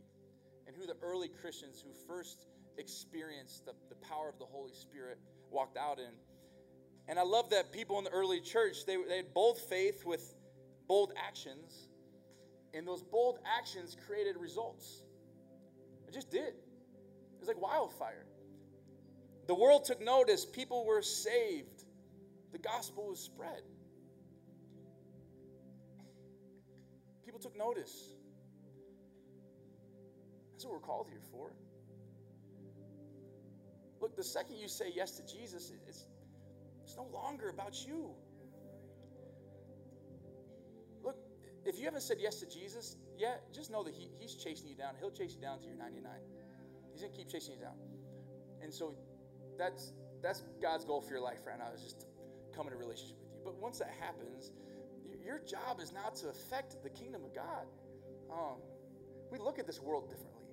and 0.66 0.76
who 0.76 0.86
the 0.86 0.96
early 1.02 1.28
Christians 1.28 1.82
who 1.84 1.90
first 2.06 2.46
experienced 2.78 3.64
the, 3.66 3.72
the 3.88 3.94
power 4.06 4.28
of 4.28 4.38
the 4.38 4.44
Holy 4.44 4.72
Spirit 4.72 5.18
walked 5.50 5.76
out 5.76 5.98
in. 5.98 6.12
And 7.08 7.18
I 7.18 7.22
love 7.22 7.50
that 7.50 7.72
people 7.72 7.98
in 7.98 8.04
the 8.04 8.10
early 8.10 8.40
church, 8.40 8.84
they, 8.84 8.96
they 9.08 9.18
had 9.18 9.32
bold 9.32 9.58
faith 9.58 10.04
with 10.04 10.34
bold 10.88 11.12
actions, 11.16 11.88
and 12.76 12.86
those 12.86 13.02
bold 13.02 13.38
actions 13.46 13.96
created 14.06 14.36
results. 14.36 15.02
It 16.06 16.12
just 16.12 16.30
did. 16.30 16.48
It 16.48 17.40
was 17.40 17.48
like 17.48 17.60
wildfire. 17.60 18.26
The 19.46 19.54
world 19.54 19.84
took 19.84 20.00
notice, 20.00 20.44
people 20.44 20.84
were 20.84 21.02
saved, 21.02 21.84
the 22.52 22.58
gospel 22.58 23.08
was 23.08 23.20
spread. 23.20 23.62
People 27.24 27.40
took 27.40 27.56
notice. 27.56 28.10
That's 30.52 30.64
what 30.64 30.74
we're 30.74 30.80
called 30.80 31.08
here 31.08 31.22
for. 31.30 31.52
Look, 34.00 34.16
the 34.16 34.24
second 34.24 34.56
you 34.56 34.68
say 34.68 34.92
yes 34.94 35.12
to 35.12 35.26
Jesus, 35.26 35.72
it's, 35.88 36.06
it's 36.84 36.96
no 36.96 37.06
longer 37.12 37.48
about 37.48 37.86
you. 37.86 38.10
If 41.68 41.78
you 41.78 41.84
haven't 41.84 42.02
said 42.02 42.18
yes 42.20 42.40
to 42.40 42.46
Jesus 42.46 42.96
yet, 43.18 43.52
just 43.52 43.70
know 43.70 43.82
that 43.82 43.94
he, 43.94 44.10
He's 44.18 44.34
chasing 44.34 44.68
you 44.68 44.74
down. 44.74 44.94
He'll 45.00 45.10
chase 45.10 45.34
you 45.34 45.40
down 45.40 45.60
to 45.60 45.66
your 45.66 45.76
99. 45.76 46.10
He's 46.92 47.02
going 47.02 47.12
to 47.12 47.18
keep 47.18 47.28
chasing 47.28 47.54
you 47.54 47.60
down. 47.60 47.74
And 48.62 48.72
so 48.72 48.94
that's 49.58 49.92
that's 50.22 50.42
God's 50.60 50.84
goal 50.84 51.00
for 51.00 51.10
your 51.10 51.20
life 51.20 51.40
right 51.46 51.58
now 51.58 51.68
is 51.74 51.82
just 51.82 52.00
to 52.00 52.06
come 52.54 52.66
in 52.66 52.72
a 52.72 52.76
relationship 52.76 53.16
with 53.20 53.30
you. 53.32 53.40
But 53.44 53.60
once 53.60 53.78
that 53.78 53.92
happens, 54.00 54.50
your 55.24 55.40
job 55.40 55.80
is 55.80 55.92
now 55.92 56.08
to 56.22 56.28
affect 56.28 56.82
the 56.82 56.90
kingdom 56.90 57.22
of 57.24 57.34
God. 57.34 57.66
Um, 58.32 58.56
we 59.30 59.38
look 59.38 59.58
at 59.58 59.66
this 59.66 59.80
world 59.80 60.08
differently. 60.08 60.46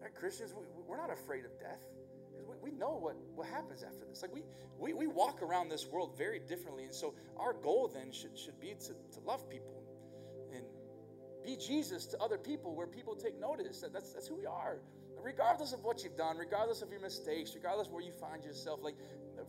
Right, 0.00 0.14
Christians, 0.14 0.54
we, 0.54 0.64
we're 0.86 0.96
not 0.96 1.10
afraid 1.10 1.44
of 1.44 1.58
death 1.58 1.82
we, 2.48 2.70
we 2.70 2.78
know 2.78 2.98
what, 3.00 3.16
what 3.34 3.46
happens 3.46 3.82
after 3.82 4.04
this. 4.08 4.22
Like 4.22 4.34
we, 4.34 4.42
we, 4.78 4.92
we 4.92 5.06
walk 5.06 5.42
around 5.42 5.68
this 5.68 5.86
world 5.86 6.16
very 6.16 6.40
differently. 6.40 6.84
And 6.84 6.94
so 6.94 7.14
our 7.36 7.52
goal 7.52 7.90
then 7.92 8.12
should, 8.12 8.36
should 8.38 8.60
be 8.60 8.74
to, 8.80 8.92
to 8.92 9.20
love 9.26 9.48
people 9.48 9.81
be 11.44 11.56
Jesus 11.56 12.06
to 12.06 12.18
other 12.18 12.38
people 12.38 12.74
where 12.74 12.86
people 12.86 13.14
take 13.14 13.40
notice 13.40 13.80
that 13.80 13.92
that's, 13.92 14.12
that's 14.12 14.28
who 14.28 14.36
we 14.36 14.46
are. 14.46 14.78
Regardless 15.22 15.72
of 15.72 15.84
what 15.84 16.02
you've 16.02 16.16
done, 16.16 16.36
regardless 16.36 16.82
of 16.82 16.90
your 16.90 17.00
mistakes, 17.00 17.54
regardless 17.54 17.88
where 17.88 18.02
you 18.02 18.12
find 18.12 18.44
yourself, 18.44 18.80
like 18.82 18.96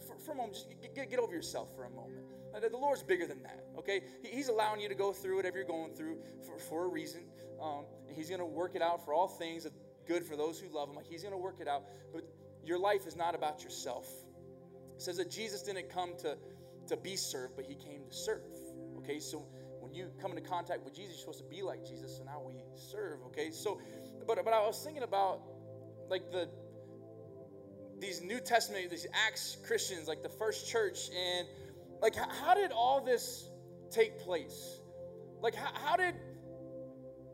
for, 0.07 0.17
for 0.17 0.31
a 0.33 0.35
moment, 0.35 0.53
just 0.53 0.69
get, 0.93 1.09
get 1.09 1.19
over 1.19 1.33
yourself 1.33 1.75
for 1.75 1.85
a 1.85 1.89
moment. 1.89 2.25
The 2.53 2.77
Lord's 2.77 3.01
bigger 3.01 3.25
than 3.25 3.41
that, 3.41 3.65
okay? 3.79 4.01
He's 4.23 4.47
allowing 4.47 4.79
you 4.79 4.87
to 4.87 4.95
go 4.95 5.11
through 5.11 5.37
whatever 5.37 5.57
you're 5.57 5.65
going 5.65 5.93
through 5.93 6.17
for, 6.45 6.59
for 6.59 6.85
a 6.85 6.87
reason. 6.87 7.21
Um, 7.59 7.85
He's 8.15 8.29
going 8.29 8.41
to 8.41 8.45
work 8.45 8.75
it 8.75 8.83
out 8.83 9.03
for 9.03 9.13
all 9.13 9.27
things 9.27 9.65
good 10.05 10.23
for 10.23 10.35
those 10.35 10.59
who 10.59 10.69
love 10.69 10.89
Him. 10.89 10.95
Like 10.95 11.07
He's 11.07 11.23
going 11.23 11.33
to 11.33 11.37
work 11.39 11.57
it 11.59 11.67
out. 11.67 11.83
But 12.13 12.23
your 12.63 12.79
life 12.79 13.07
is 13.07 13.15
not 13.15 13.35
about 13.35 13.63
yourself. 13.63 14.07
It 14.95 15.01
says 15.01 15.17
that 15.17 15.29
Jesus 15.29 15.63
didn't 15.63 15.89
come 15.89 16.13
to, 16.19 16.37
to 16.87 16.97
be 16.97 17.15
served, 17.15 17.55
but 17.55 17.65
he 17.65 17.75
came 17.75 18.01
to 18.07 18.15
serve. 18.15 18.41
Okay, 18.99 19.19
so 19.19 19.45
you 19.93 20.07
come 20.21 20.31
into 20.31 20.47
contact 20.47 20.83
with 20.83 20.95
Jesus, 20.95 21.15
you're 21.15 21.19
supposed 21.19 21.39
to 21.39 21.55
be 21.55 21.61
like 21.61 21.85
Jesus, 21.85 22.17
so 22.17 22.23
now 22.23 22.41
we 22.45 22.55
serve. 22.75 23.19
Okay, 23.27 23.51
so 23.51 23.79
but 24.27 24.43
but 24.43 24.53
I 24.53 24.65
was 24.65 24.81
thinking 24.83 25.03
about 25.03 25.41
like 26.09 26.31
the 26.31 26.49
these 27.99 28.21
New 28.21 28.39
Testament, 28.39 28.89
these 28.89 29.07
Acts 29.27 29.57
Christians, 29.65 30.07
like 30.07 30.23
the 30.23 30.29
first 30.29 30.69
church, 30.69 31.09
and 31.09 31.47
like 32.01 32.15
how 32.15 32.53
did 32.53 32.71
all 32.71 33.03
this 33.03 33.49
take 33.91 34.19
place? 34.19 34.79
Like 35.41 35.55
how, 35.55 35.71
how 35.73 35.95
did 35.95 36.15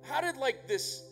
how 0.04 0.22
did 0.22 0.38
like 0.38 0.68
this 0.68 1.04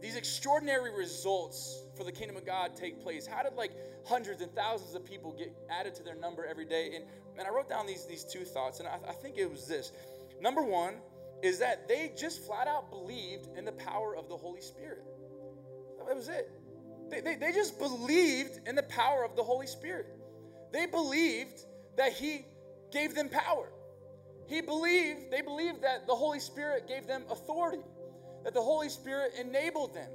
these 0.00 0.16
extraordinary 0.16 0.94
results 0.94 1.82
for 1.96 2.04
the 2.04 2.12
kingdom 2.12 2.36
of 2.36 2.46
God 2.46 2.76
take 2.76 3.02
place? 3.02 3.26
How 3.26 3.42
did 3.42 3.54
like 3.54 3.72
hundreds 4.06 4.42
and 4.42 4.54
thousands 4.54 4.94
of 4.94 5.04
people 5.04 5.32
get 5.32 5.52
added 5.70 5.94
to 5.96 6.02
their 6.02 6.14
number 6.14 6.44
every 6.46 6.64
day? 6.64 6.92
And 6.94 7.04
and 7.38 7.46
I 7.46 7.50
wrote 7.50 7.68
down 7.68 7.86
these 7.86 8.06
these 8.06 8.24
two 8.24 8.44
thoughts, 8.44 8.80
and 8.80 8.88
I, 8.88 8.98
I 9.08 9.12
think 9.12 9.38
it 9.38 9.50
was 9.50 9.66
this. 9.66 9.92
Number 10.40 10.62
one 10.62 10.94
is 11.42 11.58
that 11.58 11.88
they 11.88 12.12
just 12.16 12.46
flat 12.46 12.66
out 12.66 12.90
believed 12.90 13.48
in 13.56 13.64
the 13.64 13.72
power 13.72 14.16
of 14.16 14.28
the 14.28 14.36
Holy 14.36 14.60
Spirit. 14.60 15.04
That 16.06 16.16
was 16.16 16.28
it. 16.28 16.50
They, 17.10 17.20
they, 17.20 17.36
they 17.36 17.52
just 17.52 17.78
believed 17.78 18.60
in 18.66 18.74
the 18.74 18.82
power 18.84 19.24
of 19.24 19.36
the 19.36 19.42
Holy 19.42 19.66
Spirit. 19.66 20.06
They 20.72 20.86
believed 20.86 21.60
that 21.96 22.12
He 22.12 22.44
gave 22.92 23.14
them 23.14 23.28
power. 23.28 23.68
He 24.48 24.60
believed, 24.62 25.30
they 25.30 25.42
believed 25.42 25.82
that 25.82 26.06
the 26.06 26.14
Holy 26.14 26.40
Spirit 26.40 26.88
gave 26.88 27.06
them 27.06 27.24
authority, 27.30 27.82
that 28.44 28.54
the 28.54 28.62
Holy 28.62 28.88
Spirit 28.88 29.32
enabled 29.38 29.94
them, 29.94 30.10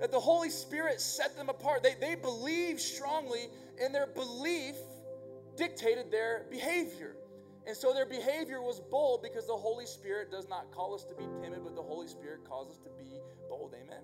that 0.00 0.10
the 0.10 0.20
Holy 0.20 0.50
Spirit 0.50 1.00
set 1.00 1.36
them 1.36 1.48
apart. 1.48 1.82
They, 1.82 1.94
they 2.00 2.14
believed 2.14 2.80
strongly, 2.80 3.48
and 3.82 3.94
their 3.94 4.06
belief 4.06 4.76
dictated 5.56 6.10
their 6.10 6.46
behavior. 6.50 7.16
And 7.66 7.76
so 7.76 7.92
their 7.92 8.06
behavior 8.06 8.62
was 8.62 8.80
bold 8.80 9.22
because 9.22 9.46
the 9.46 9.56
Holy 9.56 9.86
Spirit 9.86 10.30
does 10.30 10.48
not 10.48 10.70
call 10.70 10.94
us 10.94 11.04
to 11.04 11.14
be 11.14 11.24
timid, 11.42 11.60
but 11.64 11.74
the 11.74 11.82
Holy 11.82 12.06
Spirit 12.06 12.44
calls 12.48 12.70
us 12.70 12.78
to 12.78 12.90
be 12.96 13.18
bold. 13.48 13.74
Amen. 13.74 14.02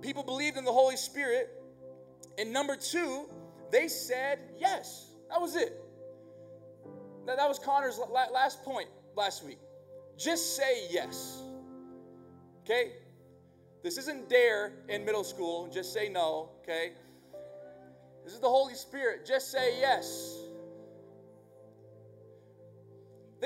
People 0.00 0.24
believed 0.24 0.56
in 0.56 0.64
the 0.64 0.72
Holy 0.72 0.96
Spirit. 0.96 1.50
And 2.38 2.52
number 2.52 2.76
two, 2.76 3.26
they 3.70 3.88
said 3.88 4.40
yes. 4.58 5.12
That 5.30 5.40
was 5.40 5.54
it. 5.54 5.80
That, 7.26 7.36
that 7.36 7.48
was 7.48 7.58
Connor's 7.58 8.00
last 8.10 8.64
point 8.64 8.88
last 9.16 9.44
week. 9.44 9.58
Just 10.16 10.56
say 10.56 10.88
yes. 10.90 11.42
Okay? 12.64 12.92
This 13.82 13.96
isn't 13.98 14.28
dare 14.28 14.72
in 14.88 15.04
middle 15.04 15.24
school. 15.24 15.68
Just 15.72 15.92
say 15.92 16.08
no. 16.08 16.50
Okay? 16.62 16.92
This 18.24 18.32
is 18.32 18.40
the 18.40 18.48
Holy 18.48 18.74
Spirit. 18.74 19.24
Just 19.24 19.52
say 19.52 19.78
yes. 19.80 20.45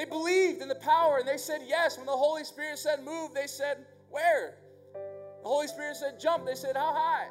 They 0.00 0.06
believed 0.06 0.62
in 0.62 0.68
the 0.68 0.76
power 0.76 1.18
and 1.18 1.28
they 1.28 1.36
said 1.36 1.60
yes. 1.66 1.98
When 1.98 2.06
the 2.06 2.12
Holy 2.12 2.42
Spirit 2.42 2.78
said 2.78 3.04
move, 3.04 3.34
they 3.34 3.46
said 3.46 3.84
where? 4.08 4.54
The 4.94 5.46
Holy 5.46 5.66
Spirit 5.66 5.94
said 5.94 6.18
jump, 6.18 6.46
they 6.46 6.54
said 6.54 6.74
how 6.74 6.94
high? 6.94 7.26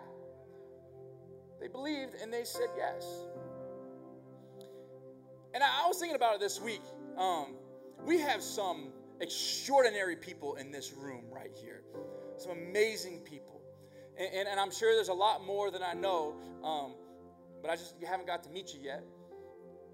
They 1.60 1.68
believed 1.68 2.14
and 2.22 2.32
they 2.32 2.44
said 2.44 2.68
yes. 2.78 3.08
And 5.56 5.64
I, 5.64 5.84
I 5.84 5.88
was 5.88 5.98
thinking 5.98 6.16
about 6.16 6.36
it 6.36 6.42
this 6.42 6.62
week. 6.62 6.84
Um, 7.18 7.56
we 8.06 8.20
have 8.20 8.44
some 8.44 8.90
extraordinary 9.20 10.16
people 10.16 10.54
in 10.54 10.72
this 10.72 10.94
room 10.94 11.24
right 11.32 11.58
here, 11.60 11.82
some 12.38 12.52
amazing 12.52 13.22
people. 13.22 13.64
And, 14.16 14.32
and, 14.32 14.48
and 14.48 14.60
I'm 14.60 14.70
sure 14.70 14.94
there's 14.94 15.10
a 15.10 15.14
lot 15.14 15.44
more 15.44 15.72
than 15.72 15.82
I 15.82 15.96
know, 15.96 16.36
um, 16.64 16.94
but 17.64 17.72
I 17.72 17.78
just 17.78 17.96
haven't 18.08 18.28
got 18.28 18.44
to 18.44 18.50
meet 18.52 18.76
you 18.76 18.80
yet 18.84 19.04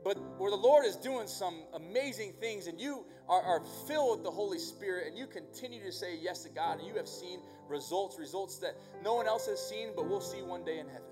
but 0.06 0.20
where 0.38 0.52
the 0.52 0.56
Lord 0.56 0.86
is 0.86 0.96
doing 0.96 1.26
some 1.26 1.64
amazing 1.74 2.34
things 2.40 2.68
and 2.68 2.80
you 2.80 3.06
are, 3.28 3.42
are, 3.42 3.64
filled 3.88 4.20
with 4.20 4.24
the 4.24 4.32
Holy 4.32 4.60
Spirit 4.60 5.08
and 5.08 5.18
you 5.18 5.26
continue 5.26 5.84
to 5.84 5.92
say 5.92 6.16
yes 6.22 6.44
to 6.44 6.50
God 6.50 6.78
and 6.78 6.88
you 6.88 6.96
have 6.96 7.08
seen 7.08 7.40
results, 7.68 8.20
results 8.20 8.60
that 8.60 8.78
no 9.04 9.16
one 9.16 9.26
else 9.26 9.48
has 9.48 9.60
seen, 9.60 9.90
but 9.96 10.08
we'll 10.08 10.22
see 10.22 10.44
one 10.44 10.64
day 10.64 10.78
in 10.78 10.86
heaven. 10.86 11.10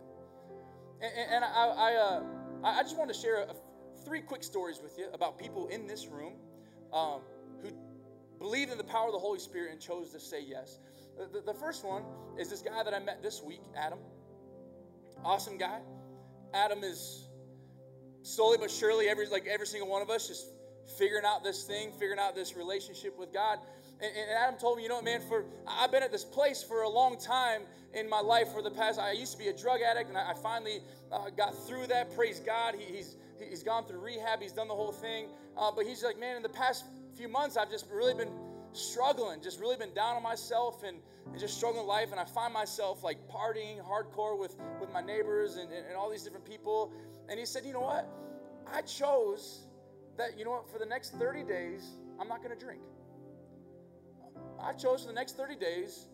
And, 1.02 1.12
and 1.32 1.44
I, 1.44 1.48
I, 1.48 1.96
uh, 1.96 2.24
I, 2.64 2.84
just 2.84 2.96
want 2.96 3.12
to 3.12 3.20
share 3.20 3.42
a, 3.42 3.56
three 4.06 4.22
quick 4.22 4.44
stories 4.44 4.80
with 4.82 4.96
you 4.96 5.08
about 5.12 5.40
people 5.40 5.68
in 5.70 5.88
this 5.88 6.06
room 6.06 6.34
um, 6.94 7.22
who 7.64 7.70
believed 8.38 8.72
in 8.72 8.78
the 8.78 8.84
power 8.84 9.08
of 9.08 9.14
the 9.14 9.20
Holy 9.20 9.40
Spirit 9.40 9.72
and 9.72 9.82
chose 9.82 10.12
to 10.12 10.20
say 10.20 10.40
yes. 10.48 10.78
The, 11.18 11.40
the, 11.40 11.52
the 11.52 11.60
first 11.60 11.84
one 11.84 12.04
is 12.38 12.48
this 12.48 12.62
guy 12.62 12.84
that 12.84 12.94
I 12.94 13.00
met 13.00 13.24
this 13.24 13.42
week, 13.42 13.62
Adam. 13.76 13.98
Awesome 15.26 15.58
guy. 15.58 15.80
Adam 16.54 16.84
is 16.84 17.30
slowly 18.24 18.58
but 18.60 18.72
surely, 18.72 19.08
every 19.08 19.28
like 19.28 19.46
every 19.48 19.68
single 19.68 19.90
one 19.90 20.02
of 20.02 20.10
us, 20.10 20.28
just 20.28 20.48
figuring 20.98 21.26
out 21.26 21.44
this 21.44 21.64
thing, 21.64 21.92
figuring 21.92 22.20
out 22.20 22.36
this 22.36 22.56
relationship 22.56 23.18
with 23.18 23.32
God. 23.32 23.60
And, 24.02 24.12
and, 24.18 24.32
Adam 24.32 24.60
told 24.60 24.78
me, 24.78 24.84
you 24.84 24.90
know 24.90 24.96
what, 24.96 25.06
man, 25.06 25.22
for 25.30 25.46
I've 25.68 25.92
been 25.92 26.04
at 26.04 26.12
this 26.12 26.26
place 26.26 26.62
for 26.62 26.82
a 26.82 26.90
long 26.90 27.18
time 27.18 27.62
in 27.94 28.10
my 28.10 28.20
life. 28.20 28.50
For 28.52 28.62
the 28.62 28.72
past, 28.72 29.00
I 29.00 29.12
used 29.12 29.32
to 29.34 29.38
be 29.38 29.48
a 29.48 29.54
drug 29.54 29.80
addict, 29.82 30.10
and 30.10 30.18
I, 30.18 30.32
I 30.32 30.34
finally 30.34 30.80
uh, 31.12 31.30
got 31.30 31.56
through 31.68 31.88
that. 31.88 32.14
Praise 32.16 32.40
God, 32.40 32.76
he, 32.76 32.96
he's 32.96 33.16
he's 33.50 33.64
gone 33.64 33.86
through 33.86 34.00
rehab, 34.00 34.42
he's 34.42 34.52
done 34.52 34.68
the 34.68 34.76
whole 34.76 34.92
thing. 34.92 35.28
Uh, 35.58 35.72
but 35.76 35.86
he's 35.86 36.04
like, 36.04 36.20
man, 36.20 36.36
in 36.36 36.44
the 36.44 36.50
past 36.50 36.86
few 37.16 37.28
months, 37.28 37.58
I've 37.58 37.70
just 37.70 37.88
really 37.92 38.14
been 38.14 38.32
struggling, 38.74 39.42
just 39.42 39.60
really 39.60 39.78
been 39.78 39.94
down 39.94 40.16
on 40.16 40.24
myself 40.24 40.84
and, 40.84 40.98
and 41.28 41.40
just 41.40 41.56
struggling 41.58 41.86
life. 41.86 42.12
And 42.12 42.20
I 42.20 42.26
find 42.26 42.54
myself 42.54 43.04
like 43.04 43.18
partying 43.28 43.78
hardcore 43.84 44.38
with, 44.38 44.56
with 44.80 44.92
my 44.92 45.02
neighbors 45.02 45.58
and, 45.58 45.72
and, 45.72 45.86
and 45.86 45.96
all 45.96 46.10
these 46.10 46.24
different 46.24 46.46
people. 46.46 46.92
And 47.30 47.40
he 47.40 47.46
said, 47.46 47.64
You 47.66 47.74
know 47.74 47.82
what? 47.82 48.08
I 48.72 48.82
chose 48.82 49.66
that, 50.18 50.38
you 50.38 50.46
know 50.46 50.52
what, 50.52 50.72
for 50.72 50.80
the 50.80 50.86
next 50.86 51.14
30 51.14 51.44
days, 51.44 51.84
I'm 52.20 52.28
not 52.28 52.44
going 52.44 52.58
to 52.58 52.66
drink. 52.66 52.82
I 54.62 54.74
chose 54.74 55.02
for 55.02 55.08
the 55.08 55.14
next 55.14 55.36
30 55.38 55.56
days, 55.56 56.06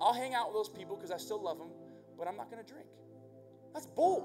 I'll 0.00 0.14
hang 0.14 0.34
out 0.34 0.48
with 0.48 0.54
those 0.54 0.68
people 0.68 0.96
because 0.96 1.10
I 1.10 1.16
still 1.16 1.42
love 1.42 1.58
them, 1.58 1.68
but 2.18 2.26
I'm 2.26 2.36
not 2.36 2.50
going 2.50 2.64
to 2.64 2.72
drink. 2.72 2.86
That's 3.74 3.86
bold. 3.86 4.24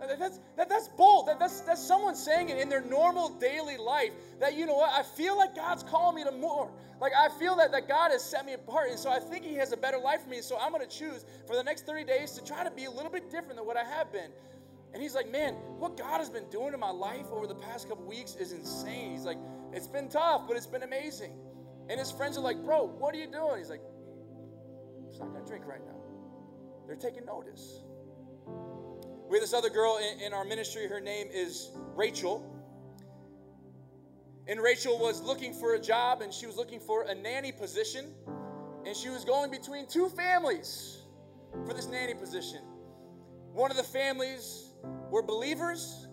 That's, 0.00 0.40
that, 0.56 0.68
that's 0.68 0.88
bold. 0.88 1.28
That, 1.28 1.38
that's, 1.38 1.60
that's 1.60 1.82
someone 1.82 2.16
saying 2.16 2.48
it 2.48 2.58
in 2.58 2.68
their 2.68 2.80
normal 2.80 3.28
daily 3.28 3.76
life 3.76 4.12
that, 4.40 4.56
you 4.56 4.66
know 4.66 4.74
what, 4.74 4.92
I 4.92 5.02
feel 5.02 5.36
like 5.36 5.54
God's 5.54 5.84
calling 5.84 6.16
me 6.16 6.24
to 6.24 6.32
more. 6.32 6.70
Like, 7.00 7.12
I 7.16 7.28
feel 7.38 7.56
that, 7.56 7.70
that 7.72 7.88
God 7.88 8.10
has 8.10 8.22
set 8.22 8.44
me 8.44 8.54
apart. 8.54 8.90
And 8.90 8.98
so 8.98 9.10
I 9.10 9.20
think 9.20 9.44
He 9.44 9.54
has 9.54 9.72
a 9.72 9.76
better 9.76 9.98
life 9.98 10.22
for 10.22 10.30
me. 10.30 10.40
So 10.40 10.58
I'm 10.58 10.72
going 10.72 10.86
to 10.86 10.98
choose 10.98 11.24
for 11.46 11.54
the 11.54 11.62
next 11.62 11.86
30 11.86 12.04
days 12.04 12.32
to 12.32 12.44
try 12.44 12.64
to 12.64 12.70
be 12.70 12.86
a 12.86 12.90
little 12.90 13.10
bit 13.10 13.30
different 13.30 13.56
than 13.56 13.66
what 13.66 13.76
I 13.76 13.84
have 13.84 14.12
been. 14.12 14.30
And 14.92 15.02
he's 15.02 15.14
like, 15.14 15.30
man, 15.30 15.54
what 15.78 15.96
God 15.96 16.18
has 16.18 16.28
been 16.28 16.48
doing 16.50 16.74
in 16.74 16.80
my 16.80 16.90
life 16.90 17.26
over 17.32 17.46
the 17.46 17.54
past 17.54 17.88
couple 17.88 18.04
weeks 18.04 18.36
is 18.36 18.52
insane. 18.52 19.12
He's 19.12 19.24
like, 19.24 19.38
it's 19.72 19.86
been 19.86 20.08
tough, 20.08 20.42
but 20.46 20.56
it's 20.56 20.66
been 20.66 20.82
amazing. 20.82 21.32
And 21.88 21.98
his 21.98 22.12
friends 22.12 22.36
are 22.36 22.42
like, 22.42 22.62
bro, 22.62 22.86
what 22.86 23.14
are 23.14 23.18
you 23.18 23.26
doing? 23.26 23.58
He's 23.58 23.70
like, 23.70 23.80
I'm 25.20 25.28
not 25.28 25.32
going 25.32 25.44
to 25.44 25.48
drink 25.48 25.66
right 25.66 25.80
now. 25.86 25.96
They're 26.86 26.96
taking 26.96 27.24
notice. 27.24 27.82
We 29.28 29.38
have 29.38 29.42
this 29.42 29.54
other 29.54 29.70
girl 29.70 29.98
in, 29.98 30.20
in 30.20 30.32
our 30.34 30.44
ministry. 30.44 30.86
Her 30.86 31.00
name 31.00 31.28
is 31.32 31.70
Rachel. 31.94 32.48
And 34.46 34.60
Rachel 34.60 34.98
was 34.98 35.22
looking 35.22 35.54
for 35.54 35.74
a 35.74 35.80
job 35.80 36.20
and 36.20 36.32
she 36.32 36.46
was 36.46 36.56
looking 36.56 36.80
for 36.80 37.04
a 37.04 37.14
nanny 37.14 37.52
position. 37.52 38.12
And 38.84 38.96
she 38.96 39.08
was 39.08 39.24
going 39.24 39.50
between 39.50 39.86
two 39.86 40.08
families 40.08 41.02
for 41.66 41.72
this 41.72 41.86
nanny 41.86 42.14
position. 42.14 42.60
One 43.52 43.70
of 43.70 43.76
the 43.76 43.82
families 43.84 44.71
were 45.10 45.22
believers 45.22 46.08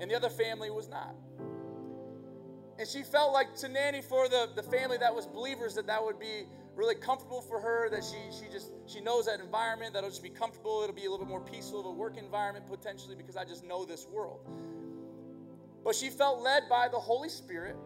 and 0.00 0.10
the 0.10 0.14
other 0.14 0.30
family 0.30 0.70
was 0.70 0.88
not. 0.88 1.14
And 2.78 2.88
she 2.88 3.02
felt 3.02 3.32
like 3.32 3.54
to 3.56 3.68
nanny 3.68 4.02
for 4.02 4.28
the, 4.28 4.48
the 4.56 4.62
family 4.62 4.96
that 4.98 5.14
was 5.14 5.26
believers 5.26 5.74
that 5.74 5.86
that 5.86 6.02
would 6.02 6.18
be 6.18 6.46
really 6.74 6.96
comfortable 6.96 7.40
for 7.40 7.60
her, 7.60 7.88
that 7.90 8.02
she, 8.02 8.16
she 8.36 8.50
just, 8.50 8.72
she 8.86 9.00
knows 9.00 9.26
that 9.26 9.38
environment, 9.38 9.94
that'll 9.94 10.10
just 10.10 10.22
be 10.22 10.28
comfortable. 10.28 10.80
It'll 10.82 10.94
be 10.94 11.06
a 11.06 11.10
little 11.10 11.24
bit 11.24 11.28
more 11.28 11.40
peaceful 11.40 11.80
of 11.80 11.86
a 11.86 11.90
work 11.92 12.16
environment 12.16 12.66
potentially 12.68 13.14
because 13.14 13.36
I 13.36 13.44
just 13.44 13.64
know 13.64 13.84
this 13.84 14.06
world. 14.06 14.40
But 15.84 15.94
she 15.94 16.10
felt 16.10 16.42
led 16.42 16.68
by 16.68 16.88
the 16.88 16.98
Holy 16.98 17.28
Spirit 17.28 17.76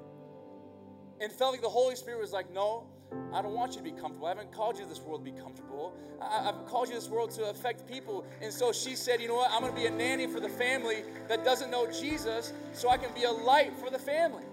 and 1.21 1.31
felt 1.33 1.53
like 1.53 1.63
the 1.63 1.69
Holy 1.69 1.97
Spirit 1.97 2.21
was 2.21 2.33
like, 2.33 2.53
no, 2.53 2.87
I 3.33 3.43
don't 3.43 3.55
want 3.55 3.73
you 3.73 3.79
to 3.79 3.85
be 3.85 3.93
comfortable. 3.93 4.27
I 4.27 4.31
haven't 4.31 4.53
called 4.53 4.77
you 4.77 4.85
to 4.85 4.89
this 4.89 5.01
world 5.01 5.25
to 5.25 5.31
be 5.31 5.39
comfortable. 5.39 5.95
I, 6.21 6.43
have 6.45 6.67
called 6.67 6.89
you 6.89 6.95
this 6.95 7.09
world 7.09 7.31
to 7.33 7.49
affect 7.51 7.87
people. 7.87 8.27
And 8.41 8.53
so 8.53 8.73
she 8.73 8.97
said, 8.97 9.21
You 9.21 9.29
know 9.29 9.37
what? 9.37 9.51
I'm 9.51 9.61
going 9.61 9.75
to 9.75 9.79
be 9.79 9.87
a 9.87 9.91
nanny 9.91 10.27
for 10.27 10.41
the 10.41 10.49
family 10.49 11.05
that 11.29 11.45
doesn't 11.45 11.71
know 11.71 11.87
Jesus 11.87 12.53
so 12.73 12.89
I 12.89 12.97
can 12.97 13.13
be 13.15 13.25
a 13.25 13.31
light 13.31 13.77
for 13.79 13.91
the 13.91 13.99
family. 13.99 14.45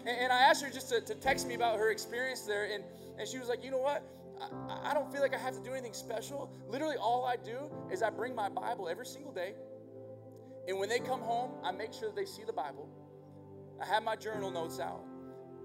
And, 0.00 0.18
and 0.18 0.32
I 0.32 0.38
asked 0.40 0.64
her 0.64 0.70
just 0.70 0.88
to, 0.90 1.00
to, 1.00 1.14
text 1.14 1.46
me 1.46 1.54
about 1.54 1.78
her 1.78 1.90
experience 1.90 2.42
there. 2.42 2.72
And, 2.72 2.84
and 3.18 3.28
she 3.28 3.38
was 3.38 3.48
like, 3.48 3.64
You 3.64 3.70
know 3.70 3.78
what? 3.78 4.02
I, 4.68 4.90
I 4.90 4.94
don't 4.94 5.10
feel 5.12 5.20
like 5.20 5.34
I 5.34 5.38
have 5.38 5.54
to 5.54 5.62
do 5.62 5.72
anything 5.72 5.94
special. 5.94 6.52
Literally, 6.68 6.96
all 6.96 7.24
I 7.24 7.36
do 7.36 7.70
is 7.90 8.02
I 8.02 8.10
bring 8.10 8.34
my 8.34 8.48
Bible 8.48 8.88
every 8.88 9.06
single 9.06 9.32
day. 9.32 9.54
And 10.66 10.78
when 10.78 10.88
they 10.88 10.98
come 10.98 11.20
home, 11.20 11.52
I 11.62 11.72
make 11.72 11.92
sure 11.92 12.08
that 12.08 12.16
they 12.16 12.24
see 12.24 12.42
the 12.44 12.52
Bible. 12.52 12.88
I 13.80 13.86
have 13.86 14.02
my 14.02 14.16
journal 14.16 14.50
notes 14.50 14.80
out. 14.80 15.04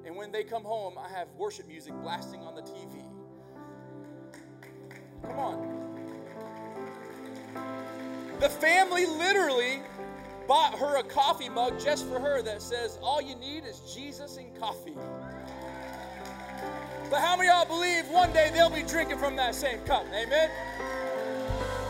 And 0.09 0.17
when 0.17 0.31
they 0.31 0.43
come 0.43 0.63
home, 0.63 0.95
I 0.97 1.07
have 1.07 1.27
worship 1.37 1.67
music 1.67 1.93
blasting 2.01 2.41
on 2.41 2.55
the 2.55 2.63
TV. 2.63 3.03
Come 5.21 5.37
on. 5.37 5.99
The 8.39 8.49
family 8.49 9.05
literally 9.05 9.83
bought 10.47 10.73
her 10.79 10.97
a 10.97 11.03
coffee 11.03 11.47
mug 11.47 11.79
just 11.79 12.07
for 12.07 12.19
her 12.19 12.41
that 12.41 12.59
says, 12.59 12.97
All 13.03 13.21
you 13.21 13.35
need 13.35 13.65
is 13.65 13.81
Jesus 13.93 14.37
and 14.37 14.47
coffee. 14.59 14.95
But 17.11 17.19
how 17.19 17.37
many 17.37 17.49
of 17.49 17.67
y'all 17.67 17.77
believe 17.77 18.07
one 18.07 18.33
day 18.33 18.49
they'll 18.51 18.71
be 18.71 18.81
drinking 18.81 19.19
from 19.19 19.35
that 19.35 19.53
same 19.53 19.77
cup? 19.81 20.07
Amen? 20.07 20.49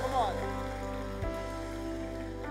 Come 0.01 0.13
on. 0.13 0.35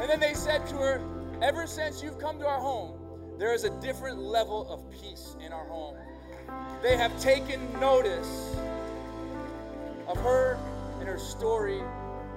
And 0.00 0.08
then 0.08 0.18
they 0.18 0.32
said 0.32 0.66
to 0.68 0.76
her, 0.76 1.02
Ever 1.42 1.66
since 1.66 2.02
you've 2.02 2.18
come 2.18 2.38
to 2.38 2.46
our 2.46 2.58
home, 2.58 2.97
there 3.39 3.55
is 3.55 3.62
a 3.62 3.70
different 3.80 4.18
level 4.18 4.68
of 4.68 4.91
peace 4.91 5.36
in 5.45 5.53
our 5.53 5.64
home. 5.66 5.97
They 6.82 6.97
have 6.97 7.18
taken 7.20 7.61
notice 7.78 8.57
of 10.09 10.16
her 10.18 10.59
and 10.99 11.09
her 11.09 11.18
story 11.18 11.78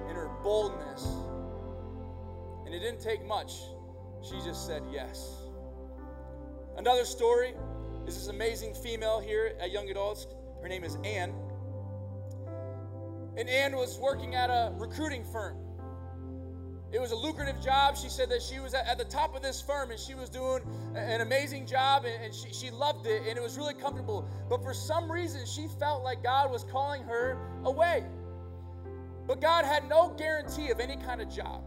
and 0.08 0.16
her 0.16 0.30
boldness. 0.44 1.06
And 2.64 2.74
it 2.74 2.78
didn't 2.78 3.00
take 3.00 3.26
much. 3.26 3.52
She 4.22 4.40
just 4.44 4.64
said 4.64 4.82
yes. 4.92 5.42
Another 6.76 7.04
story 7.04 7.54
is 8.06 8.14
this 8.14 8.28
amazing 8.28 8.72
female 8.74 9.18
here 9.18 9.54
at 9.60 9.72
Young 9.72 9.90
Adults. 9.90 10.28
Her 10.62 10.68
name 10.68 10.84
is 10.84 10.96
Anne. 11.04 11.34
And 13.36 13.48
Anne 13.48 13.74
was 13.74 13.98
working 13.98 14.36
at 14.36 14.50
a 14.50 14.72
recruiting 14.76 15.24
firm. 15.24 15.56
It 16.92 17.00
was 17.00 17.10
a 17.10 17.16
lucrative 17.16 17.60
job. 17.62 17.96
She 17.96 18.10
said 18.10 18.28
that 18.30 18.42
she 18.42 18.60
was 18.60 18.74
at, 18.74 18.98
the 18.98 19.04
top 19.04 19.34
of 19.34 19.40
this 19.42 19.62
firm 19.62 19.90
and 19.90 19.98
she 19.98 20.14
was 20.14 20.28
doing 20.28 20.62
an 20.94 21.22
amazing 21.22 21.66
job 21.66 22.04
and, 22.04 22.34
she, 22.34 22.52
she 22.52 22.70
loved 22.70 23.06
it 23.06 23.22
and 23.26 23.38
it 23.38 23.42
was 23.42 23.56
really 23.56 23.72
comfortable. 23.72 24.28
But 24.50 24.62
for 24.62 24.74
some 24.74 25.10
reason, 25.10 25.46
she 25.46 25.68
felt 25.80 26.04
like 26.04 26.22
God 26.22 26.50
was 26.50 26.64
calling 26.64 27.02
her 27.04 27.38
away. 27.64 28.04
But 29.26 29.40
God 29.40 29.64
had 29.64 29.88
no 29.88 30.14
guarantee 30.18 30.70
of 30.70 30.80
any 30.80 30.96
kind 30.96 31.22
of 31.22 31.30
job. 31.30 31.64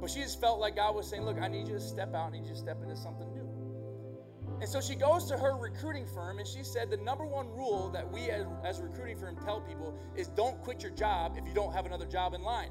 But 0.00 0.08
she 0.10 0.20
just 0.22 0.40
felt 0.40 0.58
like 0.58 0.76
God 0.76 0.94
was 0.94 1.06
saying, 1.06 1.24
Look, 1.24 1.38
I 1.38 1.48
need 1.48 1.68
you 1.68 1.74
to 1.74 1.80
step 1.80 2.14
out, 2.14 2.28
I 2.28 2.38
need 2.38 2.44
you 2.44 2.54
to 2.54 2.56
step 2.56 2.82
into 2.82 2.96
something 2.96 3.30
new. 3.34 3.46
And 4.60 4.68
so 4.68 4.80
she 4.80 4.94
goes 4.94 5.26
to 5.26 5.36
her 5.36 5.56
recruiting 5.56 6.06
firm 6.06 6.38
and 6.38 6.46
she 6.46 6.62
said 6.62 6.90
the 6.90 6.96
number 6.98 7.26
one 7.26 7.48
rule 7.48 7.90
that 7.90 8.10
we 8.10 8.30
as, 8.30 8.46
as 8.64 8.78
a 8.78 8.84
recruiting 8.84 9.18
firm 9.18 9.36
tell 9.44 9.60
people 9.60 9.98
is 10.16 10.28
don't 10.28 10.60
quit 10.62 10.82
your 10.82 10.92
job 10.92 11.36
if 11.38 11.46
you 11.46 11.54
don't 11.54 11.72
have 11.72 11.86
another 11.86 12.06
job 12.06 12.34
in 12.34 12.42
line. 12.42 12.70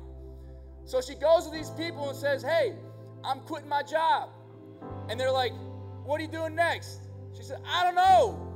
So 0.89 1.01
she 1.01 1.13
goes 1.13 1.45
to 1.45 1.51
these 1.51 1.69
people 1.69 2.09
and 2.09 2.17
says, 2.17 2.41
Hey, 2.41 2.73
I'm 3.23 3.41
quitting 3.41 3.69
my 3.69 3.83
job. 3.83 4.29
And 5.07 5.19
they're 5.19 5.31
like, 5.31 5.53
What 6.03 6.19
are 6.19 6.23
you 6.23 6.31
doing 6.31 6.55
next? 6.55 7.01
She 7.37 7.43
said, 7.43 7.59
I 7.63 7.83
don't 7.83 7.93
know. 7.93 8.47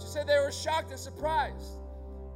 She 0.00 0.06
said 0.06 0.26
they 0.26 0.38
were 0.38 0.50
shocked 0.50 0.90
and 0.90 0.98
surprised. 0.98 1.72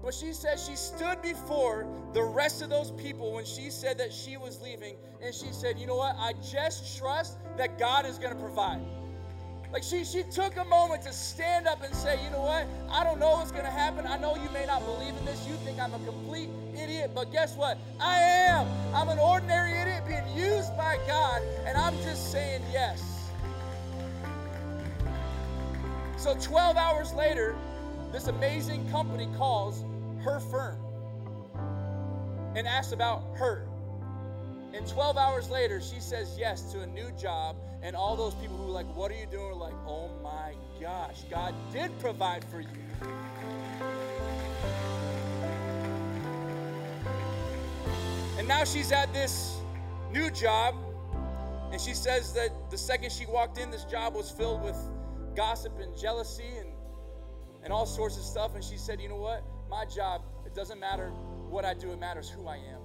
But 0.03 0.13
she 0.13 0.35
said 0.35 0.61
she 0.61 0.77
stood 0.77 1.23
before 1.23 1.87
the 2.13 2.23
rest 2.23 2.61
of 2.61 2.69
those 2.69 2.91
people 2.91 3.33
when 3.33 3.47
she 3.47 3.71
said 3.71 3.97
that 3.97 4.13
she 4.13 4.37
was 4.37 4.61
leaving. 4.61 4.97
And 5.23 5.35
she 5.35 5.51
said, 5.51 5.79
You 5.79 5.87
know 5.87 5.97
what? 5.97 6.15
I 6.19 6.35
just 6.35 6.99
trust 6.99 7.39
that 7.57 7.79
God 7.79 8.05
is 8.05 8.19
going 8.19 8.35
to 8.35 8.39
provide. 8.39 8.83
Like 9.75 9.83
she, 9.83 10.05
she 10.05 10.23
took 10.23 10.57
a 10.57 10.65
moment 10.67 11.03
to 11.03 11.13
stand 11.13 11.67
up 11.67 11.83
and 11.83 11.93
say, 11.93 12.23
you 12.23 12.31
know 12.31 12.43
what? 12.43 12.65
I 12.89 13.03
don't 13.03 13.19
know 13.19 13.33
what's 13.33 13.51
going 13.51 13.65
to 13.65 13.73
happen. 13.73 14.07
I 14.07 14.17
know 14.17 14.37
you 14.37 14.49
may 14.51 14.67
not 14.67 14.85
believe 14.85 15.17
in 15.17 15.25
this. 15.25 15.45
You 15.49 15.55
think 15.65 15.81
I'm 15.81 15.93
a 15.93 15.99
complete 16.07 16.49
idiot, 16.81 17.11
but 17.13 17.33
guess 17.33 17.57
what? 17.57 17.77
I 17.99 18.21
am. 18.21 18.69
I'm 18.95 19.09
an 19.09 19.19
ordinary 19.19 19.73
idiot 19.73 20.05
being 20.07 20.29
used 20.37 20.77
by 20.77 21.01
God, 21.09 21.43
and 21.67 21.77
I'm 21.77 21.97
just 22.05 22.31
saying 22.31 22.63
yes. 22.73 23.03
So 26.19 26.37
12 26.41 26.77
hours 26.77 27.13
later, 27.13 27.57
this 28.13 28.29
amazing 28.29 28.89
company 28.93 29.29
calls 29.37 29.85
her 30.23 30.39
firm 30.39 30.79
and 32.55 32.69
asks 32.69 32.93
about 32.93 33.25
her. 33.35 33.67
And 34.75 34.89
12 34.89 35.17
hours 35.17 35.51
later, 35.51 35.81
she 35.81 36.01
says 36.01 36.37
yes 36.37 36.73
to 36.73 36.81
a 36.81 36.87
new 36.87 37.13
job. 37.13 37.57
And 37.81 37.95
all 37.95 38.17
those 38.17 38.35
people 38.35 38.57
who 38.57 38.65
were 38.65 38.73
like, 38.73 38.93
What 38.97 39.11
are 39.13 39.15
you 39.15 39.27
doing? 39.27 39.53
are 39.53 39.55
like, 39.55 39.75
Oh 39.87 40.11
my 40.21 40.55
gosh, 40.81 41.23
God 41.31 41.55
did 41.73 41.97
provide 42.01 42.45
for 42.45 42.61
you. 42.61 42.69
And 48.37 48.49
now 48.49 48.65
she's 48.65 48.91
at 48.91 49.13
this 49.15 49.59
new 50.11 50.29
job. 50.31 50.75
And 51.71 51.81
she 51.81 51.95
says 51.95 52.33
that 52.35 52.51
the 52.71 52.79
second 52.79 53.13
she 53.13 53.27
walked 53.27 53.59
in, 53.59 53.71
this 53.71 53.85
job 53.85 54.15
was 54.15 54.31
filled 54.31 54.63
with 54.63 54.77
gossip 55.37 55.79
and 55.81 55.97
jealousy 55.97 56.57
and, 56.59 56.69
and 57.63 57.73
all 57.73 57.87
sorts 57.87 58.17
of 58.17 58.25
stuff. 58.25 58.57
And 58.57 58.65
she 58.65 58.77
said, 58.77 59.01
You 59.01 59.09
know 59.09 59.17
what? 59.17 59.45
My 59.71 59.85
job, 59.85 60.23
it 60.45 60.55
doesn't 60.55 60.81
matter 60.81 61.11
what 61.49 61.65
I 61.65 61.75
do, 61.75 61.93
it 61.93 62.01
matters 62.01 62.29
who 62.29 62.49
I 62.49 62.57
am. 62.57 62.84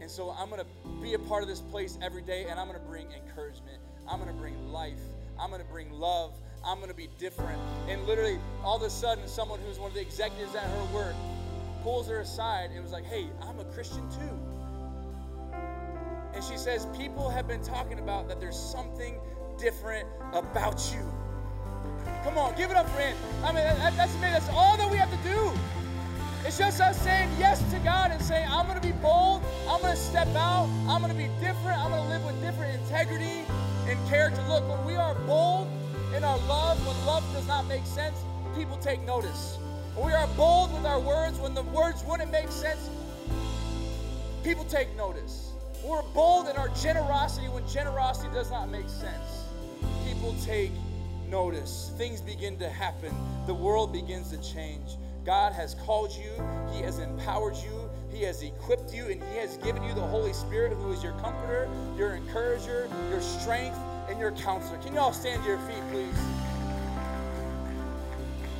And 0.00 0.10
so 0.10 0.34
I'm 0.38 0.48
going 0.48 0.62
to 0.62 0.90
be 1.02 1.14
a 1.14 1.18
part 1.18 1.42
of 1.42 1.48
this 1.48 1.60
place 1.60 1.98
every 2.02 2.22
day 2.22 2.46
and 2.48 2.58
I'm 2.58 2.66
going 2.66 2.80
to 2.80 2.86
bring 2.86 3.06
encouragement. 3.12 3.78
I'm 4.08 4.18
going 4.18 4.32
to 4.32 4.40
bring 4.40 4.72
life. 4.72 5.00
I'm 5.38 5.50
going 5.50 5.62
to 5.62 5.68
bring 5.68 5.90
love. 5.92 6.34
I'm 6.64 6.78
going 6.78 6.90
to 6.90 6.96
be 6.96 7.08
different. 7.18 7.60
And 7.88 8.06
literally, 8.06 8.38
all 8.62 8.76
of 8.76 8.82
a 8.82 8.90
sudden, 8.90 9.26
someone 9.28 9.60
who's 9.60 9.78
one 9.78 9.88
of 9.88 9.94
the 9.94 10.00
executives 10.00 10.54
at 10.54 10.64
her 10.64 10.84
work 10.94 11.14
pulls 11.82 12.08
her 12.08 12.20
aside 12.20 12.70
and 12.72 12.82
was 12.82 12.92
like, 12.92 13.04
hey, 13.04 13.28
I'm 13.42 13.58
a 13.58 13.64
Christian 13.64 14.08
too. 14.10 14.38
And 16.34 16.44
she 16.44 16.56
says, 16.56 16.86
people 16.96 17.28
have 17.28 17.48
been 17.48 17.62
talking 17.62 17.98
about 17.98 18.28
that 18.28 18.40
there's 18.40 18.58
something 18.58 19.18
different 19.58 20.06
about 20.32 20.92
you. 20.94 21.02
Come 22.24 22.36
on, 22.36 22.54
give 22.54 22.70
it 22.70 22.76
up 22.76 22.88
for. 22.90 23.00
I 23.00 23.52
mean, 23.52 23.64
that, 23.64 23.96
that's. 23.96 24.14
That's 24.16 24.48
all 24.50 24.76
that 24.76 24.90
we 24.90 24.96
have 24.98 25.10
to 25.10 25.28
do. 25.28 25.52
It's 26.46 26.56
just 26.56 26.80
us 26.80 27.00
saying 27.02 27.28
yes 27.38 27.62
to 27.70 27.78
God 27.80 28.10
and 28.10 28.20
saying, 28.22 28.48
I'm 28.50 28.66
going 28.66 28.80
to 28.80 28.86
be 28.86 28.94
bold. 28.94 29.42
I'm 29.68 29.80
going 29.80 29.94
to 29.94 30.00
step 30.00 30.28
out. 30.34 30.68
I'm 30.88 31.02
going 31.02 31.12
to 31.12 31.18
be 31.18 31.28
different. 31.40 31.78
I'm 31.78 31.90
going 31.90 32.02
to 32.02 32.08
live 32.08 32.24
with 32.24 32.40
different 32.40 32.80
integrity 32.80 33.44
and 33.86 34.08
character. 34.08 34.42
Look, 34.48 34.66
when 34.68 34.84
we 34.86 34.96
are 34.96 35.14
bold 35.26 35.68
in 36.16 36.24
our 36.24 36.38
love, 36.48 36.84
when 36.86 36.96
love 37.06 37.24
does 37.34 37.46
not 37.46 37.66
make 37.66 37.84
sense, 37.84 38.16
people 38.56 38.78
take 38.78 39.02
notice. 39.02 39.58
When 39.94 40.06
we 40.06 40.12
are 40.12 40.26
bold 40.28 40.72
with 40.72 40.86
our 40.86 40.98
words, 40.98 41.38
when 41.38 41.52
the 41.52 41.62
words 41.62 42.02
wouldn't 42.04 42.32
make 42.32 42.50
sense, 42.50 42.88
people 44.42 44.64
take 44.64 44.96
notice. 44.96 45.52
We're 45.84 46.02
bold 46.14 46.48
in 46.48 46.56
our 46.56 46.68
generosity 46.70 47.48
when 47.48 47.66
generosity 47.68 48.32
does 48.32 48.50
not 48.50 48.70
make 48.70 48.88
sense. 48.88 49.44
People 50.06 50.34
take 50.44 50.72
notice. 51.28 51.92
Things 51.96 52.20
begin 52.20 52.58
to 52.58 52.68
happen. 52.68 53.14
The 53.46 53.54
world 53.54 53.92
begins 53.92 54.30
to 54.30 54.38
change. 54.42 54.96
God 55.24 55.52
has 55.52 55.74
called 55.74 56.12
you, 56.12 56.30
He 56.72 56.82
has 56.82 56.98
empowered 56.98 57.56
you, 57.56 57.90
He 58.10 58.22
has 58.22 58.42
equipped 58.42 58.94
you, 58.94 59.06
and 59.06 59.22
He 59.22 59.38
has 59.38 59.58
given 59.58 59.82
you 59.82 59.92
the 59.94 60.00
Holy 60.00 60.32
Spirit, 60.32 60.72
who 60.72 60.92
is 60.92 61.02
your 61.02 61.12
comforter, 61.14 61.68
your 61.96 62.14
encourager, 62.14 62.88
your 63.10 63.20
strength, 63.20 63.76
and 64.08 64.18
your 64.18 64.32
counselor. 64.32 64.78
Can 64.78 64.94
you 64.94 65.00
all 65.00 65.12
stand 65.12 65.42
to 65.42 65.48
your 65.48 65.58
feet, 65.58 65.82
please? 65.90 66.18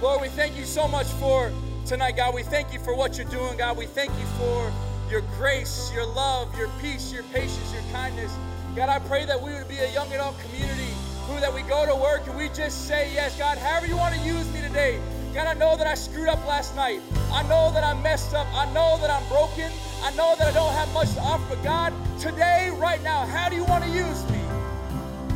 Lord, 0.02 0.20
we 0.20 0.28
thank 0.28 0.56
you 0.56 0.64
so 0.64 0.86
much 0.86 1.06
for 1.06 1.52
tonight, 1.86 2.16
God. 2.16 2.34
We 2.34 2.42
thank 2.42 2.72
you 2.72 2.78
for 2.78 2.94
what 2.94 3.16
you're 3.16 3.28
doing, 3.28 3.56
God. 3.58 3.76
We 3.76 3.86
thank 3.86 4.10
you 4.18 4.26
for 4.38 4.72
your 5.10 5.22
grace, 5.36 5.90
your 5.92 6.06
love, 6.06 6.56
your 6.56 6.68
peace, 6.80 7.12
your 7.12 7.24
patience, 7.24 7.72
your 7.72 7.82
kindness. 7.92 8.34
God, 8.76 8.88
I 8.88 8.98
pray 9.00 9.24
that 9.24 9.40
we 9.40 9.52
would 9.52 9.68
be 9.68 9.78
a 9.78 9.92
young 9.92 10.12
adult 10.12 10.38
community 10.40 10.92
who 11.26 11.40
that 11.40 11.52
we 11.52 11.62
go 11.62 11.84
to 11.84 11.94
work 11.94 12.26
and 12.26 12.36
we 12.36 12.48
just 12.50 12.86
say 12.86 13.12
yes, 13.12 13.36
God, 13.36 13.58
however 13.58 13.86
you 13.86 13.96
want 13.96 14.14
to 14.14 14.20
use 14.20 14.50
me 14.52 14.60
today. 14.60 15.00
God, 15.32 15.46
I 15.46 15.54
know 15.54 15.76
that 15.76 15.86
I 15.86 15.94
screwed 15.94 16.28
up 16.28 16.44
last 16.44 16.74
night. 16.74 17.00
I 17.32 17.44
know 17.44 17.70
that 17.72 17.84
I 17.84 17.94
messed 18.02 18.34
up. 18.34 18.48
I 18.52 18.66
know 18.72 18.98
that 19.00 19.10
I'm 19.10 19.26
broken. 19.28 19.70
I 20.02 20.10
know 20.16 20.34
that 20.36 20.48
I 20.48 20.52
don't 20.52 20.72
have 20.72 20.92
much 20.92 21.14
to 21.14 21.20
offer. 21.20 21.54
But 21.54 21.62
God, 21.62 21.92
today, 22.18 22.70
right 22.76 23.00
now, 23.04 23.24
how 23.26 23.48
do 23.48 23.54
you 23.54 23.64
want 23.64 23.84
to 23.84 23.90
use 23.90 24.28
me? 24.28 24.40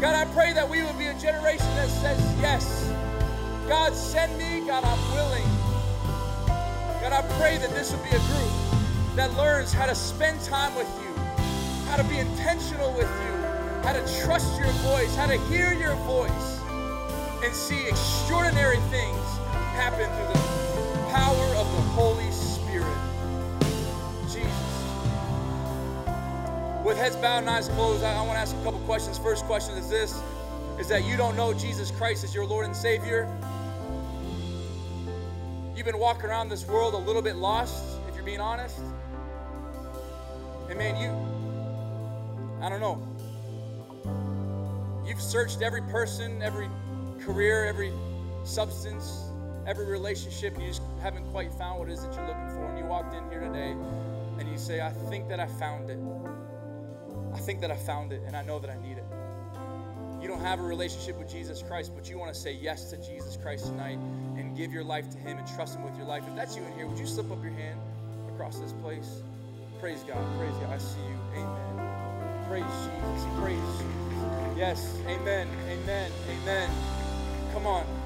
God, 0.00 0.16
I 0.16 0.24
pray 0.34 0.52
that 0.52 0.68
we 0.68 0.82
would 0.82 0.98
be 0.98 1.06
a 1.06 1.14
generation 1.14 1.66
that 1.76 1.88
says 1.88 2.18
yes. 2.40 2.90
God, 3.68 3.94
send 3.94 4.36
me. 4.36 4.66
God, 4.66 4.82
I'm 4.82 4.98
willing. 5.14 5.46
God, 7.00 7.12
I 7.12 7.22
pray 7.38 7.58
that 7.58 7.70
this 7.70 7.92
would 7.92 8.02
be 8.02 8.10
a 8.10 8.18
group 8.18 8.50
that 9.14 9.32
learns 9.36 9.72
how 9.72 9.86
to 9.86 9.94
spend 9.94 10.40
time 10.40 10.74
with 10.74 10.90
you, 11.04 11.14
how 11.86 11.96
to 11.96 12.04
be 12.04 12.18
intentional 12.18 12.92
with 12.94 13.06
you, 13.06 13.32
how 13.86 13.92
to 13.92 14.02
trust 14.24 14.58
your 14.58 14.72
voice, 14.82 15.14
how 15.14 15.26
to 15.26 15.38
hear 15.46 15.72
your 15.72 15.94
voice, 16.02 16.58
and 17.44 17.54
see 17.54 17.86
extraordinary 17.86 18.80
things 18.90 19.20
happen 19.74 20.06
through 20.16 20.32
the 20.32 21.10
power 21.10 21.46
of 21.56 21.66
the 21.72 21.82
Holy 21.92 22.30
Spirit. 22.30 22.96
Jesus. 24.22 24.46
With 26.84 26.96
heads 26.96 27.16
bowed 27.16 27.38
and 27.38 27.50
eyes 27.50 27.68
closed, 27.68 28.04
I, 28.04 28.14
I 28.14 28.20
want 28.20 28.32
to 28.32 28.38
ask 28.38 28.54
a 28.54 28.62
couple 28.62 28.78
questions. 28.80 29.18
First 29.18 29.44
question 29.44 29.76
is 29.76 29.90
this 29.90 30.20
is 30.78 30.88
that 30.88 31.04
you 31.04 31.16
don't 31.16 31.36
know 31.36 31.54
Jesus 31.54 31.90
Christ 31.92 32.24
as 32.24 32.34
your 32.34 32.44
Lord 32.44 32.66
and 32.66 32.74
Savior. 32.74 33.28
You've 35.76 35.86
been 35.86 35.98
walking 35.98 36.26
around 36.26 36.48
this 36.48 36.66
world 36.66 36.94
a 36.94 36.98
little 36.98 37.22
bit 37.22 37.36
lost, 37.36 37.98
if 38.08 38.14
you're 38.14 38.24
being 38.24 38.40
honest. 38.40 38.80
And 40.68 40.78
man, 40.78 40.96
you, 41.00 41.10
I 42.64 42.68
don't 42.68 42.80
know. 42.80 43.00
You've 45.06 45.20
searched 45.20 45.62
every 45.62 45.82
person, 45.82 46.42
every 46.42 46.68
career, 47.20 47.64
every 47.66 47.92
substance, 48.44 49.23
every 49.66 49.86
relationship, 49.86 50.58
you 50.58 50.66
just 50.68 50.82
haven't 51.00 51.24
quite 51.30 51.52
found 51.52 51.78
what 51.78 51.88
it 51.88 51.92
is 51.92 52.02
that 52.02 52.14
you're 52.14 52.26
looking 52.26 52.48
for. 52.48 52.66
And 52.66 52.78
you 52.78 52.84
walked 52.84 53.14
in 53.14 53.28
here 53.30 53.40
today 53.40 53.74
and 54.38 54.48
you 54.48 54.58
say, 54.58 54.80
I 54.80 54.90
think 54.90 55.28
that 55.28 55.40
I 55.40 55.46
found 55.46 55.90
it. 55.90 55.98
I 57.34 57.38
think 57.38 57.60
that 57.60 57.70
I 57.70 57.76
found 57.76 58.12
it 58.12 58.22
and 58.26 58.36
I 58.36 58.42
know 58.42 58.58
that 58.58 58.70
I 58.70 58.76
need 58.86 58.98
it. 58.98 59.04
You 60.20 60.28
don't 60.28 60.40
have 60.40 60.58
a 60.58 60.62
relationship 60.62 61.18
with 61.18 61.30
Jesus 61.30 61.62
Christ, 61.62 61.92
but 61.94 62.08
you 62.08 62.18
want 62.18 62.32
to 62.32 62.40
say 62.40 62.52
yes 62.52 62.90
to 62.90 62.96
Jesus 62.96 63.36
Christ 63.36 63.66
tonight 63.66 63.98
and 64.38 64.56
give 64.56 64.72
your 64.72 64.84
life 64.84 65.10
to 65.10 65.18
Him 65.18 65.36
and 65.36 65.46
trust 65.46 65.76
Him 65.76 65.84
with 65.84 65.96
your 65.96 66.06
life. 66.06 66.24
If 66.26 66.34
that's 66.34 66.56
you 66.56 66.64
in 66.64 66.72
here, 66.72 66.86
would 66.86 66.98
you 66.98 67.06
slip 67.06 67.30
up 67.30 67.42
your 67.42 67.52
hand 67.52 67.78
across 68.32 68.58
this 68.58 68.72
place? 68.72 69.22
Praise 69.80 70.02
God. 70.08 70.24
Praise 70.38 70.54
God. 70.62 70.72
I 70.72 70.78
see 70.78 71.00
you. 71.00 71.42
Amen. 71.42 72.44
Praise 72.48 72.64
Jesus. 72.64 73.26
Praise 73.38 73.58
Jesus. 73.58 74.56
Yes. 74.56 74.98
Amen. 75.08 75.46
Amen. 75.68 76.10
Amen. 76.30 76.70
Come 77.52 77.66
on. 77.66 78.03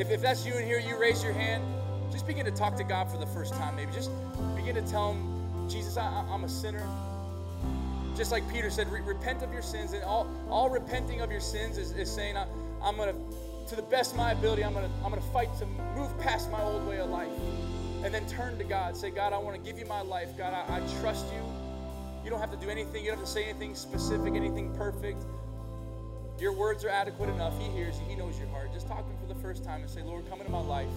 If, 0.00 0.10
if 0.10 0.22
that's 0.22 0.46
you 0.46 0.54
in 0.54 0.64
here, 0.64 0.78
you 0.78 0.98
raise 0.98 1.22
your 1.22 1.32
hand. 1.32 1.62
Just 2.10 2.26
begin 2.26 2.44
to 2.46 2.50
talk 2.50 2.74
to 2.76 2.84
God 2.84 3.10
for 3.10 3.18
the 3.18 3.26
first 3.26 3.52
time, 3.54 3.76
maybe. 3.76 3.92
Just 3.92 4.10
begin 4.56 4.74
to 4.74 4.82
tell 4.82 5.12
Him, 5.12 5.68
Jesus, 5.68 5.96
I, 5.96 6.24
I'm 6.30 6.44
a 6.44 6.48
sinner. 6.48 6.86
Just 8.16 8.32
like 8.32 8.48
Peter 8.50 8.70
said, 8.70 8.90
repent 8.90 9.42
of 9.42 9.52
your 9.52 9.62
sins. 9.62 9.92
And 9.92 10.02
all, 10.02 10.28
all 10.48 10.70
repenting 10.70 11.20
of 11.20 11.30
your 11.30 11.40
sins 11.40 11.78
is, 11.78 11.92
is 11.92 12.10
saying, 12.10 12.36
I, 12.36 12.46
I'm 12.82 12.96
going 12.96 13.14
to 13.14 13.20
to 13.70 13.76
the 13.76 13.82
best 13.82 14.10
of 14.10 14.16
my 14.16 14.32
ability, 14.32 14.64
I'm 14.64 14.74
gonna 14.74 14.90
I'm 15.04 15.10
gonna 15.10 15.20
fight 15.20 15.48
to 15.60 15.66
move 15.94 16.18
past 16.18 16.50
my 16.50 16.60
old 16.60 16.84
way 16.88 16.98
of 16.98 17.08
life, 17.08 17.30
and 18.02 18.12
then 18.12 18.26
turn 18.26 18.58
to 18.58 18.64
God. 18.64 18.96
Say, 18.96 19.10
God, 19.10 19.32
I 19.32 19.38
want 19.38 19.56
to 19.56 19.62
give 19.62 19.78
you 19.78 19.86
my 19.86 20.00
life. 20.00 20.36
God, 20.36 20.52
I, 20.52 20.78
I 20.78 20.80
trust 21.00 21.26
you. 21.32 21.40
You 22.24 22.30
don't 22.30 22.40
have 22.40 22.50
to 22.50 22.56
do 22.56 22.68
anything. 22.68 23.04
You 23.04 23.10
don't 23.10 23.18
have 23.18 23.26
to 23.26 23.32
say 23.32 23.44
anything 23.44 23.76
specific, 23.76 24.34
anything 24.34 24.74
perfect. 24.74 25.22
Your 26.40 26.52
words 26.52 26.86
are 26.86 26.88
adequate 26.88 27.28
enough. 27.28 27.58
He 27.60 27.68
hears 27.68 27.98
you. 28.00 28.06
He 28.06 28.16
knows 28.16 28.38
your 28.38 28.48
heart. 28.48 28.72
Just 28.72 28.88
talk 28.88 29.04
to 29.04 29.12
him 29.12 29.18
for 29.20 29.32
the 29.32 29.40
first 29.40 29.62
time 29.62 29.82
and 29.82 29.90
say, 29.90 30.02
Lord, 30.02 30.26
come 30.30 30.40
into 30.40 30.50
my 30.50 30.60
life, 30.60 30.88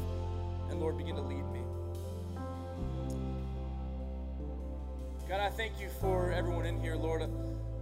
and 0.70 0.80
Lord, 0.80 0.98
begin 0.98 1.16
to 1.16 1.22
lead 1.22 1.44
me. 1.52 1.60
God, 5.28 5.42
I 5.42 5.50
thank 5.50 5.82
you 5.82 5.90
for 6.00 6.32
everyone 6.32 6.66
in 6.66 6.80
here, 6.80 6.96
Lord. 6.96 7.24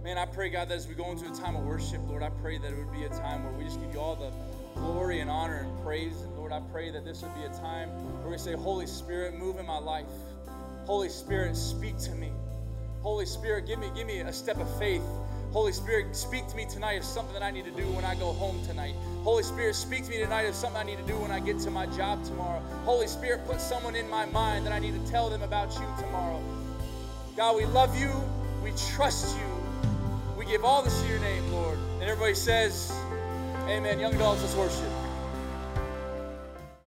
Man, 0.02 0.18
I 0.18 0.26
pray, 0.26 0.48
God, 0.48 0.68
that 0.70 0.74
as 0.74 0.88
we 0.88 0.94
go 0.94 1.12
into 1.12 1.30
a 1.30 1.34
time 1.34 1.54
of 1.54 1.62
worship, 1.62 2.00
Lord, 2.08 2.24
I 2.24 2.30
pray 2.30 2.58
that 2.58 2.72
it 2.72 2.76
would 2.76 2.92
be 2.92 3.04
a 3.04 3.08
time 3.10 3.44
where 3.44 3.52
we 3.52 3.62
just 3.64 3.80
give 3.80 3.94
you 3.94 4.00
all 4.00 4.16
the 4.16 4.32
glory 4.80 5.20
and 5.20 5.30
honor 5.30 5.58
and 5.58 5.84
praise. 5.84 6.20
And 6.22 6.34
Lord, 6.34 6.50
I 6.50 6.60
pray 6.72 6.90
that 6.90 7.04
this 7.04 7.22
would 7.22 7.34
be 7.36 7.42
a 7.42 7.60
time 7.60 7.90
where 8.22 8.32
we 8.32 8.38
say, 8.38 8.54
Holy 8.54 8.88
Spirit, 8.88 9.38
move 9.38 9.60
in 9.60 9.66
my 9.66 9.78
life. 9.78 10.06
Holy 10.84 11.08
Spirit, 11.08 11.54
speak 11.54 11.96
to 11.98 12.10
me. 12.12 12.32
Holy 13.02 13.26
Spirit, 13.26 13.66
give 13.68 13.78
me, 13.78 13.90
give 13.94 14.08
me 14.08 14.18
a 14.18 14.32
step 14.32 14.56
of 14.56 14.78
faith. 14.78 15.04
Holy 15.52 15.72
Spirit, 15.72 16.16
speak 16.16 16.48
to 16.48 16.56
me 16.56 16.64
tonight 16.64 16.94
of 16.94 17.04
something 17.04 17.34
that 17.34 17.42
I 17.42 17.50
need 17.50 17.66
to 17.66 17.70
do 17.70 17.84
when 17.92 18.06
I 18.06 18.14
go 18.14 18.32
home 18.32 18.58
tonight. 18.66 18.94
Holy 19.22 19.42
Spirit, 19.42 19.74
speak 19.74 20.04
to 20.04 20.10
me 20.10 20.16
tonight 20.16 20.42
of 20.44 20.54
something 20.54 20.80
I 20.80 20.84
need 20.84 20.98
to 20.98 21.04
do 21.04 21.18
when 21.18 21.30
I 21.30 21.40
get 21.40 21.58
to 21.60 21.70
my 21.70 21.84
job 21.86 22.24
tomorrow. 22.24 22.60
Holy 22.84 23.06
Spirit, 23.06 23.46
put 23.46 23.60
someone 23.60 23.94
in 23.94 24.08
my 24.08 24.24
mind 24.26 24.64
that 24.64 24.72
I 24.72 24.78
need 24.78 24.94
to 24.94 25.10
tell 25.10 25.28
them 25.28 25.42
about 25.42 25.72
you 25.74 25.86
tomorrow. 25.98 26.42
God, 27.36 27.56
we 27.56 27.66
love 27.66 27.98
you. 28.00 28.10
We 28.64 28.72
trust 28.94 29.36
you. 29.36 29.90
We 30.38 30.46
give 30.46 30.64
all 30.64 30.82
this 30.82 30.98
to 31.02 31.08
your 31.08 31.20
name, 31.20 31.52
Lord. 31.52 31.78
And 32.00 32.04
everybody 32.04 32.34
says, 32.34 32.90
Amen. 33.68 34.00
Young 34.00 34.14
adults, 34.14 34.40
let's 34.42 34.56
worship. 34.56 35.01